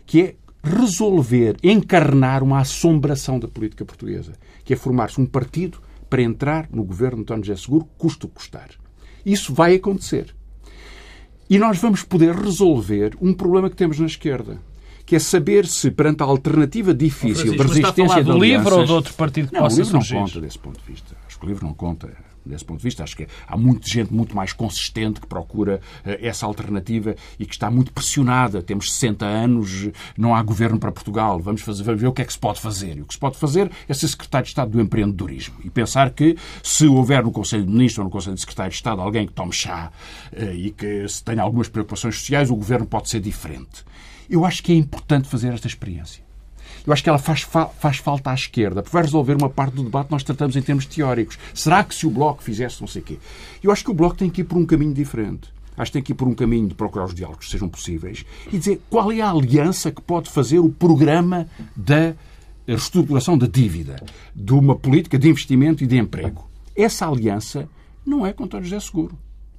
que 0.07 0.22
é 0.22 0.35
resolver, 0.62 1.57
encarnar 1.62 2.42
uma 2.42 2.61
assombração 2.61 3.38
da 3.38 3.48
política 3.48 3.85
portuguesa, 3.85 4.33
que 4.64 4.72
é 4.72 4.77
formar-se 4.77 5.20
um 5.20 5.27
partido 5.27 5.81
para 6.11 6.22
entrar 6.22 6.68
no 6.70 6.85
governo 6.85 7.18
de 7.18 7.22
António 7.22 7.44
José 7.44 7.62
Seguro, 7.62 7.88
custo 7.96 8.29
custar. 8.29 8.70
Isso 9.24 9.53
vai 9.53 9.74
acontecer. 9.74 10.35
E 11.51 11.59
nós 11.59 11.79
vamos 11.79 12.03
poder 12.03 12.35
resolver 12.35 13.16
um 13.20 13.33
problema 13.33 13.70
que 13.70 13.77
temos 13.77 13.98
na 13.98 14.07
esquerda, 14.07 14.61
que 15.09 15.16
é 15.16 15.18
saber 15.18 15.66
se, 15.66 15.90
perante 15.90 16.23
a 16.23 16.27
alternativa 16.27 16.92
difícil 16.92 17.53
de 17.53 17.62
resistência 17.62 18.23
do 18.23 18.38
livro 18.38 18.77
ou 18.77 18.85
de 18.85 18.92
outro 18.92 19.14
partido 19.14 19.49
que 19.49 19.55
não, 19.55 19.62
possa 19.62 19.77
o 19.77 19.79
livro 19.79 19.90
surgir? 19.92 20.14
não 20.14 20.21
conta 20.21 20.40
desse 20.42 20.59
ponto 20.59 20.79
de 20.79 20.92
vista. 20.92 21.16
Acho 21.27 21.38
que 21.38 21.47
o 21.47 21.49
livro 21.49 21.66
não 21.66 21.73
conta 21.73 22.12
desse 22.44 22.62
ponto 22.62 22.77
de 22.77 22.85
vista. 22.85 23.03
Acho 23.03 23.16
que 23.16 23.27
há 23.47 23.57
muita 23.57 23.88
gente 23.88 24.12
muito 24.12 24.37
mais 24.37 24.53
consistente 24.53 25.18
que 25.18 25.27
procura 25.27 25.81
essa 26.05 26.44
alternativa 26.44 27.16
e 27.38 27.47
que 27.47 27.55
está 27.55 27.71
muito 27.71 27.90
pressionada. 27.90 28.62
Temos 28.62 28.92
60 28.92 29.25
anos, 29.25 29.88
não 30.14 30.35
há 30.35 30.42
governo 30.42 30.79
para 30.79 30.92
Portugal. 30.92 31.40
Vamos, 31.40 31.62
fazer, 31.62 31.83
vamos 31.85 32.03
ver 32.03 32.07
o 32.07 32.12
que 32.12 32.21
é 32.21 32.25
que 32.27 32.33
se 32.35 32.38
pode 32.38 32.61
fazer. 32.61 32.99
E 32.99 33.01
o 33.01 33.07
que 33.07 33.14
se 33.14 33.21
pode 33.21 33.38
fazer 33.38 33.71
é 33.88 33.94
ser 33.94 34.09
secretário 34.09 34.44
de 34.44 34.51
Estado 34.51 34.71
do 34.71 34.81
empreendedorismo 34.81 35.57
e 35.64 35.71
pensar 35.71 36.11
que 36.11 36.37
se 36.62 36.87
houver 36.87 37.23
no 37.25 37.33
Conselho 37.33 37.64
de 37.64 37.71
Ministros 37.71 37.99
ou 38.01 38.05
no 38.05 38.11
Conselho 38.11 38.35
de 38.35 38.40
Secretários 38.42 38.75
de 38.75 38.79
Estado 38.79 39.01
alguém 39.01 39.27
que 39.27 39.33
tome 39.33 39.55
chá 39.55 39.90
e 40.55 40.71
que 40.71 41.07
tenha 41.25 41.42
algumas 41.42 41.68
preocupações 41.68 42.16
sociais, 42.16 42.51
o 42.51 42.57
governo 42.57 42.87
pode 42.87 43.09
ser 43.09 43.21
diferente. 43.21 43.88
Eu 44.29 44.45
acho 44.45 44.62
que 44.62 44.73
é 44.73 44.75
importante 44.75 45.29
fazer 45.29 45.53
esta 45.53 45.67
experiência. 45.67 46.23
Eu 46.87 46.93
acho 46.93 47.03
que 47.03 47.09
ela 47.09 47.19
faz, 47.19 47.43
fa 47.43 47.67
faz 47.67 47.99
falta 47.99 48.31
à 48.31 48.35
esquerda, 48.35 48.83
porque 48.83 48.95
vai 48.95 49.03
resolver 49.03 49.35
uma 49.35 49.51
parte 49.51 49.75
do 49.75 49.85
debate 49.85 50.07
que 50.07 50.12
nós 50.12 50.23
tratamos 50.23 50.57
em 50.57 50.62
termos 50.62 50.87
teóricos. 50.87 51.38
Será 51.53 51.85
que 51.85 51.95
se 51.95 52.07
o 52.07 52.11
Bloco 52.11 52.43
fizesse 52.43 52.81
não 52.81 52.88
sei 52.88 53.03
o 53.03 53.05
quê? 53.05 53.19
Eu 53.62 53.71
acho 53.71 53.85
que 53.85 53.91
o 53.91 53.95
Bloco 53.95 54.17
tem 54.17 54.31
que 54.31 54.41
ir 54.41 54.45
por 54.45 54.57
um 54.57 54.64
caminho 54.64 54.95
diferente. 54.95 55.53
Acho 55.77 55.91
que 55.91 55.99
tem 55.99 56.03
que 56.03 56.12
ir 56.12 56.14
por 56.14 56.27
um 56.27 56.35
caminho 56.35 56.67
de 56.67 56.75
procurar 56.75 57.05
os 57.05 57.14
diálogos 57.14 57.47
que 57.47 57.53
sejam 57.53 57.69
possíveis 57.69 58.25
e 58.53 58.59
dizer 58.59 58.81
qual 58.91 59.12
é 59.12 59.21
a 59.21 59.31
aliança 59.31 59.93
que 59.93 60.03
pode 60.03 60.29
fazer 60.29 60.59
o 60.59 60.71
programa 60.71 61.47
da 61.77 62.14
reestruturação 62.67 63.38
da 63.38 63.47
dívida, 63.47 64.03
de 64.35 64.53
uma 64.53 64.75
política 64.75 65.19
de 65.19 65.29
investimento 65.29 65.85
e 65.85 65.87
de 65.87 65.97
emprego. 65.97 66.49
Essa 66.77 67.07
aliança 67.07 67.69
não 68.05 68.27
é 68.27 68.33
com 68.33 68.45
António 68.45 68.64
José 68.67 68.81
Seguro. 68.81 69.17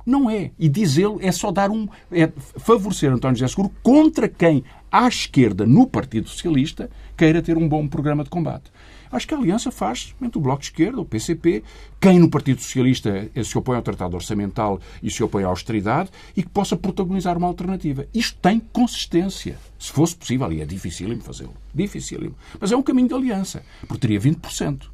Não 0.09 0.27
é. 0.27 0.49
E 0.57 0.67
dizê-lo 0.67 1.19
é 1.21 1.31
só 1.31 1.51
dar 1.51 1.69
um. 1.69 1.87
é 2.11 2.31
favorecer 2.57 3.11
António 3.13 3.37
José 3.37 3.47
Seguro 3.47 3.71
contra 3.83 4.27
quem, 4.27 4.63
à 4.91 5.07
esquerda, 5.07 5.67
no 5.67 5.85
Partido 5.85 6.27
Socialista, 6.27 6.89
queira 7.15 7.43
ter 7.43 7.55
um 7.55 7.69
bom 7.69 7.87
programa 7.87 8.23
de 8.23 8.29
combate. 8.31 8.71
Acho 9.11 9.27
que 9.27 9.35
a 9.35 9.37
aliança 9.37 9.69
faz 9.69 10.15
entre 10.19 10.39
o 10.39 10.41
Bloco 10.41 10.61
de 10.61 10.65
Esquerda, 10.65 10.99
o 10.99 11.05
PCP, 11.05 11.63
quem 12.01 12.17
no 12.17 12.27
Partido 12.27 12.59
Socialista 12.59 13.29
se 13.43 13.55
opõe 13.55 13.75
ao 13.75 13.83
Tratado 13.83 14.15
Orçamental 14.15 14.79
e 15.01 15.11
se 15.11 15.21
opõe 15.21 15.43
à 15.43 15.47
austeridade 15.47 16.09
e 16.35 16.41
que 16.41 16.49
possa 16.49 16.75
protagonizar 16.75 17.37
uma 17.37 17.47
alternativa. 17.47 18.07
Isto 18.11 18.39
tem 18.41 18.59
consistência. 18.59 19.59
Se 19.77 19.91
fosse 19.91 20.15
possível, 20.15 20.51
e 20.51 20.61
é 20.61 20.65
dificílimo 20.65 21.21
fazê-lo. 21.21 21.53
Dificílimo. 21.73 22.35
Mas 22.59 22.71
é 22.71 22.75
um 22.75 22.81
caminho 22.81 23.09
de 23.09 23.13
aliança, 23.13 23.61
porque 23.87 24.07
teria 24.07 24.19
20%. 24.19 24.89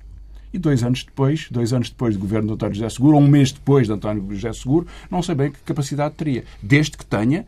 E 0.55 0.57
dois 0.57 0.83
anos 0.83 1.03
depois, 1.03 1.49
dois 1.51 1.73
anos 1.73 1.89
depois 1.89 2.15
do 2.15 2.21
governo 2.21 2.47
de 2.47 2.53
António 2.53 2.75
José 2.75 2.87
Seguro, 2.87 3.17
ou 3.17 3.21
um 3.21 3.27
mês 3.27 3.51
depois 3.51 3.87
de 3.87 3.93
António 3.93 4.25
José 4.29 4.53
Seguro, 4.53 4.87
não 5.11 5.21
sei 5.21 5.35
bem 5.35 5.51
que 5.51 5.59
capacidade 5.59 6.15
teria, 6.15 6.45
desde 6.63 6.97
que 6.97 7.05
tenha 7.05 7.45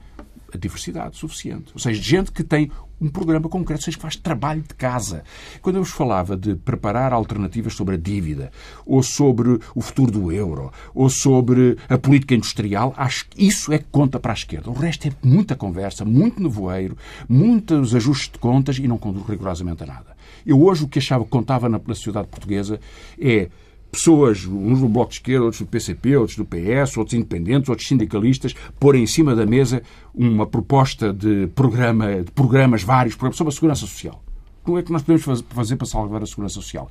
a 0.54 0.58
diversidade 0.58 1.16
suficiente. 1.16 1.72
Ou 1.74 1.80
seja, 1.80 2.02
gente 2.02 2.34
que 2.34 2.44
tem 2.44 2.70
um 3.00 3.08
programa 3.08 3.48
concreto, 3.48 3.80
ou 3.80 3.86
seja, 3.86 3.96
que 3.96 4.02
faz 4.02 4.18
trabalho 4.18 4.62
de 4.62 4.74
casa. 4.74 5.24
Quando 5.62 5.78
eu 5.78 5.84
vos 5.84 5.94
falava 5.94 6.36
de 6.36 6.56
preparar 6.56 7.14
alternativas 7.14 7.76
sobre 7.76 7.96
a 7.96 7.98
dívida, 7.98 8.52
ou 8.86 9.02
sobre 9.02 9.58
o 9.74 9.80
futuro 9.80 10.12
do 10.12 10.30
euro, 10.30 10.70
ou 10.94 11.10
sobre 11.10 11.78
a 11.88 11.98
política 11.98 12.36
industrial, 12.36 12.94
acho 12.98 13.30
que 13.30 13.48
isso 13.48 13.72
é 13.72 13.78
que 13.78 13.86
conta 13.90 14.20
para 14.20 14.34
a 14.34 14.36
esquerda. 14.36 14.70
O 14.70 14.74
resto 14.74 15.08
é 15.08 15.12
muita 15.24 15.56
conversa, 15.56 16.04
muito 16.04 16.44
nevoeiro, 16.44 16.98
muitos 17.30 17.96
ajustes 17.96 18.34
de 18.34 18.38
contas 18.40 18.78
e 18.78 18.86
não 18.86 18.98
conduz 18.98 19.26
rigorosamente 19.26 19.84
a 19.84 19.86
nada. 19.86 20.17
Eu 20.48 20.64
hoje 20.64 20.86
o 20.86 20.88
que 20.88 21.00
achava 21.00 21.26
contava 21.26 21.68
na, 21.68 21.78
na 21.86 21.94
sociedade 21.94 22.30
portuguesa 22.30 22.80
é 23.20 23.50
pessoas, 23.92 24.46
uns 24.46 24.80
do 24.80 24.88
Bloco 24.88 25.10
de 25.10 25.18
Esquerda, 25.18 25.44
outros 25.44 25.62
do 25.62 25.68
PCP, 25.68 26.16
outros 26.16 26.38
do 26.38 26.46
PS, 26.46 26.96
outros 26.98 27.14
independentes, 27.14 27.70
outros 27.70 27.86
sindicalistas, 27.86 28.56
porem 28.80 29.04
em 29.04 29.08
cima 29.08 29.36
da 29.36 29.46
mesa 29.46 29.84
uma 30.16 30.48
proposta 30.48 31.12
de, 31.12 31.48
programa, 31.48 32.24
de 32.24 32.32
programas 32.32 32.82
vários 32.82 33.16
sobre 33.16 33.50
a 33.50 33.52
segurança 33.52 33.82
social. 33.82 34.24
Como 34.64 34.78
é 34.78 34.84
que 34.84 34.92
nós 34.92 35.02
podemos 35.02 35.44
fazer 35.50 35.76
para 35.76 35.88
salvar 35.88 36.24
a 36.24 36.26
segurança 36.26 36.56
social? 36.56 36.90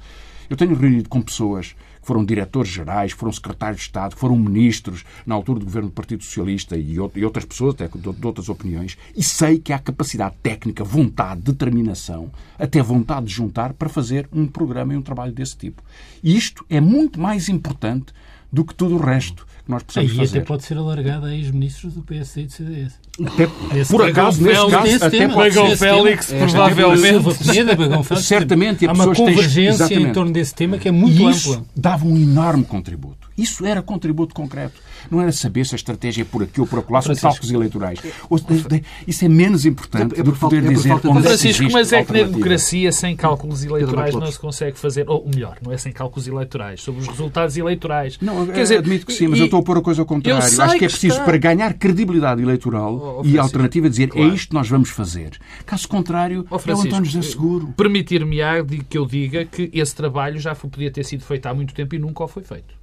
Eu 0.49 0.57
tenho 0.57 0.75
reunido 0.75 1.09
com 1.09 1.21
pessoas 1.21 1.75
que 2.01 2.07
foram 2.07 2.25
diretores 2.25 2.71
gerais, 2.71 3.13
foram 3.13 3.33
secretários 3.33 3.81
de 3.81 3.87
Estado, 3.87 4.17
foram 4.17 4.37
ministros 4.37 5.05
na 5.25 5.35
altura 5.35 5.59
do 5.59 5.65
governo 5.65 5.89
do 5.89 5.95
Partido 5.95 6.23
Socialista 6.23 6.77
e, 6.77 6.99
outras 6.99 7.45
pessoas, 7.45 7.75
até 7.75 7.89
de 7.89 8.27
outras 8.27 8.49
opiniões, 8.49 8.97
e 9.17 9.23
sei 9.23 9.59
que 9.59 9.73
há 9.73 9.79
capacidade 9.79 10.37
técnica, 10.43 10.85
vontade, 10.85 11.41
determinação, 11.41 12.31
até 12.59 12.81
vontade 12.81 13.27
de 13.27 13.35
juntar 13.35 13.73
para 13.73 13.89
fazer 13.89 14.29
um 14.33 14.47
programa 14.47 14.95
e 14.95 14.97
um 14.97 15.03
trabalho 15.03 15.33
desse 15.33 15.57
tipo. 15.57 15.83
E 16.23 16.37
isto 16.37 16.65
é 16.71 16.81
muito 16.81 17.21
mais 17.21 17.49
importante 17.49 18.13
do 18.53 18.65
que 18.65 18.75
tudo 18.75 18.97
o 18.97 19.01
resto 19.01 19.47
nós 19.69 19.83
precisamos 19.83 20.13
Aí 20.13 20.19
fazer. 20.27 20.39
até 20.39 20.47
pode 20.47 20.65
ser 20.65 20.79
alargada 20.79 21.27
a 21.27 21.35
ex-ministros 21.35 21.95
do 21.95 22.03
PSD 22.03 22.43
e 22.43 22.47
do 22.47 22.53
CDS. 22.53 23.01
Até, 23.27 23.47
por 23.91 24.03
acaso, 24.09 24.43
nesse 24.43 24.71
caso, 24.71 25.05
até 25.05 25.29
pode 25.29 25.55
ser 25.55 25.77
Félix, 25.77 26.33
provavelmente. 26.33 27.35
certamente, 28.23 28.87
há 28.87 28.93
uma 28.93 29.15
convergência 29.15 29.95
em 29.95 30.13
torno 30.13 30.33
desse 30.33 30.55
tema 30.55 30.79
que 30.79 30.89
é 30.89 30.93
muito 30.93 31.29
isso 31.31 31.55
ampla. 31.55 31.67
dava 31.75 32.07
um 32.07 32.17
enorme 32.17 32.65
contributo. 32.65 33.29
Isso 33.37 33.67
era 33.67 33.83
contributo 33.83 34.35
concreto. 34.35 34.81
Não 35.11 35.21
era 35.21 35.33
saber 35.33 35.65
se 35.67 35.75
a 35.75 35.77
estratégia 35.77 36.23
é 36.23 36.25
por 36.25 36.43
aqui 36.43 36.61
ou 36.61 36.67
por 36.67 36.79
acolá, 36.79 37.03
são 37.03 37.15
cálculos 37.15 37.51
eleitorais. 37.51 38.01
Isso 39.07 39.25
é 39.25 39.29
menos 39.29 39.65
importante 39.65 40.19
é 40.19 40.23
do 40.23 40.33
que 40.33 40.39
poder 40.39 40.65
é 40.65 40.69
dizer 40.69 40.93
onde 40.93 41.23
Francisco, 41.23 41.65
é 41.65 41.69
mas 41.71 41.93
é 41.93 42.05
que 42.05 42.13
na 42.13 42.23
democracia, 42.25 42.93
sem 42.93 43.17
cálculos 43.17 43.65
eleitorais, 43.65 44.15
não 44.15 44.31
se 44.31 44.39
consegue 44.39 44.79
fazer. 44.79 45.09
Ou 45.09 45.27
melhor, 45.27 45.57
não 45.65 45.73
é 45.73 45.79
sem 45.79 45.93
cálculos 45.93 46.27
eleitorais, 46.29 46.81
sobre 46.81 47.01
os 47.01 47.09
resultados 47.09 47.57
eleitorais. 47.57 48.19
Não, 48.21 48.47
Quer 48.47 48.63
dizer, 48.63 48.79
admito 48.79 49.07
que 49.07 49.13
sim, 49.13 49.29
mas 49.29 49.39
e, 49.39 49.43
eu 49.43 49.45
estou 49.47 49.61
a 49.61 49.63
pôr 49.63 49.79
a 49.79 49.83
coisa 49.83 50.03
ao 50.03 50.07
contrário. 50.07 50.45
Acho 50.45 50.79
que 50.79 50.85
é 50.85 50.89
preciso, 50.89 51.23
para 51.23 51.37
ganhar 51.37 51.75
credibilidade 51.75 52.43
eleitoral 52.43 53.21
oh, 53.21 53.27
e 53.27 53.39
alternativa, 53.39 53.89
dizer 53.89 54.09
claro. 54.09 54.31
é 54.31 54.35
isto 54.35 54.49
que 54.49 54.55
nós 54.55 54.69
vamos 54.69 54.91
fazer. 54.91 55.39
Caso 55.65 55.89
contrário, 55.89 56.47
oh, 56.51 56.57
é 56.57 56.75
o 56.75 56.81
António 56.81 57.05
José 57.05 57.23
Seguro. 57.23 57.73
Permitir-me-á 57.77 58.65
que 58.89 58.99
eu 58.99 59.07
diga 59.07 59.45
que 59.45 59.71
esse 59.73 59.95
trabalho 59.95 60.39
já 60.39 60.55
podia 60.55 60.91
ter 60.91 61.05
sido 61.05 61.25
feito 61.25 61.47
há 61.47 61.55
muito 61.55 61.75
tempo 61.75 61.95
e 61.95 61.99
nunca 61.99 62.27
foi 62.27 62.43
feito. 62.43 62.76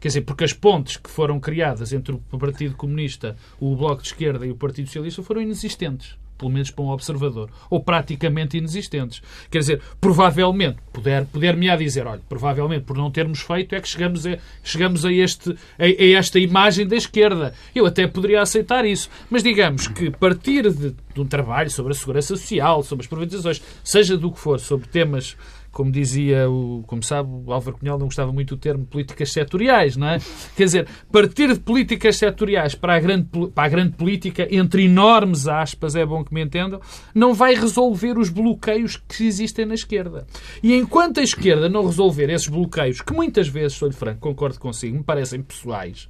Quer 0.00 0.08
dizer, 0.08 0.20
porque 0.22 0.44
as 0.44 0.52
pontes 0.52 0.96
que 0.96 1.10
foram 1.10 1.40
criadas 1.40 1.92
entre 1.92 2.12
o 2.12 2.38
Partido 2.38 2.74
Comunista, 2.74 3.36
o 3.60 3.74
Bloco 3.74 4.02
de 4.02 4.08
Esquerda 4.08 4.46
e 4.46 4.50
o 4.50 4.56
Partido 4.56 4.86
Socialista 4.86 5.22
foram 5.22 5.42
inexistentes 5.42 6.16
pelo 6.38 6.52
menos 6.52 6.70
para 6.70 6.84
um 6.84 6.88
observador, 6.88 7.50
ou 7.68 7.80
praticamente 7.80 8.56
inexistentes. 8.56 9.20
Quer 9.50 9.58
dizer, 9.58 9.82
provavelmente, 10.00 10.78
puder, 10.92 11.26
puder-me 11.26 11.68
a 11.68 11.76
dizer, 11.76 12.06
olha, 12.06 12.22
provavelmente 12.28 12.84
por 12.84 12.96
não 12.96 13.10
termos 13.10 13.40
feito 13.40 13.74
é 13.74 13.80
que 13.80 13.88
chegamos 13.88 14.24
a, 14.24 14.38
chegamos 14.62 15.04
a, 15.04 15.12
este, 15.12 15.50
a, 15.78 15.84
a 15.84 16.18
esta 16.18 16.38
imagem 16.38 16.86
da 16.86 16.96
esquerda. 16.96 17.52
Eu 17.74 17.84
até 17.84 18.06
poderia 18.06 18.40
aceitar 18.40 18.84
isso, 18.84 19.10
mas 19.28 19.42
digamos 19.42 19.88
que 19.88 20.10
partir 20.10 20.72
de, 20.72 20.94
de 21.12 21.20
um 21.20 21.26
trabalho 21.26 21.70
sobre 21.70 21.92
a 21.92 21.96
segurança 21.96 22.36
social, 22.36 22.82
sobre 22.84 23.02
as 23.02 23.08
privatizações, 23.08 23.60
seja 23.82 24.16
do 24.16 24.30
que 24.30 24.38
for, 24.38 24.60
sobre 24.60 24.88
temas 24.88 25.36
como 25.78 25.92
dizia, 25.92 26.50
o, 26.50 26.82
como 26.88 27.04
sabe, 27.04 27.30
o 27.30 27.52
Álvaro 27.52 27.78
Cunhal 27.78 27.96
não 28.00 28.06
gostava 28.06 28.32
muito 28.32 28.56
do 28.56 28.60
termo 28.60 28.84
políticas 28.84 29.30
setoriais, 29.30 29.96
não 29.96 30.08
é? 30.08 30.18
Quer 30.56 30.64
dizer, 30.64 30.88
partir 31.12 31.54
de 31.54 31.60
políticas 31.60 32.16
setoriais 32.16 32.74
para 32.74 32.96
a 32.96 32.98
grande, 32.98 33.28
para 33.54 33.64
a 33.64 33.68
grande 33.68 33.92
política, 33.92 34.48
entre 34.50 34.86
enormes 34.86 35.46
aspas, 35.46 35.94
é 35.94 36.04
bom 36.04 36.24
que 36.24 36.34
me 36.34 36.42
entendam, 36.42 36.80
não 37.14 37.32
vai 37.32 37.54
resolver 37.54 38.18
os 38.18 38.28
bloqueios 38.28 38.96
que 38.96 39.24
existem 39.24 39.66
na 39.66 39.74
esquerda. 39.74 40.26
E 40.64 40.74
enquanto 40.74 41.20
a 41.20 41.22
esquerda 41.22 41.68
não 41.68 41.86
resolver 41.86 42.28
esses 42.28 42.48
bloqueios, 42.48 43.00
que 43.00 43.12
muitas 43.12 43.46
vezes, 43.46 43.78
sou-lhe 43.78 43.94
franco, 43.94 44.18
concordo 44.18 44.58
consigo, 44.58 44.96
me 44.96 45.04
parecem 45.04 45.40
pessoais, 45.40 46.08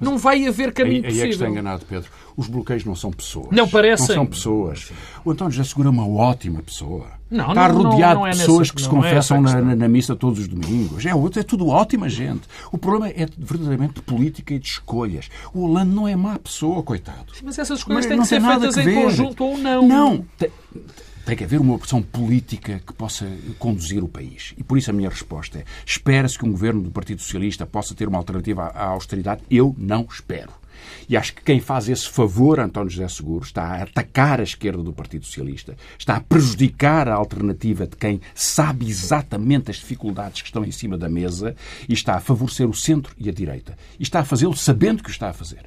não 0.00 0.18
vai 0.18 0.46
haver 0.46 0.72
caminho 0.72 0.96
aí, 0.96 1.02
possível. 1.02 1.22
Aí 1.22 1.28
é 1.28 1.28
que 1.28 1.34
está 1.34 1.48
enganado, 1.48 1.84
Pedro. 1.86 2.10
Os 2.36 2.48
bloqueios 2.48 2.84
não 2.84 2.94
são 2.94 3.10
pessoas. 3.10 3.48
Não 3.50 3.68
parecem. 3.68 4.08
Não 4.08 4.14
são 4.14 4.26
pessoas. 4.26 4.92
O 5.24 5.30
António 5.30 5.52
já 5.52 5.64
segura 5.64 5.90
uma 5.90 6.06
ótima 6.06 6.62
pessoa. 6.62 7.16
Não, 7.28 7.48
está 7.48 7.68
não, 7.68 7.82
rodeado 7.82 8.14
não, 8.14 8.20
não 8.20 8.26
é 8.26 8.30
de 8.30 8.38
pessoas 8.38 8.58
nessa, 8.58 8.74
que 8.74 8.82
se 8.82 8.86
é 8.86 8.90
confessam 8.90 9.36
é 9.38 9.40
na, 9.40 9.60
na, 9.60 9.76
na, 9.76 9.88
missa 9.88 10.14
todos 10.14 10.38
os 10.38 10.46
domingos. 10.46 11.04
É, 11.04 11.10
é 11.10 11.42
tudo 11.42 11.66
ótima 11.66 12.08
gente. 12.08 12.42
O 12.70 12.78
problema 12.78 13.08
é 13.08 13.26
verdadeiramente 13.36 13.94
de 13.94 14.02
política 14.02 14.54
e 14.54 14.58
de 14.58 14.68
escolhas. 14.68 15.28
O 15.52 15.62
Holanda 15.62 15.92
não 15.92 16.06
é 16.06 16.14
má 16.14 16.38
pessoa, 16.38 16.82
coitado. 16.82 17.32
Mas 17.42 17.58
essas 17.58 17.78
escolhas 17.78 18.06
Mas 18.06 18.06
têm 18.06 18.20
que 18.20 18.26
ser 18.26 18.40
feitas 18.40 18.76
em 18.76 18.94
conjunto 18.94 19.44
ou 19.44 19.58
não. 19.58 19.88
Não. 19.88 20.24
Tem, 20.38 20.50
tem 21.26 21.36
que 21.36 21.42
haver 21.42 21.60
uma 21.60 21.74
opção 21.74 22.00
política 22.00 22.80
que 22.86 22.92
possa 22.92 23.26
conduzir 23.58 24.02
o 24.04 24.08
país. 24.08 24.54
E 24.56 24.62
por 24.62 24.78
isso 24.78 24.90
a 24.90 24.94
minha 24.94 25.10
resposta 25.10 25.58
é: 25.58 25.64
espera-se 25.84 26.38
que 26.38 26.46
um 26.46 26.52
governo 26.52 26.80
do 26.80 26.90
Partido 26.92 27.20
Socialista 27.20 27.66
possa 27.66 27.96
ter 27.96 28.06
uma 28.06 28.16
alternativa 28.16 28.68
à 28.68 28.86
austeridade? 28.86 29.42
Eu 29.50 29.74
não 29.76 30.06
espero. 30.08 30.52
E 31.08 31.16
acho 31.16 31.34
que 31.34 31.42
quem 31.42 31.58
faz 31.58 31.88
esse 31.88 32.08
favor 32.08 32.60
António 32.60 32.90
José 32.90 33.08
Seguro 33.08 33.44
está 33.44 33.62
a 33.62 33.82
atacar 33.82 34.38
a 34.38 34.44
esquerda 34.44 34.82
do 34.82 34.92
Partido 34.92 35.24
Socialista, 35.24 35.76
está 35.98 36.16
a 36.16 36.20
prejudicar 36.20 37.08
a 37.08 37.14
alternativa 37.14 37.88
de 37.88 37.96
quem 37.96 38.20
sabe 38.32 38.88
exatamente 38.88 39.70
as 39.70 39.78
dificuldades 39.78 40.42
que 40.42 40.48
estão 40.48 40.64
em 40.64 40.70
cima 40.70 40.96
da 40.96 41.08
mesa 41.08 41.56
e 41.88 41.92
está 41.92 42.14
a 42.14 42.20
favorecer 42.20 42.68
o 42.68 42.74
centro 42.74 43.14
e 43.18 43.28
a 43.28 43.32
direita. 43.32 43.76
E 43.98 44.04
está 44.04 44.20
a 44.20 44.24
fazê-lo 44.24 44.56
sabendo 44.56 45.02
que 45.02 45.10
o 45.10 45.12
está 45.12 45.30
a 45.30 45.32
fazer. 45.32 45.64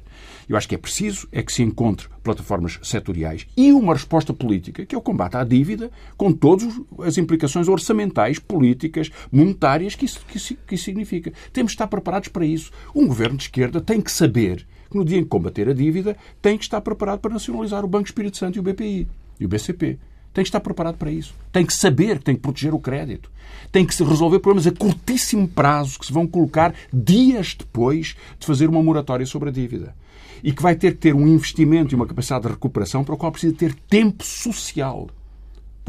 Eu 0.50 0.56
acho 0.56 0.68
que 0.68 0.74
é 0.74 0.78
preciso 0.78 1.28
é 1.30 1.44
que 1.44 1.52
se 1.52 1.62
encontre 1.62 2.08
plataformas 2.24 2.80
setoriais 2.82 3.46
e 3.56 3.72
uma 3.72 3.92
resposta 3.92 4.34
política, 4.34 4.84
que 4.84 4.96
é 4.96 4.98
o 4.98 5.00
combate 5.00 5.36
à 5.36 5.44
dívida, 5.44 5.92
com 6.16 6.32
todas 6.32 6.66
as 6.98 7.16
implicações 7.18 7.68
orçamentais, 7.68 8.40
políticas, 8.40 9.12
monetárias 9.30 9.94
que 9.94 10.06
isso, 10.06 10.18
que 10.26 10.40
que 10.66 10.74
isso 10.74 10.84
significa. 10.84 11.32
Temos 11.52 11.70
de 11.70 11.76
estar 11.76 11.86
preparados 11.86 12.30
para 12.30 12.44
isso. 12.44 12.72
Um 12.92 13.06
governo 13.06 13.36
de 13.36 13.44
esquerda 13.44 13.80
tem 13.80 14.00
que 14.00 14.10
saber 14.10 14.66
que 14.90 14.96
no 14.96 15.04
dia 15.04 15.18
em 15.18 15.22
que 15.22 15.28
combater 15.28 15.68
a 15.68 15.72
dívida 15.72 16.16
tem 16.42 16.58
que 16.58 16.64
estar 16.64 16.80
preparado 16.80 17.20
para 17.20 17.32
nacionalizar 17.32 17.84
o 17.84 17.88
Banco 17.88 18.06
Espírito 18.06 18.36
Santo 18.36 18.56
e 18.56 18.58
o 18.58 18.62
BPI 18.64 19.06
e 19.38 19.44
o 19.44 19.48
BCP. 19.48 20.00
Tem 20.32 20.44
que 20.44 20.48
estar 20.48 20.60
preparado 20.60 20.96
para 20.96 21.10
isso. 21.10 21.34
Tem 21.52 21.66
que 21.66 21.74
saber 21.74 22.18
que 22.18 22.24
tem 22.24 22.36
que 22.36 22.42
proteger 22.42 22.72
o 22.72 22.78
crédito. 22.78 23.30
Tem 23.72 23.84
que 23.84 24.02
resolver 24.02 24.38
problemas 24.38 24.66
a 24.66 24.72
curtíssimo 24.72 25.48
prazo 25.48 25.98
que 25.98 26.06
se 26.06 26.12
vão 26.12 26.26
colocar 26.26 26.74
dias 26.92 27.54
depois 27.58 28.16
de 28.38 28.46
fazer 28.46 28.68
uma 28.68 28.82
moratória 28.82 29.26
sobre 29.26 29.48
a 29.48 29.52
dívida. 29.52 29.94
E 30.42 30.52
que 30.52 30.62
vai 30.62 30.74
ter 30.74 30.92
que 30.92 30.98
ter 30.98 31.14
um 31.14 31.26
investimento 31.26 31.94
e 31.94 31.96
uma 31.96 32.06
capacidade 32.06 32.44
de 32.44 32.50
recuperação 32.50 33.04
para 33.04 33.14
o 33.14 33.18
qual 33.18 33.32
precisa 33.32 33.54
ter 33.54 33.74
tempo 33.74 34.24
social 34.24 35.08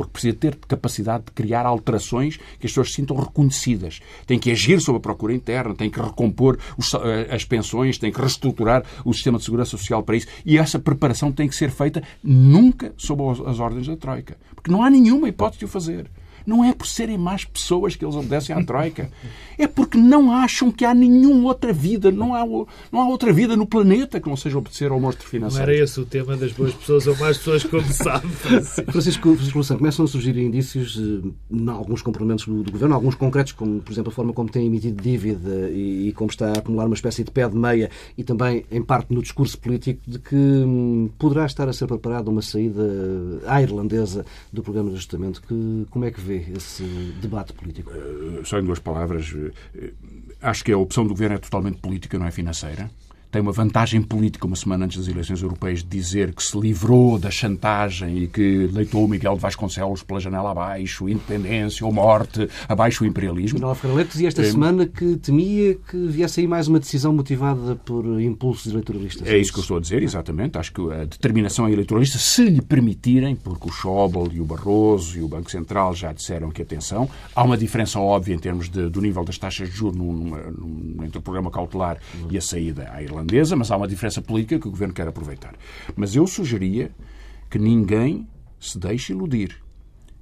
porque 0.01 0.13
precisa 0.13 0.33
ter 0.35 0.55
capacidade 0.67 1.25
de 1.25 1.31
criar 1.31 1.65
alterações 1.65 2.37
que 2.37 2.65
as 2.65 2.71
pessoas 2.71 2.89
se 2.89 2.95
sintam 2.95 3.15
reconhecidas. 3.17 3.99
Tem 4.25 4.39
que 4.39 4.51
agir 4.51 4.79
sobre 4.81 4.99
a 4.99 5.01
procura 5.01 5.33
interna, 5.33 5.73
tem 5.75 5.89
que 5.89 5.99
recompor 5.99 6.57
os, 6.77 6.93
eh, 6.93 7.27
as 7.31 7.45
pensões, 7.45 7.97
tem 7.97 8.11
que 8.11 8.19
reestruturar 8.19 8.83
o 9.05 9.13
sistema 9.13 9.37
de 9.37 9.43
segurança 9.43 9.71
social 9.71 10.03
para 10.03 10.15
isso. 10.15 10.27
E 10.45 10.57
essa 10.57 10.79
preparação 10.79 11.31
tem 11.31 11.47
que 11.47 11.55
ser 11.55 11.71
feita 11.71 12.03
nunca 12.23 12.93
sob 12.97 13.21
as 13.45 13.59
ordens 13.59 13.87
da 13.87 13.95
Troika. 13.95 14.37
Porque 14.55 14.71
não 14.71 14.83
há 14.83 14.89
nenhuma 14.89 15.27
hipótese 15.29 15.59
de 15.59 15.65
o 15.65 15.67
fazer. 15.67 16.09
Não 16.45 16.63
é 16.63 16.73
por 16.73 16.87
serem 16.87 17.17
más 17.17 17.45
pessoas 17.45 17.95
que 17.95 18.03
eles 18.03 18.15
obedecem 18.15 18.55
à 18.55 18.63
Troika. 18.63 19.09
É 19.57 19.67
porque 19.67 19.97
não 19.97 20.31
acham 20.31 20.71
que 20.71 20.83
há 20.83 20.93
nenhuma 20.93 21.49
outra 21.49 21.71
vida, 21.71 22.11
não 22.11 22.33
há, 22.33 22.45
não 22.91 23.01
há 23.01 23.07
outra 23.07 23.31
vida 23.31 23.55
no 23.55 23.65
planeta 23.65 24.19
que 24.19 24.27
não 24.27 24.35
seja 24.35 24.57
obedecer 24.57 24.91
ao 24.91 24.99
monstro 24.99 25.27
financeiro. 25.27 25.65
Não 25.65 25.73
era 25.73 25.83
esse 25.83 25.99
o 25.99 26.05
tema 26.05 26.35
das 26.35 26.51
boas 26.51 26.73
pessoas 26.73 27.07
ou 27.07 27.15
más 27.17 27.37
pessoas, 27.37 27.63
como 27.63 27.83
sabe. 27.93 28.27
Francisco, 28.27 29.35
Francisco 29.35 29.57
Louçã, 29.57 29.77
começam 29.77 30.05
a 30.05 30.07
surgir 30.07 30.37
indícios 30.37 30.99
eh, 30.99 31.29
em 31.51 31.69
alguns 31.69 32.01
comportamentos 32.01 32.45
do, 32.45 32.63
do, 32.63 32.71
Governo, 32.71 32.95
alguns 32.95 33.15
concretos, 33.15 33.53
como, 33.53 33.81
por 33.81 33.91
exemplo, 33.91 34.11
a 34.11 34.15
forma 34.15 34.33
como 34.33 34.49
tem 34.49 34.65
emitido 34.65 35.01
dívida 35.01 35.69
e, 35.69 36.09
e, 36.09 36.13
como 36.13 36.29
está 36.29 36.49
a 36.49 36.59
acumular 36.59 36.85
uma 36.85 36.95
espécie 36.95 37.23
de 37.23 37.31
pé 37.31 37.47
de 37.47 37.55
meia 37.55 37.89
e 38.17 38.23
também, 38.23 38.65
em 38.71 38.81
parte, 38.81 39.13
no 39.13 39.21
discurso 39.21 39.57
político, 39.59 40.01
de 40.07 40.19
que 40.19 40.35
hum, 40.35 41.09
poderá 41.19 41.45
estar 41.45 41.67
a 41.67 41.73
ser 41.73 41.87
preparada 41.87 42.29
uma 42.29 42.41
saída 42.41 42.81
à 43.45 43.61
irlandesa 43.61 44.25
do 44.51 44.63
programa 44.63 44.89
de 44.89 44.95
ajustamento. 44.95 45.41
Que, 45.41 45.85
como 45.89 46.05
é 46.05 46.11
que 46.11 46.21
vê? 46.21 46.30
Vê 46.39 46.57
esse 46.57 46.83
debate 47.21 47.53
político? 47.53 47.91
Uh, 47.91 48.45
só 48.45 48.59
em 48.59 48.63
duas 48.63 48.79
palavras. 48.79 49.31
Uh, 49.31 49.51
acho 50.41 50.63
que 50.63 50.71
a 50.71 50.77
opção 50.77 51.03
do 51.03 51.09
governo 51.09 51.35
é 51.35 51.39
totalmente 51.39 51.79
política, 51.79 52.17
não 52.17 52.25
é 52.25 52.31
financeira 52.31 52.89
tem 53.31 53.41
uma 53.41 53.53
vantagem 53.53 54.01
política 54.01 54.45
uma 54.45 54.55
semana 54.55 54.85
antes 54.85 54.97
das 54.97 55.07
eleições 55.07 55.41
europeias 55.41 55.79
de 55.79 55.87
dizer 55.87 56.33
que 56.33 56.43
se 56.43 56.59
livrou 56.59 57.17
da 57.17 57.31
chantagem 57.31 58.23
e 58.23 58.27
que 58.27 58.69
leitou 58.71 59.05
o 59.05 59.07
Miguel 59.07 59.35
de 59.35 59.39
Vasconcelos 59.39 60.03
pela 60.03 60.19
janela 60.19 60.51
abaixo, 60.51 61.07
independência 61.07 61.85
ou 61.85 61.93
morte, 61.93 62.49
abaixo 62.67 63.03
o 63.03 63.07
imperialismo. 63.07 63.59
Manuel 63.59 63.75
Ferreira 63.75 64.03
dizia 64.03 64.27
esta 64.27 64.41
é... 64.41 64.45
semana 64.45 64.85
que 64.85 65.15
temia 65.17 65.75
que 65.75 65.97
viesse 66.07 66.41
aí 66.41 66.47
mais 66.47 66.67
uma 66.67 66.79
decisão 66.79 67.13
motivada 67.13 67.75
por 67.75 68.05
impulsos 68.21 68.71
eleitoralistas. 68.71 69.25
É 69.27 69.37
isso 69.37 69.53
que 69.53 69.59
eu 69.59 69.61
estou 69.61 69.77
a 69.77 69.79
dizer, 69.79 70.03
exatamente. 70.03 70.57
Acho 70.57 70.73
que 70.73 70.81
a 70.91 71.05
determinação 71.05 71.69
eleitoralista, 71.69 72.17
se 72.17 72.43
lhe 72.43 72.61
permitirem, 72.61 73.35
porque 73.35 73.69
o 73.69 73.71
Schäuble 73.71 74.35
e 74.35 74.41
o 74.41 74.45
Barroso 74.45 75.17
e 75.17 75.21
o 75.21 75.27
Banco 75.27 75.49
Central 75.49 75.95
já 75.95 76.11
disseram 76.11 76.51
que, 76.51 76.61
atenção, 76.61 77.09
há 77.33 77.43
uma 77.43 77.57
diferença 77.57 77.97
óbvia 77.99 78.35
em 78.35 78.39
termos 78.39 78.69
de, 78.69 78.89
do 78.89 78.99
nível 78.99 79.23
das 79.23 79.37
taxas 79.37 79.69
de 79.69 79.75
juros 79.75 79.95
num, 79.95 80.13
num, 80.13 81.03
entre 81.03 81.17
o 81.19 81.21
programa 81.21 81.49
cautelar 81.49 81.97
e 82.29 82.37
a 82.37 82.41
saída 82.41 82.89
à 82.91 83.01
Irlanda 83.01 83.20
irlandesa, 83.21 83.55
mas 83.55 83.71
há 83.71 83.77
uma 83.77 83.87
diferença 83.87 84.21
política 84.21 84.59
que 84.59 84.67
o 84.67 84.71
governo 84.71 84.93
quer 84.93 85.07
aproveitar. 85.07 85.53
Mas 85.95 86.15
eu 86.15 86.25
sugeria 86.27 86.91
que 87.49 87.59
ninguém 87.59 88.27
se 88.59 88.77
deixe 88.77 89.13
iludir. 89.13 89.61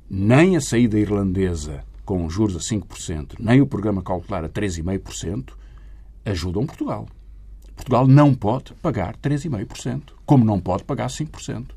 Nem 0.09 0.57
a 0.57 0.61
saída 0.61 0.99
irlandesa 0.99 1.83
com 2.05 2.27
juros 2.29 2.55
a 2.55 2.59
5%, 2.59 3.35
nem 3.39 3.61
o 3.61 3.67
programa 3.67 4.01
cautelar 4.01 4.43
a 4.43 4.49
3,5% 4.49 5.51
ajudam 6.25 6.65
Portugal. 6.65 7.07
Portugal 7.75 8.07
não 8.07 8.33
pode 8.33 8.73
pagar 8.75 9.15
3,5%, 9.17 10.13
como 10.25 10.43
não 10.43 10.59
pode 10.59 10.83
pagar 10.83 11.07
5%. 11.07 11.67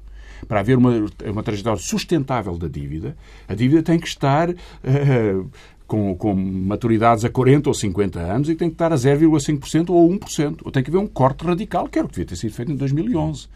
Para 0.49 0.61
haver 0.61 0.77
uma, 0.77 0.91
uma 1.27 1.43
trajetória 1.43 1.81
sustentável 1.81 2.59
da 2.59 2.67
dívida, 2.67 3.17
a 3.47 3.55
dívida 3.55 3.83
tem 3.83 3.99
que 3.99 4.09
estar 4.09 4.51
uh, 4.51 5.51
com, 5.93 6.17
com 6.17 6.35
maturidades 6.35 7.23
a 7.23 7.29
40 7.29 7.69
ou 7.69 7.75
50 7.75 8.19
anos 8.19 8.49
e 8.49 8.55
tem 8.55 8.71
que 8.71 8.77
estar 8.77 8.95
a 8.95 8.97
0,5% 8.97 9.91
ou 9.91 10.09
1%. 10.09 10.61
Ou 10.65 10.73
tem 10.73 10.83
que 10.83 10.89
haver 10.89 10.97
um 10.97 11.07
corte 11.07 11.45
radical, 11.45 11.87
que 11.87 11.99
era 11.99 12.07
o 12.07 12.09
que 12.09 12.15
devia 12.15 12.29
ter 12.29 12.37
sido 12.37 12.55
feito 12.55 12.73
em 12.73 12.77
2011, 12.77 13.47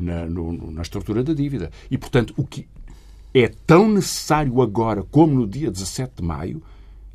na, 0.00 0.24
no, 0.24 0.70
na 0.70 0.82
estrutura 0.82 1.24
da 1.24 1.34
dívida. 1.34 1.72
E, 1.90 1.98
portanto, 1.98 2.32
o 2.36 2.44
que 2.44 2.68
é 3.34 3.48
tão 3.66 3.88
necessário 3.88 4.62
agora 4.62 5.02
como 5.02 5.34
no 5.34 5.48
dia 5.48 5.68
17 5.68 6.12
de 6.18 6.22
maio, 6.22 6.62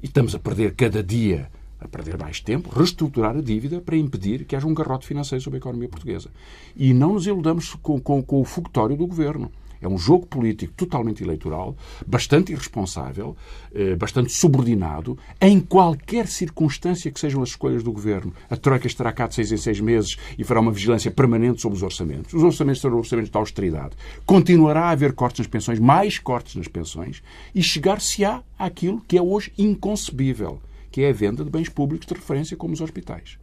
e 0.03 0.07
estamos 0.07 0.35
a 0.35 0.39
perder 0.39 0.75
cada 0.75 1.01
dia 1.01 1.49
a 1.79 1.87
perder 1.87 2.17
mais 2.17 2.41
tempo, 2.41 2.69
reestruturar 2.69 3.37
a 3.37 3.41
dívida 3.41 3.79
para 3.79 3.95
impedir 3.95 4.43
que 4.43 4.57
haja 4.57 4.67
um 4.67 4.73
garrote 4.73 5.07
financeiro 5.07 5.41
sobre 5.41 5.55
a 5.55 5.61
economia 5.61 5.87
portuguesa. 5.87 6.29
E 6.75 6.93
não 6.93 7.13
nos 7.13 7.25
iludamos 7.25 7.75
com, 7.75 7.97
com, 7.97 8.21
com 8.21 8.41
o 8.41 8.43
fogotório 8.43 8.97
do 8.97 9.07
governo. 9.07 9.49
É 9.81 9.87
um 9.87 9.97
jogo 9.97 10.25
político 10.25 10.73
totalmente 10.73 11.23
eleitoral, 11.23 11.75
bastante 12.05 12.51
irresponsável, 12.51 13.35
eh, 13.73 13.95
bastante 13.95 14.31
subordinado. 14.31 15.17
Em 15.39 15.59
qualquer 15.59 16.27
circunstância 16.27 17.09
que 17.11 17.19
sejam 17.19 17.41
as 17.41 17.49
escolhas 17.49 17.83
do 17.83 17.91
governo, 17.91 18.33
a 18.49 18.57
Troika 18.57 18.87
estará 18.87 19.11
cá 19.11 19.27
de 19.27 19.35
seis 19.35 19.51
em 19.51 19.57
seis 19.57 19.79
meses 19.79 20.17
e 20.37 20.43
fará 20.43 20.59
uma 20.59 20.71
vigilância 20.71 21.09
permanente 21.09 21.61
sobre 21.61 21.77
os 21.77 21.83
orçamentos. 21.83 22.33
Os 22.33 22.43
orçamentos 22.43 22.81
serão 22.81 22.97
orçamentos 22.97 23.31
de 23.31 23.37
austeridade. 23.37 23.95
Continuará 24.25 24.85
a 24.85 24.89
haver 24.91 25.13
cortes 25.13 25.39
nas 25.39 25.47
pensões, 25.47 25.79
mais 25.79 26.19
cortes 26.19 26.55
nas 26.55 26.67
pensões, 26.67 27.23
e 27.55 27.63
chegar-se-á 27.63 28.43
àquilo 28.57 29.01
que 29.07 29.17
é 29.17 29.21
hoje 29.21 29.51
inconcebível, 29.57 30.59
que 30.91 31.01
é 31.01 31.09
a 31.09 31.13
venda 31.13 31.43
de 31.43 31.49
bens 31.49 31.69
públicos 31.69 32.05
de 32.05 32.13
referência, 32.13 32.57
como 32.57 32.73
os 32.73 32.81
hospitais. 32.81 33.37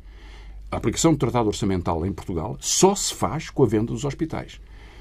A 0.71 0.77
aplicação 0.79 1.13
do 1.13 1.19
Tratado 1.19 1.49
Orçamental 1.49 2.05
em 2.05 2.13
Portugal 2.13 2.57
só 2.61 2.95
se 2.95 3.15
faz 3.15 3.49
com 3.51 3.63
a 3.63 3.67
venda 3.67 3.93
dos 3.93 4.05
hospitais. 4.05 4.61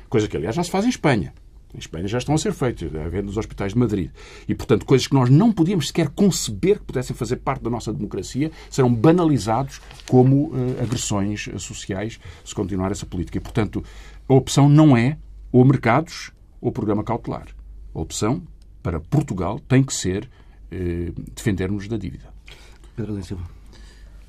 Coisa 0.10 0.28
que, 0.28 0.38
aliás, 0.38 0.56
já 0.56 0.64
se 0.64 0.72
faz 0.72 0.86
em 0.86 0.90
Espanha. 0.90 1.34
Em 1.74 1.80
Espanha 1.80 2.08
já 2.08 2.18
estão 2.18 2.34
a 2.34 2.38
ser 2.38 2.54
feitos, 2.54 2.84
a 2.96 3.10
venda 3.10 3.24
dos 3.24 3.38
hospitais 3.38 3.74
de 3.74 3.80
Madrid. 3.80 4.10
E, 4.48 4.56
portanto, 4.56 4.86
coisas 4.86 5.08
que 5.08 5.14
nós 5.14 5.30
não 5.30 5.52
podíamos 5.52 5.88
sequer 5.88 6.08
conceber 6.10 6.80
que 6.80 6.86
pudessem 6.86 7.16
fazer 7.16 7.38
parte 7.38 7.64
da 7.64 7.70
nossa 7.70 7.92
democracia 7.92 8.50
serão 8.70 8.94
banalizados 8.94 9.82
como 10.08 10.48
uh, 10.48 10.82
agressões 10.82 11.50
sociais 11.58 12.20
se 12.46 12.56
continuar 12.56 12.92
essa 12.92 13.06
política. 13.06 13.38
E, 13.38 13.42
portanto, 13.42 13.84
a 14.28 14.34
opção 14.34 14.70
não 14.70 14.96
é 14.96 15.18
ou 15.52 15.66
mercados 15.66 16.32
ou 16.62 16.72
programa 16.72 17.04
cautelar. 17.04 17.48
A 17.94 18.00
opção 18.00 18.42
para 18.82 19.00
Portugal 19.00 19.60
tem 19.60 19.84
que 19.84 19.94
ser 19.94 20.30
uh, 20.72 21.22
defendermos 21.36 21.90
da 21.90 21.98
dívida. 21.98 22.34
Pedro 22.96 23.22
Silva. 23.22 23.44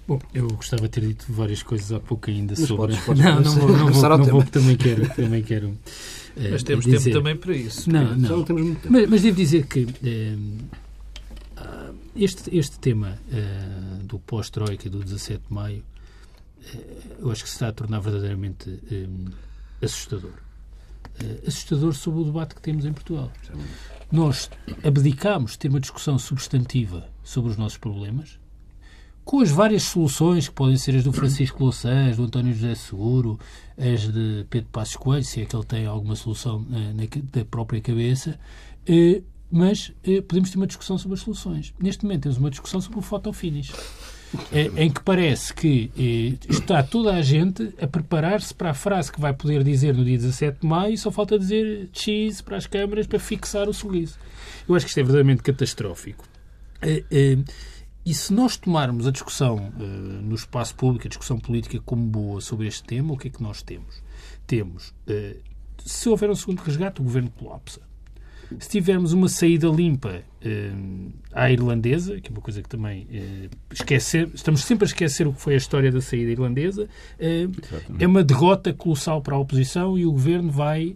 Bom, 0.07 0.21
eu 0.33 0.47
gostava 0.49 0.83
de 0.83 0.89
ter 0.89 1.01
dito 1.01 1.27
várias 1.29 1.65
coisas 1.65 1.91
há 1.91 1.99
pouco 1.99 2.31
ainda 2.31 2.55
Mas 2.57 2.69
sobre. 2.69 2.95
Podes, 2.95 3.05
podes, 3.05 3.25
não, 3.25 3.41
não 3.41 3.53
vou, 3.53 3.69
não 3.69 3.93
vou, 3.93 4.09
não 4.19 4.25
vou 4.25 4.45
também 4.45 4.77
quero, 4.77 5.09
também 5.15 5.43
quero. 5.43 5.69
Uh, 5.69 5.79
mas 6.53 6.63
temos 6.63 6.85
dizer... 6.85 7.03
tempo 7.03 7.17
também 7.17 7.37
para 7.37 7.57
isso. 7.57 7.91
Não, 7.91 8.17
não. 8.17 8.37
não 8.37 8.45
temos 8.45 8.63
muito 8.63 8.83
tempo. 8.83 8.93
Mas, 8.93 9.11
mas 9.11 9.23
devo 9.23 9.37
dizer 9.37 9.67
que 9.67 9.83
uh, 9.83 10.69
este, 12.15 12.57
este 12.57 12.79
tema 12.79 13.19
uh, 13.33 14.05
do 14.05 14.21
pós-Troika 14.21 14.89
do 14.89 15.03
17 15.03 15.43
de 15.49 15.53
maio, 15.53 15.83
eu 17.19 17.31
acho 17.31 17.43
que 17.43 17.49
se 17.49 17.57
está 17.57 17.69
a 17.69 17.73
tornar 17.73 17.99
verdadeiramente 17.99 18.81
assustador. 19.83 20.33
assustador 21.47 21.95
sobre 21.95 22.21
o 22.21 22.25
debate 22.25 22.55
que 22.55 22.61
temos 22.61 22.85
em 22.85 22.93
Portugal. 22.93 23.33
Nós 24.11 24.51
abdicámos 24.85 25.53
de 25.53 25.59
ter 25.59 25.69
uma 25.69 25.81
discussão 25.81 26.19
substantiva 26.19 27.09
sobre 27.23 27.51
os 27.51 27.57
nossos 27.57 27.79
problemas 27.79 28.39
com 29.27 29.41
as 29.41 29.51
várias 29.51 29.83
soluções 29.83 30.49
que 30.49 30.55
podem 30.55 30.77
ser 30.77 30.95
as 30.95 31.03
do 31.03 31.13
Francisco 31.13 31.65
Louçã, 31.65 32.09
as 32.09 32.17
do 32.17 32.23
António 32.23 32.55
José 32.55 32.77
Seguro, 32.77 33.41
as 33.77 34.03
de 34.03 34.47
Pedro 34.49 34.69
Passos 34.71 34.95
Coelho, 34.95 35.25
se 35.25 35.43
é 35.43 35.45
que 35.45 35.55
ele 35.55 35.65
tem 35.65 35.85
alguma 35.85 36.15
solução 36.15 36.65
na, 36.71 36.93
na 36.93 37.09
da 37.33 37.45
própria 37.45 37.81
cabeça, 37.81 38.39
eh, 38.87 39.23
mas 39.51 39.93
eh, 40.05 40.21
podemos 40.21 40.49
ter 40.49 40.57
uma 40.57 40.67
discussão 40.69 40.97
sobre 40.97 41.17
as 41.17 41.23
soluções. 41.23 41.75
Neste 41.77 42.05
momento 42.05 42.23
temos 42.23 42.39
uma 42.39 42.51
discussão 42.51 42.81
sobre 42.81 43.01
o 43.01 43.03
fotofinish, 43.03 43.73
eh, 44.53 44.71
em 44.77 44.89
que 44.89 45.03
parece 45.03 45.53
que 45.53 45.91
eh, 45.99 46.47
está 46.49 46.85
toda 46.85 47.13
a 47.13 47.21
gente 47.21 47.75
a 47.83 47.87
preparar-se 47.89 48.55
para 48.55 48.71
a 48.71 48.75
frase 48.75 49.11
que 49.11 49.21
vai 49.21 49.33
poder 49.33 49.65
dizer 49.65 49.93
no 49.93 50.05
dia 50.05 50.19
17 50.19 50.61
de 50.61 50.67
maio 50.69 50.95
e 50.95 50.99
só 50.99 51.11
falta 51.11 51.37
dizer 51.37 51.91
cheese 51.93 52.41
para 52.45 52.59
as 52.59 52.69
câmaras 52.69 53.09
para 53.09 53.19
fixar 53.19 53.69
o 53.69 53.75
sorriso. 53.75 54.21
Eu 54.69 54.77
acho 54.77 54.87
que 54.87 54.91
isto 54.91 54.99
é 54.99 55.03
verdadeiramente 55.03 55.43
catastrófico. 55.43 56.25
E 58.07 58.15
se 58.15 58.33
nós 58.33 58.57
tomarmos 58.57 59.05
a 59.09 59.11
discussão 59.11 59.57
uh, 59.57 59.83
no 59.83 60.37
espaço 60.37 60.77
público, 60.77 61.09
a 61.09 61.09
discussão 61.09 61.41
política 61.41 61.81
como 61.85 62.07
boa 62.07 62.41
sobre 62.41 62.69
este 62.69 62.85
tema, 62.85 63.13
o 63.13 63.19
que 63.19 63.27
é 63.27 63.31
que 63.33 63.43
nós 63.43 63.63
temos? 63.63 64.01
Temos, 64.47 64.91
uh, 65.09 65.37
se 65.85 66.09
houver 66.09 66.31
um 66.31 66.35
segundo 66.37 66.61
resgate, 66.61 67.01
o 67.01 67.05
governo 67.05 67.33
colapsa. 67.33 67.81
Se 68.61 68.69
tivermos 68.69 69.13
uma 69.13 69.29
saída 69.29 69.67
limpa 69.67 70.23
uh, 70.23 71.13
à 71.33 71.51
irlandesa, 71.51 72.21
que 72.21 72.29
é 72.29 72.33
uma 72.33 72.41
coisa 72.41 72.63
que 72.63 72.69
também 72.69 73.09
esquecer, 73.73 74.31
estamos 74.33 74.63
sempre 74.63 74.85
a 74.85 74.87
esquecer 74.87 75.27
o 75.27 75.33
que 75.33 75.41
foi 75.41 75.55
a 75.55 75.57
história 75.57 75.91
da 75.91 76.01
saída 76.01 76.31
irlandesa, 76.31 76.89
é 77.19 78.07
uma 78.07 78.23
derrota 78.23 78.73
colossal 78.73 79.21
para 79.21 79.35
a 79.35 79.39
oposição 79.39 79.99
e 79.99 80.07
o 80.07 80.13
governo 80.13 80.53
vai 80.53 80.95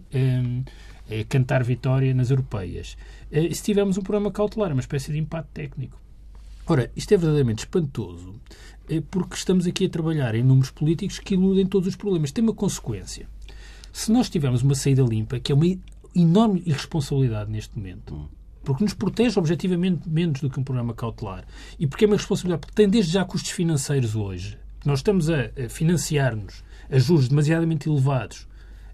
cantar 1.27 1.61
vitória 1.61 2.13
nas 2.13 2.29
europeias. 2.29 2.95
se 3.29 3.61
tivermos 3.61 3.97
um 3.97 4.01
programa 4.01 4.31
cautelar, 4.31 4.71
uma 4.71 4.79
espécie 4.79 5.11
de 5.11 5.17
empate 5.17 5.49
técnico. 5.53 5.99
Ora, 6.71 6.89
isto 6.95 7.13
é 7.13 7.17
verdadeiramente 7.17 7.65
espantoso 7.65 8.39
eh, 8.87 9.03
porque 9.11 9.35
estamos 9.35 9.67
aqui 9.67 9.87
a 9.87 9.89
trabalhar 9.89 10.35
em 10.35 10.41
números 10.41 10.71
políticos 10.71 11.19
que 11.19 11.33
iludem 11.33 11.65
todos 11.65 11.85
os 11.85 11.97
problemas. 11.97 12.31
Tem 12.31 12.41
uma 12.41 12.53
consequência. 12.53 13.27
Se 13.91 14.09
nós 14.09 14.29
tivermos 14.29 14.61
uma 14.61 14.73
saída 14.73 15.01
limpa, 15.03 15.37
que 15.37 15.51
é 15.51 15.55
uma 15.55 15.65
enorme 16.15 16.63
irresponsabilidade 16.65 17.51
neste 17.51 17.77
momento, 17.77 18.15
hum. 18.15 18.29
porque 18.63 18.85
nos 18.85 18.93
protege 18.93 19.37
objetivamente 19.37 20.07
menos 20.09 20.39
do 20.39 20.49
que 20.49 20.61
um 20.61 20.63
programa 20.63 20.93
cautelar, 20.93 21.45
e 21.77 21.85
porque 21.85 22.05
é 22.05 22.07
uma 22.07 22.15
responsabilidade, 22.15 22.61
porque 22.61 22.75
tem 22.75 22.87
desde 22.87 23.11
já 23.11 23.25
custos 23.25 23.51
financeiros 23.51 24.15
hoje, 24.15 24.57
nós 24.85 24.99
estamos 24.99 25.29
a 25.29 25.49
financiar-nos 25.67 26.63
a 26.89 26.97
juros 26.97 27.27
demasiadamente 27.27 27.89
elevados, 27.89 28.47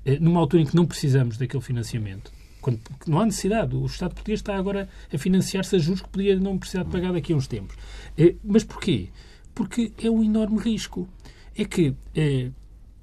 eh, 0.04 0.18
numa 0.20 0.40
altura 0.40 0.64
em 0.64 0.66
que 0.66 0.76
não 0.76 0.88
precisamos 0.88 1.38
daquele 1.38 1.62
financiamento, 1.62 2.32
quando 2.68 2.82
não 3.08 3.20
há 3.20 3.26
necessidade. 3.26 3.76
O 3.76 3.86
Estado 3.86 4.14
português 4.14 4.40
está 4.40 4.56
agora 4.56 4.90
a 5.14 5.18
financiar-se 5.18 5.76
a 5.76 5.80
juros 5.80 6.02
que 6.02 6.10
podia 6.10 6.38
não 6.38 6.58
precisar 6.58 6.84
de 6.84 6.90
pagar 6.90 7.14
daqui 7.14 7.32
a 7.32 7.36
uns 7.36 7.48
tempos. 7.48 7.76
É, 8.18 8.36
mas 8.44 8.64
porquê? 8.64 9.10
Porque 9.56 9.94
é 10.02 10.10
um 10.10 10.24
enorme 10.24 10.60
risco. 10.60 11.08
É 11.56 11.64
que, 11.64 11.96
é, 12.14 12.52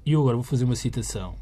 e 0.05 0.11
eu 0.11 0.21
agora 0.21 0.35
vou 0.35 0.43
fazer 0.43 0.65
uma 0.65 0.75
citação, 0.75 1.35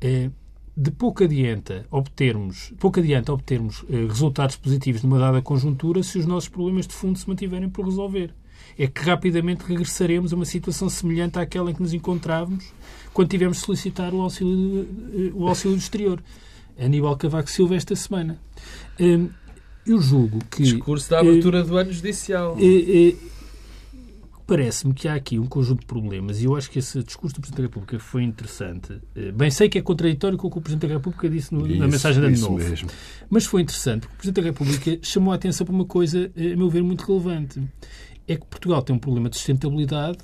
é, 0.00 0.30
de 0.76 0.90
pouco 0.90 1.22
adianta 1.22 1.86
obtermos, 1.90 2.72
pouco 2.78 2.98
adianta 2.98 3.32
obtermos 3.32 3.84
resultados 3.88 4.56
positivos 4.56 5.02
numa 5.02 5.18
dada 5.18 5.42
conjuntura 5.42 6.02
se 6.02 6.18
os 6.18 6.24
nossos 6.26 6.48
problemas 6.48 6.86
de 6.86 6.94
fundo 6.94 7.18
se 7.18 7.28
mantiverem 7.28 7.68
por 7.68 7.84
resolver. 7.84 8.34
É 8.78 8.86
que 8.86 9.02
rapidamente 9.02 9.64
regressaremos 9.64 10.32
a 10.32 10.36
uma 10.36 10.44
situação 10.44 10.88
semelhante 10.88 11.38
àquela 11.38 11.70
em 11.70 11.74
que 11.74 11.82
nos 11.82 11.92
encontrávamos 11.92 12.72
quando 13.12 13.28
tivemos 13.28 13.58
de 13.58 13.64
solicitar 13.64 14.14
o 14.14 14.22
auxílio, 14.22 15.32
o 15.34 15.46
auxílio 15.46 15.76
exterior. 15.76 16.22
Aníbal 16.80 17.16
Cavaco 17.16 17.50
Silva 17.50 17.76
esta 17.76 17.94
semana. 17.94 18.38
Hum, 18.98 19.28
eu 19.86 20.00
julgo 20.00 20.38
que... 20.50 20.62
Discurso 20.62 21.10
da 21.10 21.20
abertura 21.20 21.62
do 21.62 21.76
ano 21.76 21.92
judicial. 21.92 22.56
Eh, 22.58 23.10
eh, 23.10 23.16
parece-me 24.46 24.92
que 24.92 25.06
há 25.06 25.14
aqui 25.14 25.38
um 25.38 25.46
conjunto 25.46 25.80
de 25.80 25.86
problemas 25.86 26.40
e 26.40 26.44
eu 26.44 26.56
acho 26.56 26.70
que 26.70 26.78
esse 26.78 27.02
discurso 27.02 27.36
do 27.36 27.40
Presidente 27.40 27.62
da 27.62 27.68
República 27.68 27.98
foi 27.98 28.24
interessante. 28.24 29.00
Eh, 29.14 29.30
bem, 29.30 29.50
sei 29.50 29.68
que 29.68 29.78
é 29.78 29.82
contraditório 29.82 30.36
com 30.36 30.48
o 30.48 30.50
que 30.50 30.58
o 30.58 30.60
Presidente 30.60 30.88
da 30.88 30.96
República 30.96 31.28
disse 31.28 31.54
no, 31.54 31.66
isso, 31.66 31.78
na 31.78 31.86
mensagem 31.86 32.20
de 32.20 32.26
Ano 32.26 32.38
Novo. 32.38 32.58
Mesmo. 32.58 32.88
Mas 33.28 33.46
foi 33.46 33.62
interessante 33.62 34.02
porque 34.02 34.14
o 34.14 34.18
Presidente 34.18 34.42
da 34.42 34.50
República 34.50 34.98
chamou 35.02 35.32
a 35.32 35.36
atenção 35.36 35.64
para 35.64 35.74
uma 35.74 35.84
coisa, 35.84 36.30
a 36.36 36.56
meu 36.56 36.68
ver, 36.68 36.82
muito 36.82 37.04
relevante. 37.04 37.62
É 38.26 38.36
que 38.36 38.46
Portugal 38.46 38.82
tem 38.82 38.94
um 38.94 38.98
problema 38.98 39.28
de 39.28 39.36
sustentabilidade, 39.36 40.18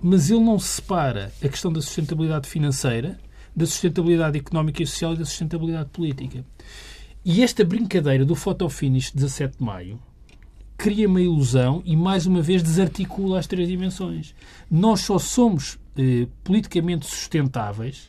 mas 0.00 0.30
ele 0.30 0.40
não 0.40 0.58
separa 0.58 1.32
a 1.42 1.48
questão 1.48 1.72
da 1.72 1.80
sustentabilidade 1.80 2.48
financeira 2.48 3.18
da 3.56 3.66
sustentabilidade 3.66 4.38
económica 4.38 4.82
e 4.82 4.86
social 4.86 5.14
e 5.14 5.16
da 5.16 5.24
sustentabilidade 5.24 5.88
política. 5.88 6.44
E 7.24 7.42
esta 7.42 7.64
brincadeira 7.64 8.24
do 8.24 8.34
fotofinish 8.34 9.10
17 9.12 9.58
de 9.58 9.64
maio 9.64 9.98
cria 10.76 11.08
uma 11.08 11.20
ilusão 11.20 11.82
e, 11.84 11.96
mais 11.96 12.26
uma 12.26 12.42
vez, 12.42 12.62
desarticula 12.62 13.38
as 13.38 13.46
três 13.46 13.66
dimensões. 13.66 14.34
Nós 14.70 15.00
só 15.00 15.18
somos 15.18 15.78
eh, 15.96 16.26
politicamente 16.44 17.06
sustentáveis, 17.06 18.08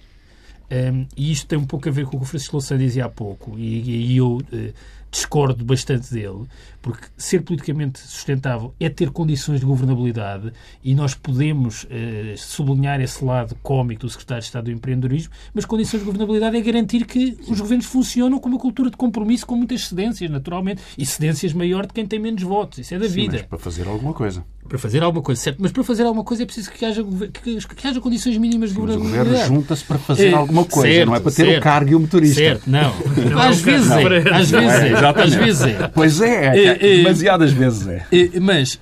eh, 0.70 1.06
e 1.16 1.32
isto 1.32 1.48
tem 1.48 1.58
um 1.58 1.66
pouco 1.66 1.88
a 1.88 1.92
ver 1.92 2.06
com 2.06 2.18
o 2.18 2.20
que 2.20 2.26
o 2.26 2.28
Francisco 2.28 2.58
Louçã 2.58 2.78
dizia 2.78 3.06
há 3.06 3.10
pouco, 3.10 3.58
e, 3.58 4.12
e 4.12 4.18
eu 4.18 4.42
eh, 4.52 4.74
discordo 5.12 5.64
bastante 5.64 6.14
dele, 6.14 6.46
porque 6.82 7.08
ser 7.18 7.42
politicamente 7.42 8.00
sustentável 8.00 8.74
é 8.80 8.90
ter 8.90 9.10
condições 9.10 9.60
de 9.60 9.66
governabilidade 9.66 10.54
e 10.84 10.94
nós 10.96 11.14
podemos 11.14 11.86
eh, 11.90 12.36
sublinhar 12.38 13.02
esse 13.02 13.24
lado 13.24 13.56
cómico 13.62 14.02
do 14.02 14.10
Secretário 14.10 14.42
de 14.42 14.46
Estado 14.46 14.66
do 14.66 14.72
Empreendedorismo, 14.72 15.34
mas 15.54 15.66
condições 15.66 16.00
de 16.00 16.06
governabilidade 16.06 16.58
é 16.58 16.62
garantir 16.62 17.06
que 17.06 17.38
os 17.48 17.60
governos 17.60 17.86
funcionam 17.86 18.40
com 18.40 18.50
uma 18.50 18.60
cultura 18.60 18.90
de 18.90 18.98
compromisso 18.98 19.46
com 19.46 19.56
muitas 19.56 19.88
cedências, 19.88 20.30
naturalmente, 20.30 20.82
e 20.98 21.06
cedências 21.06 21.54
maior 21.54 21.86
de 21.86 21.94
quem 21.94 22.06
tem 22.06 22.20
menos 22.20 22.42
votos. 22.44 22.80
Isso 22.80 22.94
é 22.94 23.00
da 23.00 23.08
Sim, 23.08 23.14
vida. 23.14 23.46
para 23.50 23.58
fazer 23.58 23.88
alguma 23.88 24.14
coisa. 24.14 24.44
Para 24.68 24.78
fazer 24.78 25.02
alguma 25.02 25.24
coisa, 25.24 25.42
certo. 25.42 25.58
Mas 25.62 25.72
para 25.72 25.84
fazer 25.84 26.04
alguma 26.04 26.26
coisa 26.26 26.44
é 26.44 26.46
preciso 26.46 26.70
que 26.72 26.84
haja, 26.84 27.04
que, 27.04 27.58
que 27.58 27.88
haja 27.88 28.02
condições 28.02 28.38
mínimas 28.38 28.70
de 28.70 28.76
Sim, 28.76 28.82
governabilidade. 28.82 29.28
o 29.28 29.32
governo 29.32 29.56
junta-se 29.56 29.84
para 29.84 29.98
fazer 29.98 30.28
é, 30.28 30.34
alguma 30.34 30.66
coisa, 30.66 30.94
certo, 30.94 31.08
não 31.08 31.16
é 31.16 31.20
para 31.20 31.32
ter 31.32 31.46
certo, 31.46 31.60
o 31.60 31.62
cargo 31.64 31.90
e 31.92 31.96
o 31.96 32.00
motorista. 32.00 32.36
Certo, 32.36 32.70
não. 32.70 32.94
não 33.30 33.40
às 33.40 33.62
vezes 33.62 33.90
é. 33.92 34.30
Às 34.30 34.52
vezes 34.52 34.76
é. 34.76 34.97
Exatamente. 34.98 35.34
Às 35.34 35.36
vezes 35.36 35.62
é. 35.62 35.88
Pois 35.88 36.22
é, 36.22 36.58
é, 36.58 36.68
é 36.68 36.98
demasiadas 36.98 37.52
vezes 37.52 37.88
é. 37.88 38.06
Mas 38.40 38.80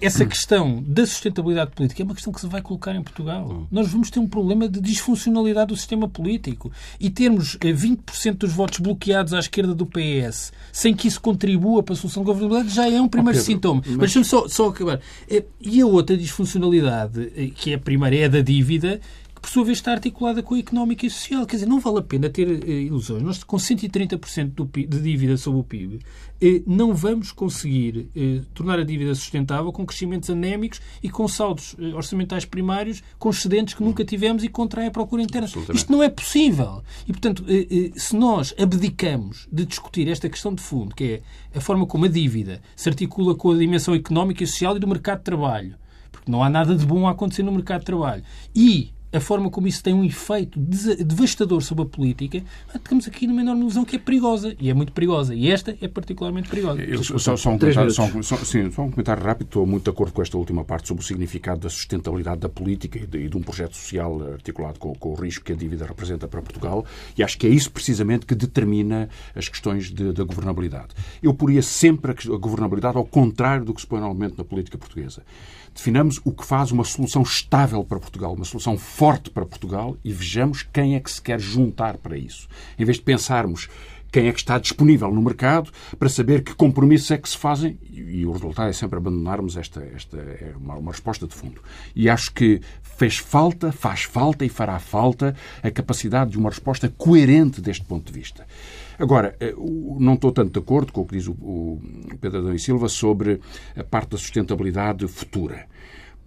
essa 0.00 0.26
questão 0.26 0.82
da 0.86 1.06
sustentabilidade 1.06 1.70
política 1.70 2.02
é 2.02 2.04
uma 2.04 2.14
questão 2.14 2.32
que 2.32 2.40
se 2.40 2.46
vai 2.46 2.60
colocar 2.60 2.94
em 2.94 3.02
Portugal. 3.02 3.66
Nós 3.70 3.88
vamos 3.90 4.10
ter 4.10 4.20
um 4.20 4.26
problema 4.26 4.68
de 4.68 4.80
disfuncionalidade 4.80 5.68
do 5.68 5.76
sistema 5.76 6.08
político 6.08 6.70
e 7.00 7.08
termos 7.08 7.56
20% 7.56 7.98
eh, 8.26 8.32
dos 8.32 8.52
votos 8.52 8.80
bloqueados 8.80 9.32
à 9.32 9.38
esquerda 9.38 9.74
do 9.74 9.86
PS 9.86 10.52
sem 10.72 10.94
que 10.94 11.08
isso 11.08 11.20
contribua 11.20 11.82
para 11.82 11.94
a 11.94 11.96
solução 11.96 12.22
da 12.22 12.32
governabilidade 12.32 12.74
já 12.74 12.90
é 12.90 13.00
um 13.00 13.08
primeiro 13.08 13.38
oh, 13.38 13.40
Pedro, 13.40 13.54
sintoma. 13.54 13.80
Mas, 13.80 13.90
mas 13.90 13.98
deixa-me 13.98 14.24
só, 14.24 14.48
só 14.48 14.68
acabar. 14.68 15.00
Eh, 15.28 15.44
e 15.60 15.80
a 15.80 15.86
outra 15.86 16.16
disfuncionalidade, 16.16 17.32
eh, 17.36 17.50
que 17.54 17.72
é 17.72 17.76
a 17.76 17.78
primeira, 17.78 18.16
é 18.16 18.24
a 18.24 18.28
da 18.28 18.40
dívida, 18.40 19.00
por 19.44 19.50
sua 19.50 19.62
vez 19.62 19.76
está 19.76 19.92
articulada 19.92 20.42
com 20.42 20.54
a 20.54 20.58
económica 20.58 21.04
e 21.04 21.10
social. 21.10 21.44
Quer 21.44 21.56
dizer, 21.56 21.66
não 21.66 21.78
vale 21.78 21.98
a 21.98 22.02
pena 22.02 22.30
ter 22.30 22.48
uh, 22.48 22.70
ilusões. 22.70 23.22
Nós, 23.22 23.44
com 23.44 23.58
130% 23.58 24.54
do 24.54 24.64
PIB, 24.64 24.86
de 24.86 25.02
dívida 25.02 25.36
sobre 25.36 25.60
o 25.60 25.62
PIB, 25.62 25.96
uh, 25.96 26.00
eh, 26.40 26.62
não 26.66 26.94
vamos 26.94 27.30
conseguir 27.30 28.08
uh, 28.16 28.46
tornar 28.54 28.78
a 28.78 28.84
dívida 28.84 29.14
sustentável 29.14 29.70
com 29.70 29.84
crescimentos 29.84 30.30
anémicos 30.30 30.80
e 31.02 31.10
com 31.10 31.28
saldos 31.28 31.76
orçamentais 31.94 32.46
primários 32.46 33.02
com 33.18 33.28
excedentes 33.28 33.74
que 33.74 33.82
nunca 33.82 34.02
tivemos 34.02 34.42
e 34.44 34.48
contraem 34.48 34.88
a 34.88 34.90
procura 34.90 35.22
interna. 35.22 35.46
Isto 35.74 35.92
não 35.92 36.02
é 36.02 36.08
possível. 36.08 36.82
E, 37.06 37.12
portanto, 37.12 37.44
se 37.96 38.16
nós 38.16 38.54
abdicamos 38.58 39.46
de 39.52 39.66
discutir 39.66 40.08
esta 40.08 40.26
questão 40.26 40.54
de 40.54 40.62
fundo, 40.62 40.94
que 40.94 41.20
é 41.52 41.58
a 41.58 41.60
forma 41.60 41.86
como 41.86 42.06
a 42.06 42.08
dívida 42.08 42.62
se 42.74 42.88
articula 42.88 43.34
com 43.34 43.50
a 43.50 43.58
dimensão 43.58 43.94
económica 43.94 44.42
e 44.42 44.46
social 44.46 44.74
e 44.74 44.80
do 44.80 44.88
mercado 44.88 45.18
de 45.18 45.24
trabalho, 45.24 45.74
porque 46.10 46.32
não 46.32 46.42
há 46.42 46.48
nada 46.48 46.74
de 46.74 46.86
bom 46.86 47.06
a 47.06 47.10
acontecer 47.10 47.42
no 47.42 47.52
mercado 47.52 47.80
de 47.80 47.86
trabalho, 47.86 48.24
e 48.54 48.94
a 49.14 49.20
forma 49.20 49.48
como 49.48 49.68
isso 49.68 49.80
tem 49.82 49.94
um 49.94 50.04
efeito 50.04 50.58
devastador 50.58 51.62
sobre 51.62 51.84
a 51.84 51.86
política, 51.86 52.42
estamos 52.74 53.06
aqui 53.06 53.28
numa 53.28 53.42
enorme 53.42 53.60
ilusão 53.62 53.84
que 53.84 53.94
é 53.94 53.98
perigosa. 53.98 54.56
E 54.58 54.68
é 54.68 54.74
muito 54.74 54.92
perigosa. 54.92 55.34
E 55.34 55.50
esta 55.50 55.76
é 55.80 55.86
particularmente 55.86 56.48
perigosa. 56.48 56.82
Eu, 56.82 57.02
só, 57.04 57.36
só, 57.36 57.50
um 57.50 57.58
comentário, 57.58 57.90
só, 57.92 58.22
só, 58.22 58.36
sim, 58.38 58.68
só 58.72 58.82
um 58.82 58.90
comentário 58.90 59.22
rápido. 59.22 59.46
Estou 59.46 59.64
muito 59.64 59.84
de 59.84 59.90
acordo 59.90 60.12
com 60.12 60.20
esta 60.20 60.36
última 60.36 60.64
parte 60.64 60.88
sobre 60.88 61.04
o 61.04 61.06
significado 61.06 61.60
da 61.60 61.70
sustentabilidade 61.70 62.40
da 62.40 62.48
política 62.48 62.98
e 62.98 63.06
de, 63.06 63.18
e 63.18 63.28
de 63.28 63.36
um 63.36 63.40
projeto 63.40 63.76
social 63.76 64.20
articulado 64.32 64.80
com, 64.80 64.92
com, 64.94 65.10
o 65.10 65.14
risco 65.14 65.44
que 65.44 65.52
a 65.52 65.56
dívida 65.56 65.86
representa 65.86 66.26
para 66.26 66.42
Portugal. 66.42 66.84
E 67.16 67.22
acho 67.22 67.38
que 67.38 67.46
é 67.46 67.50
isso 67.50 67.70
precisamente 67.70 68.26
que 68.26 68.34
determina 68.34 69.08
as 69.32 69.48
questões 69.48 69.92
da 69.92 70.24
governabilidade. 70.24 70.88
Eu 71.22 71.32
poria 71.32 71.62
sempre 71.62 72.10
a 72.10 72.36
governabilidade 72.36 72.96
ao 72.96 73.04
contrário 73.04 73.64
do 73.64 73.72
que 73.72 73.80
se 73.80 73.86
põe 73.86 74.00
normalmente 74.00 74.36
na 74.36 74.44
política 74.44 74.76
portuguesa. 74.76 75.22
Definamos 75.74 76.20
o 76.24 76.32
que 76.32 76.46
faz 76.46 76.70
uma 76.70 76.84
solução 76.84 77.22
estável 77.22 77.84
para 77.84 77.98
Portugal, 77.98 78.34
uma 78.34 78.44
solução 78.44 78.78
forte 78.78 79.28
para 79.28 79.44
Portugal 79.44 79.96
e 80.04 80.12
vejamos 80.12 80.62
quem 80.62 80.94
é 80.94 81.00
que 81.00 81.10
se 81.10 81.20
quer 81.20 81.40
juntar 81.40 81.98
para 81.98 82.16
isso. 82.16 82.48
Em 82.78 82.84
vez 82.84 82.98
de 82.98 83.02
pensarmos 83.02 83.68
quem 84.14 84.28
é 84.28 84.32
que 84.32 84.38
está 84.38 84.60
disponível 84.60 85.10
no 85.10 85.20
mercado 85.20 85.72
para 85.98 86.08
saber 86.08 86.44
que 86.44 86.54
compromissos 86.54 87.10
é 87.10 87.18
que 87.18 87.28
se 87.28 87.36
fazem 87.36 87.76
e 87.90 88.24
o 88.24 88.30
resultado 88.30 88.68
é 88.68 88.72
sempre 88.72 88.96
abandonarmos 88.96 89.56
esta, 89.56 89.82
esta 89.92 90.16
é 90.16 90.54
uma, 90.56 90.76
uma, 90.76 90.92
resposta 90.92 91.26
de 91.26 91.34
fundo. 91.34 91.60
E 91.96 92.08
acho 92.08 92.32
que 92.32 92.60
fez 92.80 93.16
falta, 93.16 93.72
faz 93.72 94.04
falta 94.04 94.44
e 94.44 94.48
fará 94.48 94.78
falta 94.78 95.34
a 95.60 95.70
capacidade 95.72 96.30
de 96.30 96.38
uma 96.38 96.50
resposta 96.50 96.88
coerente 96.96 97.60
deste 97.60 97.84
ponto 97.84 98.12
de 98.12 98.16
vista. 98.16 98.46
Agora, 98.98 99.36
eh, 99.40 99.54
não 99.98 100.14
estou 100.14 100.32
tanto 100.32 100.52
de 100.52 100.58
acordo 100.58 100.92
com 100.92 101.00
o 101.00 101.06
que 101.06 101.16
diz 101.16 101.28
o 101.28 101.80
Pedro 102.20 102.38
Adão 102.38 102.54
e 102.54 102.58
Silva 102.58 102.88
sobre 102.88 103.40
a 103.76 103.82
parte 103.82 104.10
da 104.10 104.18
sustentabilidade 104.18 105.06
futura, 105.08 105.66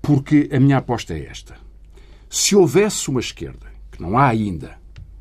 porque 0.01 0.49
a 0.51 0.59
minha 0.59 0.77
aposta 0.77 1.13
é 1.13 1.25
esta. 1.25 1.55
Se 2.29 2.55
houvesse 2.55 3.09
uma 3.09 3.19
esquerda, 3.19 3.67
que 3.91 4.01
não 4.01 4.17
há 4.17 4.27
ainda, 4.27 4.77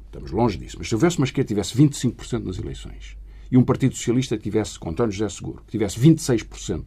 estamos 0.07 0.32
longe 0.32 0.59
disso, 0.59 0.76
mas 0.78 0.88
se 0.88 0.94
houvesse 0.94 1.18
uma 1.18 1.24
esquerda 1.24 1.47
que 1.47 1.55
tivesse 1.55 1.76
25% 1.76 2.44
nas 2.44 2.59
eleições 2.59 3.16
e 3.51 3.57
um 3.57 3.62
Partido 3.62 3.94
Socialista 3.94 4.36
que 4.36 4.42
tivesse, 4.42 4.78
com 4.78 4.90
António 4.90 5.12
José 5.12 5.28
Seguro, 5.28 5.62
que 5.64 5.70
tivesse 5.70 6.01
26%, 6.01 6.84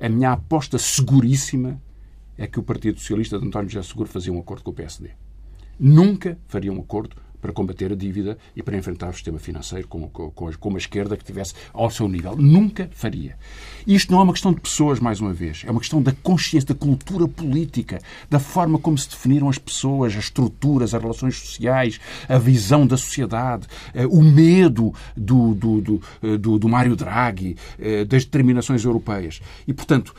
a 0.00 0.08
minha 0.08 0.32
aposta 0.32 0.78
seguríssima 0.78 1.80
é 2.36 2.46
que 2.46 2.58
o 2.58 2.62
Partido 2.62 2.98
Socialista 2.98 3.38
de 3.38 3.46
António 3.46 3.68
José 3.68 3.86
Seguro 3.86 4.08
fazia 4.08 4.32
um 4.32 4.40
acordo 4.40 4.64
com 4.64 4.70
o 4.70 4.74
PSD. 4.74 5.10
Nunca 5.78 6.38
faria 6.46 6.72
um 6.72 6.80
acordo 6.80 7.16
para 7.40 7.52
combater 7.52 7.92
a 7.92 7.94
dívida 7.94 8.38
e 8.54 8.62
para 8.62 8.76
enfrentar 8.76 9.10
o 9.10 9.12
sistema 9.12 9.38
financeiro 9.38 9.86
com, 9.86 10.08
com, 10.08 10.30
com 10.30 10.68
uma 10.68 10.78
esquerda 10.78 11.16
que 11.16 11.24
tivesse 11.24 11.54
ao 11.72 11.90
seu 11.90 12.08
nível. 12.08 12.36
Nunca 12.36 12.88
faria. 12.92 13.36
Isto 13.86 14.12
não 14.12 14.20
é 14.20 14.22
uma 14.24 14.32
questão 14.32 14.52
de 14.52 14.60
pessoas, 14.60 15.00
mais 15.00 15.20
uma 15.20 15.32
vez. 15.32 15.62
É 15.66 15.70
uma 15.70 15.80
questão 15.80 16.02
da 16.02 16.12
consciência, 16.12 16.68
da 16.68 16.74
cultura 16.74 17.26
política, 17.26 18.00
da 18.28 18.38
forma 18.38 18.78
como 18.78 18.98
se 18.98 19.08
definiram 19.08 19.48
as 19.48 19.58
pessoas, 19.58 20.12
as 20.12 20.24
estruturas, 20.24 20.94
as 20.94 21.02
relações 21.02 21.36
sociais, 21.36 22.00
a 22.28 22.38
visão 22.38 22.86
da 22.86 22.96
sociedade, 22.96 23.66
eh, 23.94 24.06
o 24.06 24.22
medo 24.22 24.92
do, 25.16 25.54
do, 25.54 25.80
do, 25.80 26.02
eh, 26.22 26.36
do, 26.36 26.58
do 26.58 26.68
Mário 26.68 26.94
Draghi, 26.94 27.56
eh, 27.78 28.04
das 28.04 28.24
determinações 28.24 28.84
europeias. 28.84 29.40
E, 29.66 29.72
portanto, 29.72 30.14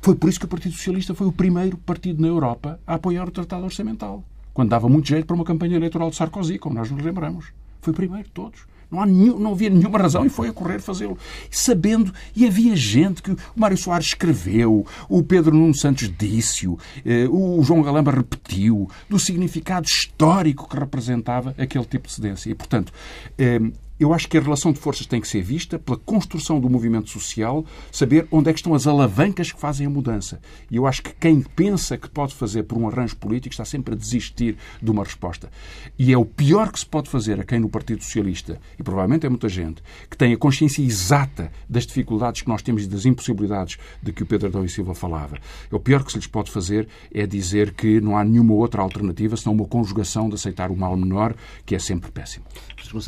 foi 0.00 0.14
por 0.14 0.28
isso 0.28 0.38
que 0.38 0.46
o 0.46 0.48
Partido 0.48 0.74
Socialista 0.74 1.14
foi 1.14 1.26
o 1.26 1.32
primeiro 1.32 1.76
partido 1.78 2.22
na 2.22 2.28
Europa 2.28 2.78
a 2.86 2.94
apoiar 2.94 3.26
o 3.26 3.30
Tratado 3.30 3.64
Orçamental 3.64 4.24
quando 4.56 4.70
dava 4.70 4.88
muito 4.88 5.06
jeito 5.06 5.26
para 5.26 5.36
uma 5.36 5.44
campanha 5.44 5.76
eleitoral 5.76 6.08
de 6.08 6.16
Sarkozy, 6.16 6.58
como 6.58 6.76
nós 6.76 6.90
nos 6.90 7.04
lembramos. 7.04 7.52
Foi 7.82 7.92
primeiro 7.92 8.24
de 8.24 8.32
todos. 8.32 8.60
Não, 8.90 9.04
nenhum, 9.04 9.38
não 9.38 9.52
havia 9.52 9.68
nenhuma 9.68 9.98
razão 9.98 10.24
e 10.24 10.30
foi 10.30 10.48
a 10.48 10.52
correr 10.52 10.80
fazê-lo. 10.80 11.18
Sabendo, 11.50 12.10
e 12.34 12.46
havia 12.46 12.74
gente 12.74 13.22
que 13.22 13.32
o 13.32 13.36
Mário 13.54 13.76
Soares 13.76 14.06
escreveu, 14.06 14.86
o 15.10 15.22
Pedro 15.22 15.54
Nuno 15.54 15.74
Santos 15.74 16.10
disse-o, 16.16 16.78
eh, 17.04 17.28
o 17.30 17.62
João 17.62 17.82
Galamba 17.82 18.10
repetiu, 18.10 18.88
do 19.10 19.18
significado 19.18 19.86
histórico 19.86 20.66
que 20.66 20.78
representava 20.78 21.54
aquele 21.58 21.84
tipo 21.84 22.08
de 22.08 22.14
cedência. 22.14 22.48
E, 22.48 22.54
portanto, 22.54 22.90
eh, 23.36 23.60
eu 23.98 24.12
acho 24.12 24.28
que 24.28 24.36
a 24.36 24.40
relação 24.40 24.72
de 24.72 24.78
forças 24.78 25.06
tem 25.06 25.20
que 25.20 25.28
ser 25.28 25.42
vista 25.42 25.78
pela 25.78 25.96
construção 25.96 26.60
do 26.60 26.68
movimento 26.68 27.08
social, 27.08 27.64
saber 27.90 28.26
onde 28.30 28.50
é 28.50 28.52
que 28.52 28.58
estão 28.58 28.74
as 28.74 28.86
alavancas 28.86 29.50
que 29.50 29.58
fazem 29.58 29.86
a 29.86 29.90
mudança. 29.90 30.40
E 30.70 30.76
eu 30.76 30.86
acho 30.86 31.02
que 31.02 31.14
quem 31.14 31.40
pensa 31.40 31.96
que 31.96 32.08
pode 32.08 32.34
fazer 32.34 32.64
por 32.64 32.76
um 32.76 32.86
arranjo 32.86 33.16
político 33.16 33.52
está 33.52 33.64
sempre 33.64 33.94
a 33.94 33.96
desistir 33.96 34.56
de 34.82 34.90
uma 34.90 35.02
resposta. 35.02 35.50
E 35.98 36.12
é 36.12 36.18
o 36.18 36.24
pior 36.24 36.70
que 36.70 36.78
se 36.78 36.86
pode 36.86 37.08
fazer 37.08 37.40
a 37.40 37.44
quem 37.44 37.58
no 37.58 37.68
Partido 37.68 38.02
Socialista, 38.02 38.60
e 38.78 38.82
provavelmente 38.82 39.24
é 39.24 39.28
muita 39.28 39.48
gente, 39.48 39.82
que 40.10 40.16
tem 40.16 40.32
a 40.32 40.36
consciência 40.36 40.82
exata 40.82 41.50
das 41.68 41.86
dificuldades 41.86 42.42
que 42.42 42.48
nós 42.48 42.62
temos 42.62 42.84
e 42.84 42.88
das 42.88 43.06
impossibilidades 43.06 43.78
de 44.02 44.12
que 44.12 44.22
o 44.22 44.26
Pedro 44.26 44.48
Adão 44.48 44.64
e 44.64 44.68
Silva 44.68 44.94
falava. 44.94 45.38
É 45.70 45.74
o 45.74 45.80
pior 45.80 46.04
que 46.04 46.12
se 46.12 46.18
lhes 46.18 46.26
pode 46.26 46.50
fazer 46.50 46.88
é 47.12 47.26
dizer 47.26 47.72
que 47.72 48.00
não 48.00 48.16
há 48.16 48.24
nenhuma 48.24 48.54
outra 48.54 48.82
alternativa 48.82 49.36
senão 49.36 49.54
uma 49.54 49.64
conjugação 49.64 50.28
de 50.28 50.34
aceitar 50.34 50.70
o 50.70 50.76
mal 50.76 50.96
menor, 50.96 51.34
que 51.64 51.74
é 51.74 51.78
sempre 51.78 52.10
péssimo. 52.10 52.44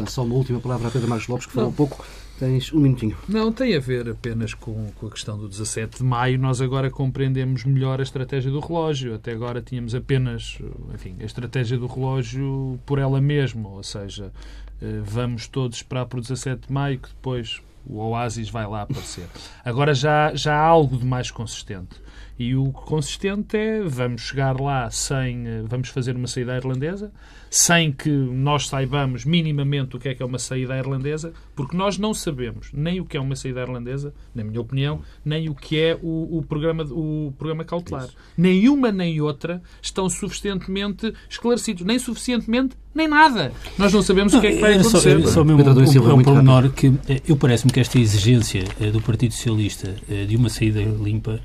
Só 0.07 0.25
uma 0.25 0.35
última 0.35 0.59
palavra 0.61 0.78
palavra 0.79 0.89
a 0.89 0.91
Pedro 0.93 1.09
Marcos 1.09 1.29
Lopes, 1.29 1.47
que 1.47 1.53
falou 1.53 1.71
um 1.71 1.73
pouco. 1.73 2.05
Tens 2.39 2.73
um 2.73 2.79
minutinho. 2.79 3.17
Não, 3.29 3.53
tem 3.53 3.75
a 3.75 3.81
ver 3.81 4.09
apenas 4.09 4.55
com, 4.55 4.93
com 4.93 5.09
a 5.09 5.11
questão 5.11 5.37
do 5.37 5.49
17 5.49 5.99
de 5.99 6.05
maio. 6.05 6.39
Nós 6.39 6.61
agora 6.61 6.89
compreendemos 6.89 7.65
melhor 7.65 7.99
a 7.99 8.03
estratégia 8.05 8.49
do 8.49 8.61
relógio. 8.61 9.15
Até 9.15 9.33
agora 9.33 9.61
tínhamos 9.61 9.93
apenas, 9.93 10.57
enfim, 10.95 11.17
a 11.21 11.25
estratégia 11.25 11.77
do 11.77 11.89
relógio 11.89 12.79
por 12.87 13.01
ela 13.01 13.21
mesma. 13.21 13.69
Ou 13.69 13.83
seja, 13.83 14.33
eh, 14.81 15.01
vamos 15.03 15.49
todos 15.49 15.79
esperar 15.79 16.07
por 16.07 16.21
17 16.21 16.69
de 16.69 16.73
maio, 16.73 17.01
que 17.01 17.09
depois 17.09 17.61
o 17.85 17.99
oásis 17.99 18.49
vai 18.49 18.69
lá 18.69 18.83
aparecer. 18.83 19.27
Agora 19.65 19.93
já, 19.93 20.33
já 20.33 20.55
há 20.55 20.65
algo 20.65 20.97
de 20.97 21.05
mais 21.05 21.33
consistente. 21.33 22.01
E 22.39 22.55
o 22.55 22.71
consistente 22.71 23.57
é 23.57 23.83
vamos 23.83 24.23
chegar 24.23 24.61
lá 24.61 24.89
sem. 24.91 25.45
Eh, 25.45 25.63
vamos 25.67 25.89
fazer 25.89 26.15
uma 26.15 26.29
saída 26.29 26.57
irlandesa, 26.57 27.11
sem 27.51 27.91
que 27.91 28.09
nós 28.11 28.69
saibamos 28.69 29.25
minimamente 29.25 29.97
o 29.97 29.99
que 29.99 30.09
é 30.09 30.15
que 30.15 30.23
é 30.23 30.27
uma 30.27 30.39
saída 30.39 30.79
irlandesa, 30.79 31.33
porque 31.57 31.77
nós 31.77 31.99
não 31.99 32.15
sabemos 32.15 32.71
nem 32.73 33.01
o 33.01 33.05
que 33.05 33.17
é 33.17 33.21
uma 33.21 33.35
saída 33.35 33.61
irlandesa, 33.61 34.15
na 34.33 34.45
minha 34.45 34.61
opinião, 34.61 35.01
nem 35.25 35.49
o 35.49 35.55
que 35.55 35.81
é 35.81 35.99
o, 36.01 36.39
o 36.39 36.45
programa, 36.49 36.85
o 36.85 37.35
programa 37.37 37.65
cautelar. 37.65 38.05
Isso. 38.05 38.17
Nenhuma 38.37 38.93
nem 38.93 39.21
outra 39.21 39.61
estão 39.83 40.09
suficientemente 40.09 41.13
esclarecidos, 41.29 41.85
nem 41.85 41.99
suficientemente, 41.99 42.77
nem 42.95 43.09
nada. 43.09 43.51
Nós 43.77 43.93
não 43.93 44.01
sabemos 44.03 44.33
não, 44.33 44.39
o 44.39 44.43
que 44.43 44.49
é 44.49 44.53
que 44.53 44.61
vai 44.61 44.75
acontecer. 44.75 45.21
Só, 45.23 45.29
só 45.29 45.45
mesmo 45.45 45.65
um, 45.65 46.13
um, 46.13 46.15
um 46.15 46.23
pormenor 46.23 46.71
que 46.71 46.87
eh, 47.09 47.21
eu 47.27 47.37
parece-me 47.37 47.73
que 47.73 47.81
esta 47.81 47.99
exigência 47.99 48.65
eh, 48.81 48.93
do 48.93 49.01
Partido 49.01 49.35
Socialista 49.35 49.93
de 50.29 50.37
uma 50.37 50.49
saída 50.49 50.81
limpa 50.81 51.41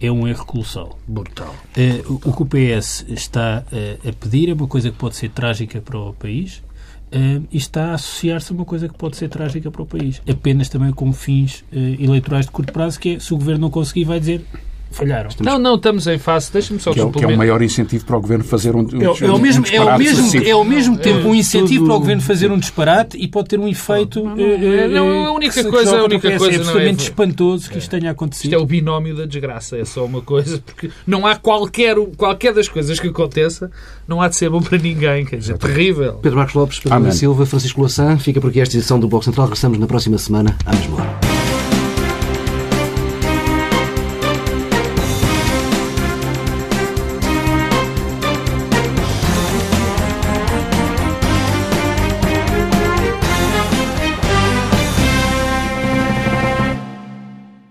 é 0.00 0.10
um 0.10 0.26
erro 0.26 0.44
colossal. 0.44 0.98
Brutal. 1.06 1.54
Uh, 1.76 2.20
o, 2.24 2.32
que 2.32 2.42
o 2.42 2.46
PS 2.46 3.04
está 3.08 3.64
uh, 3.72 4.08
a 4.08 4.12
pedir 4.12 4.50
é 4.50 4.52
uma 4.52 4.66
coisa 4.66 4.90
que 4.90 4.96
pode 4.96 5.16
ser 5.16 5.30
trágica 5.30 5.80
para 5.80 5.98
o 5.98 6.12
país 6.12 6.58
uh, 7.12 7.46
e 7.50 7.56
está 7.56 7.92
a 7.92 7.94
associar-se 7.94 8.52
a 8.52 8.54
uma 8.54 8.64
coisa 8.64 8.88
que 8.88 8.94
pode 8.94 9.16
ser 9.16 9.28
trágica 9.28 9.70
para 9.70 9.82
o 9.82 9.86
país. 9.86 10.20
Apenas 10.28 10.68
também 10.68 10.92
com 10.92 11.12
fins 11.12 11.64
eleitorais 11.72 12.46
de 12.46 12.52
curto 12.52 12.72
prazo, 12.72 13.00
que 13.00 13.16
é 13.16 13.18
se 13.18 13.32
o 13.32 13.38
governo 13.38 13.62
não 13.62 13.70
conseguir, 13.70 14.04
vai 14.04 14.20
dizer 14.20 14.44
falharam. 14.90 15.30
Não, 15.40 15.58
não, 15.58 15.74
estamos 15.74 16.06
em 16.06 16.18
fase. 16.18 16.52
Deixa-me 16.52 16.80
só 16.80 16.92
que 16.92 17.00
é, 17.00 17.10
que 17.10 17.24
é 17.24 17.28
o 17.28 17.36
maior 17.36 17.62
incentivo 17.62 18.04
para 18.04 18.16
o 18.16 18.20
governo 18.20 18.44
fazer 18.44 18.74
um, 18.74 18.80
um, 18.80 19.02
é, 19.02 19.04
é 19.04 19.30
o 19.30 19.38
mesmo, 19.38 19.64
um 19.64 19.74
é 19.74 19.80
o 19.80 19.98
mesmo, 19.98 20.44
é 20.44 20.50
ao 20.50 20.64
mesmo 20.64 20.98
tempo 20.98 21.28
um 21.28 21.34
incentivo 21.34 21.80
tudo... 21.80 21.86
para 21.86 21.96
o 21.96 22.00
governo 22.00 22.22
fazer 22.22 22.50
um 22.50 22.58
disparate 22.58 23.16
e 23.18 23.28
pode 23.28 23.48
ter 23.48 23.58
um 23.58 23.68
efeito. 23.68 24.22
Não, 24.22 24.36
não, 24.36 24.88
não, 24.88 25.26
a 25.26 25.32
única 25.32 25.62
coisa, 25.64 25.98
a 25.98 26.04
única 26.04 26.36
coisa 26.38 26.56
é 26.56 26.58
absolutamente 26.58 27.04
espantoso 27.04 27.70
que 27.70 27.78
isto 27.78 27.90
tenha 27.90 28.10
acontecido. 28.10 28.52
Isto 28.52 28.60
é 28.60 28.62
o 28.62 28.66
binómio 28.66 29.16
da 29.16 29.26
desgraça, 29.26 29.76
é 29.76 29.84
só 29.84 30.04
uma 30.04 30.22
coisa, 30.22 30.62
porque 30.64 30.90
não 31.06 31.26
há 31.26 31.36
qualquer, 31.36 31.96
qualquer 32.16 32.54
das 32.54 32.68
coisas 32.68 32.98
que 32.98 33.08
aconteça, 33.08 33.70
não 34.06 34.20
há 34.20 34.28
de 34.28 34.36
ser 34.36 34.50
bom 34.50 34.60
para 34.60 34.78
ninguém, 34.78 35.24
quer 35.24 35.36
dizer, 35.36 35.58
terrível. 35.58 36.14
Pedro 36.14 36.38
Marcos 36.38 36.54
Lopes, 36.54 36.78
Pedro 36.80 37.12
Silva, 37.12 37.46
Francisco 37.46 37.80
Louçã, 37.80 38.16
fica 38.18 38.40
por 38.40 38.50
aqui 38.50 38.60
esta 38.60 38.76
edição 38.76 38.98
do 38.98 39.08
Bloco 39.08 39.24
Central. 39.24 39.46
Regressamos 39.46 39.78
na 39.78 39.86
próxima 39.86 40.18
semana, 40.18 40.56
à 40.64 40.74
mesma 40.74 40.96
hora. 40.96 41.55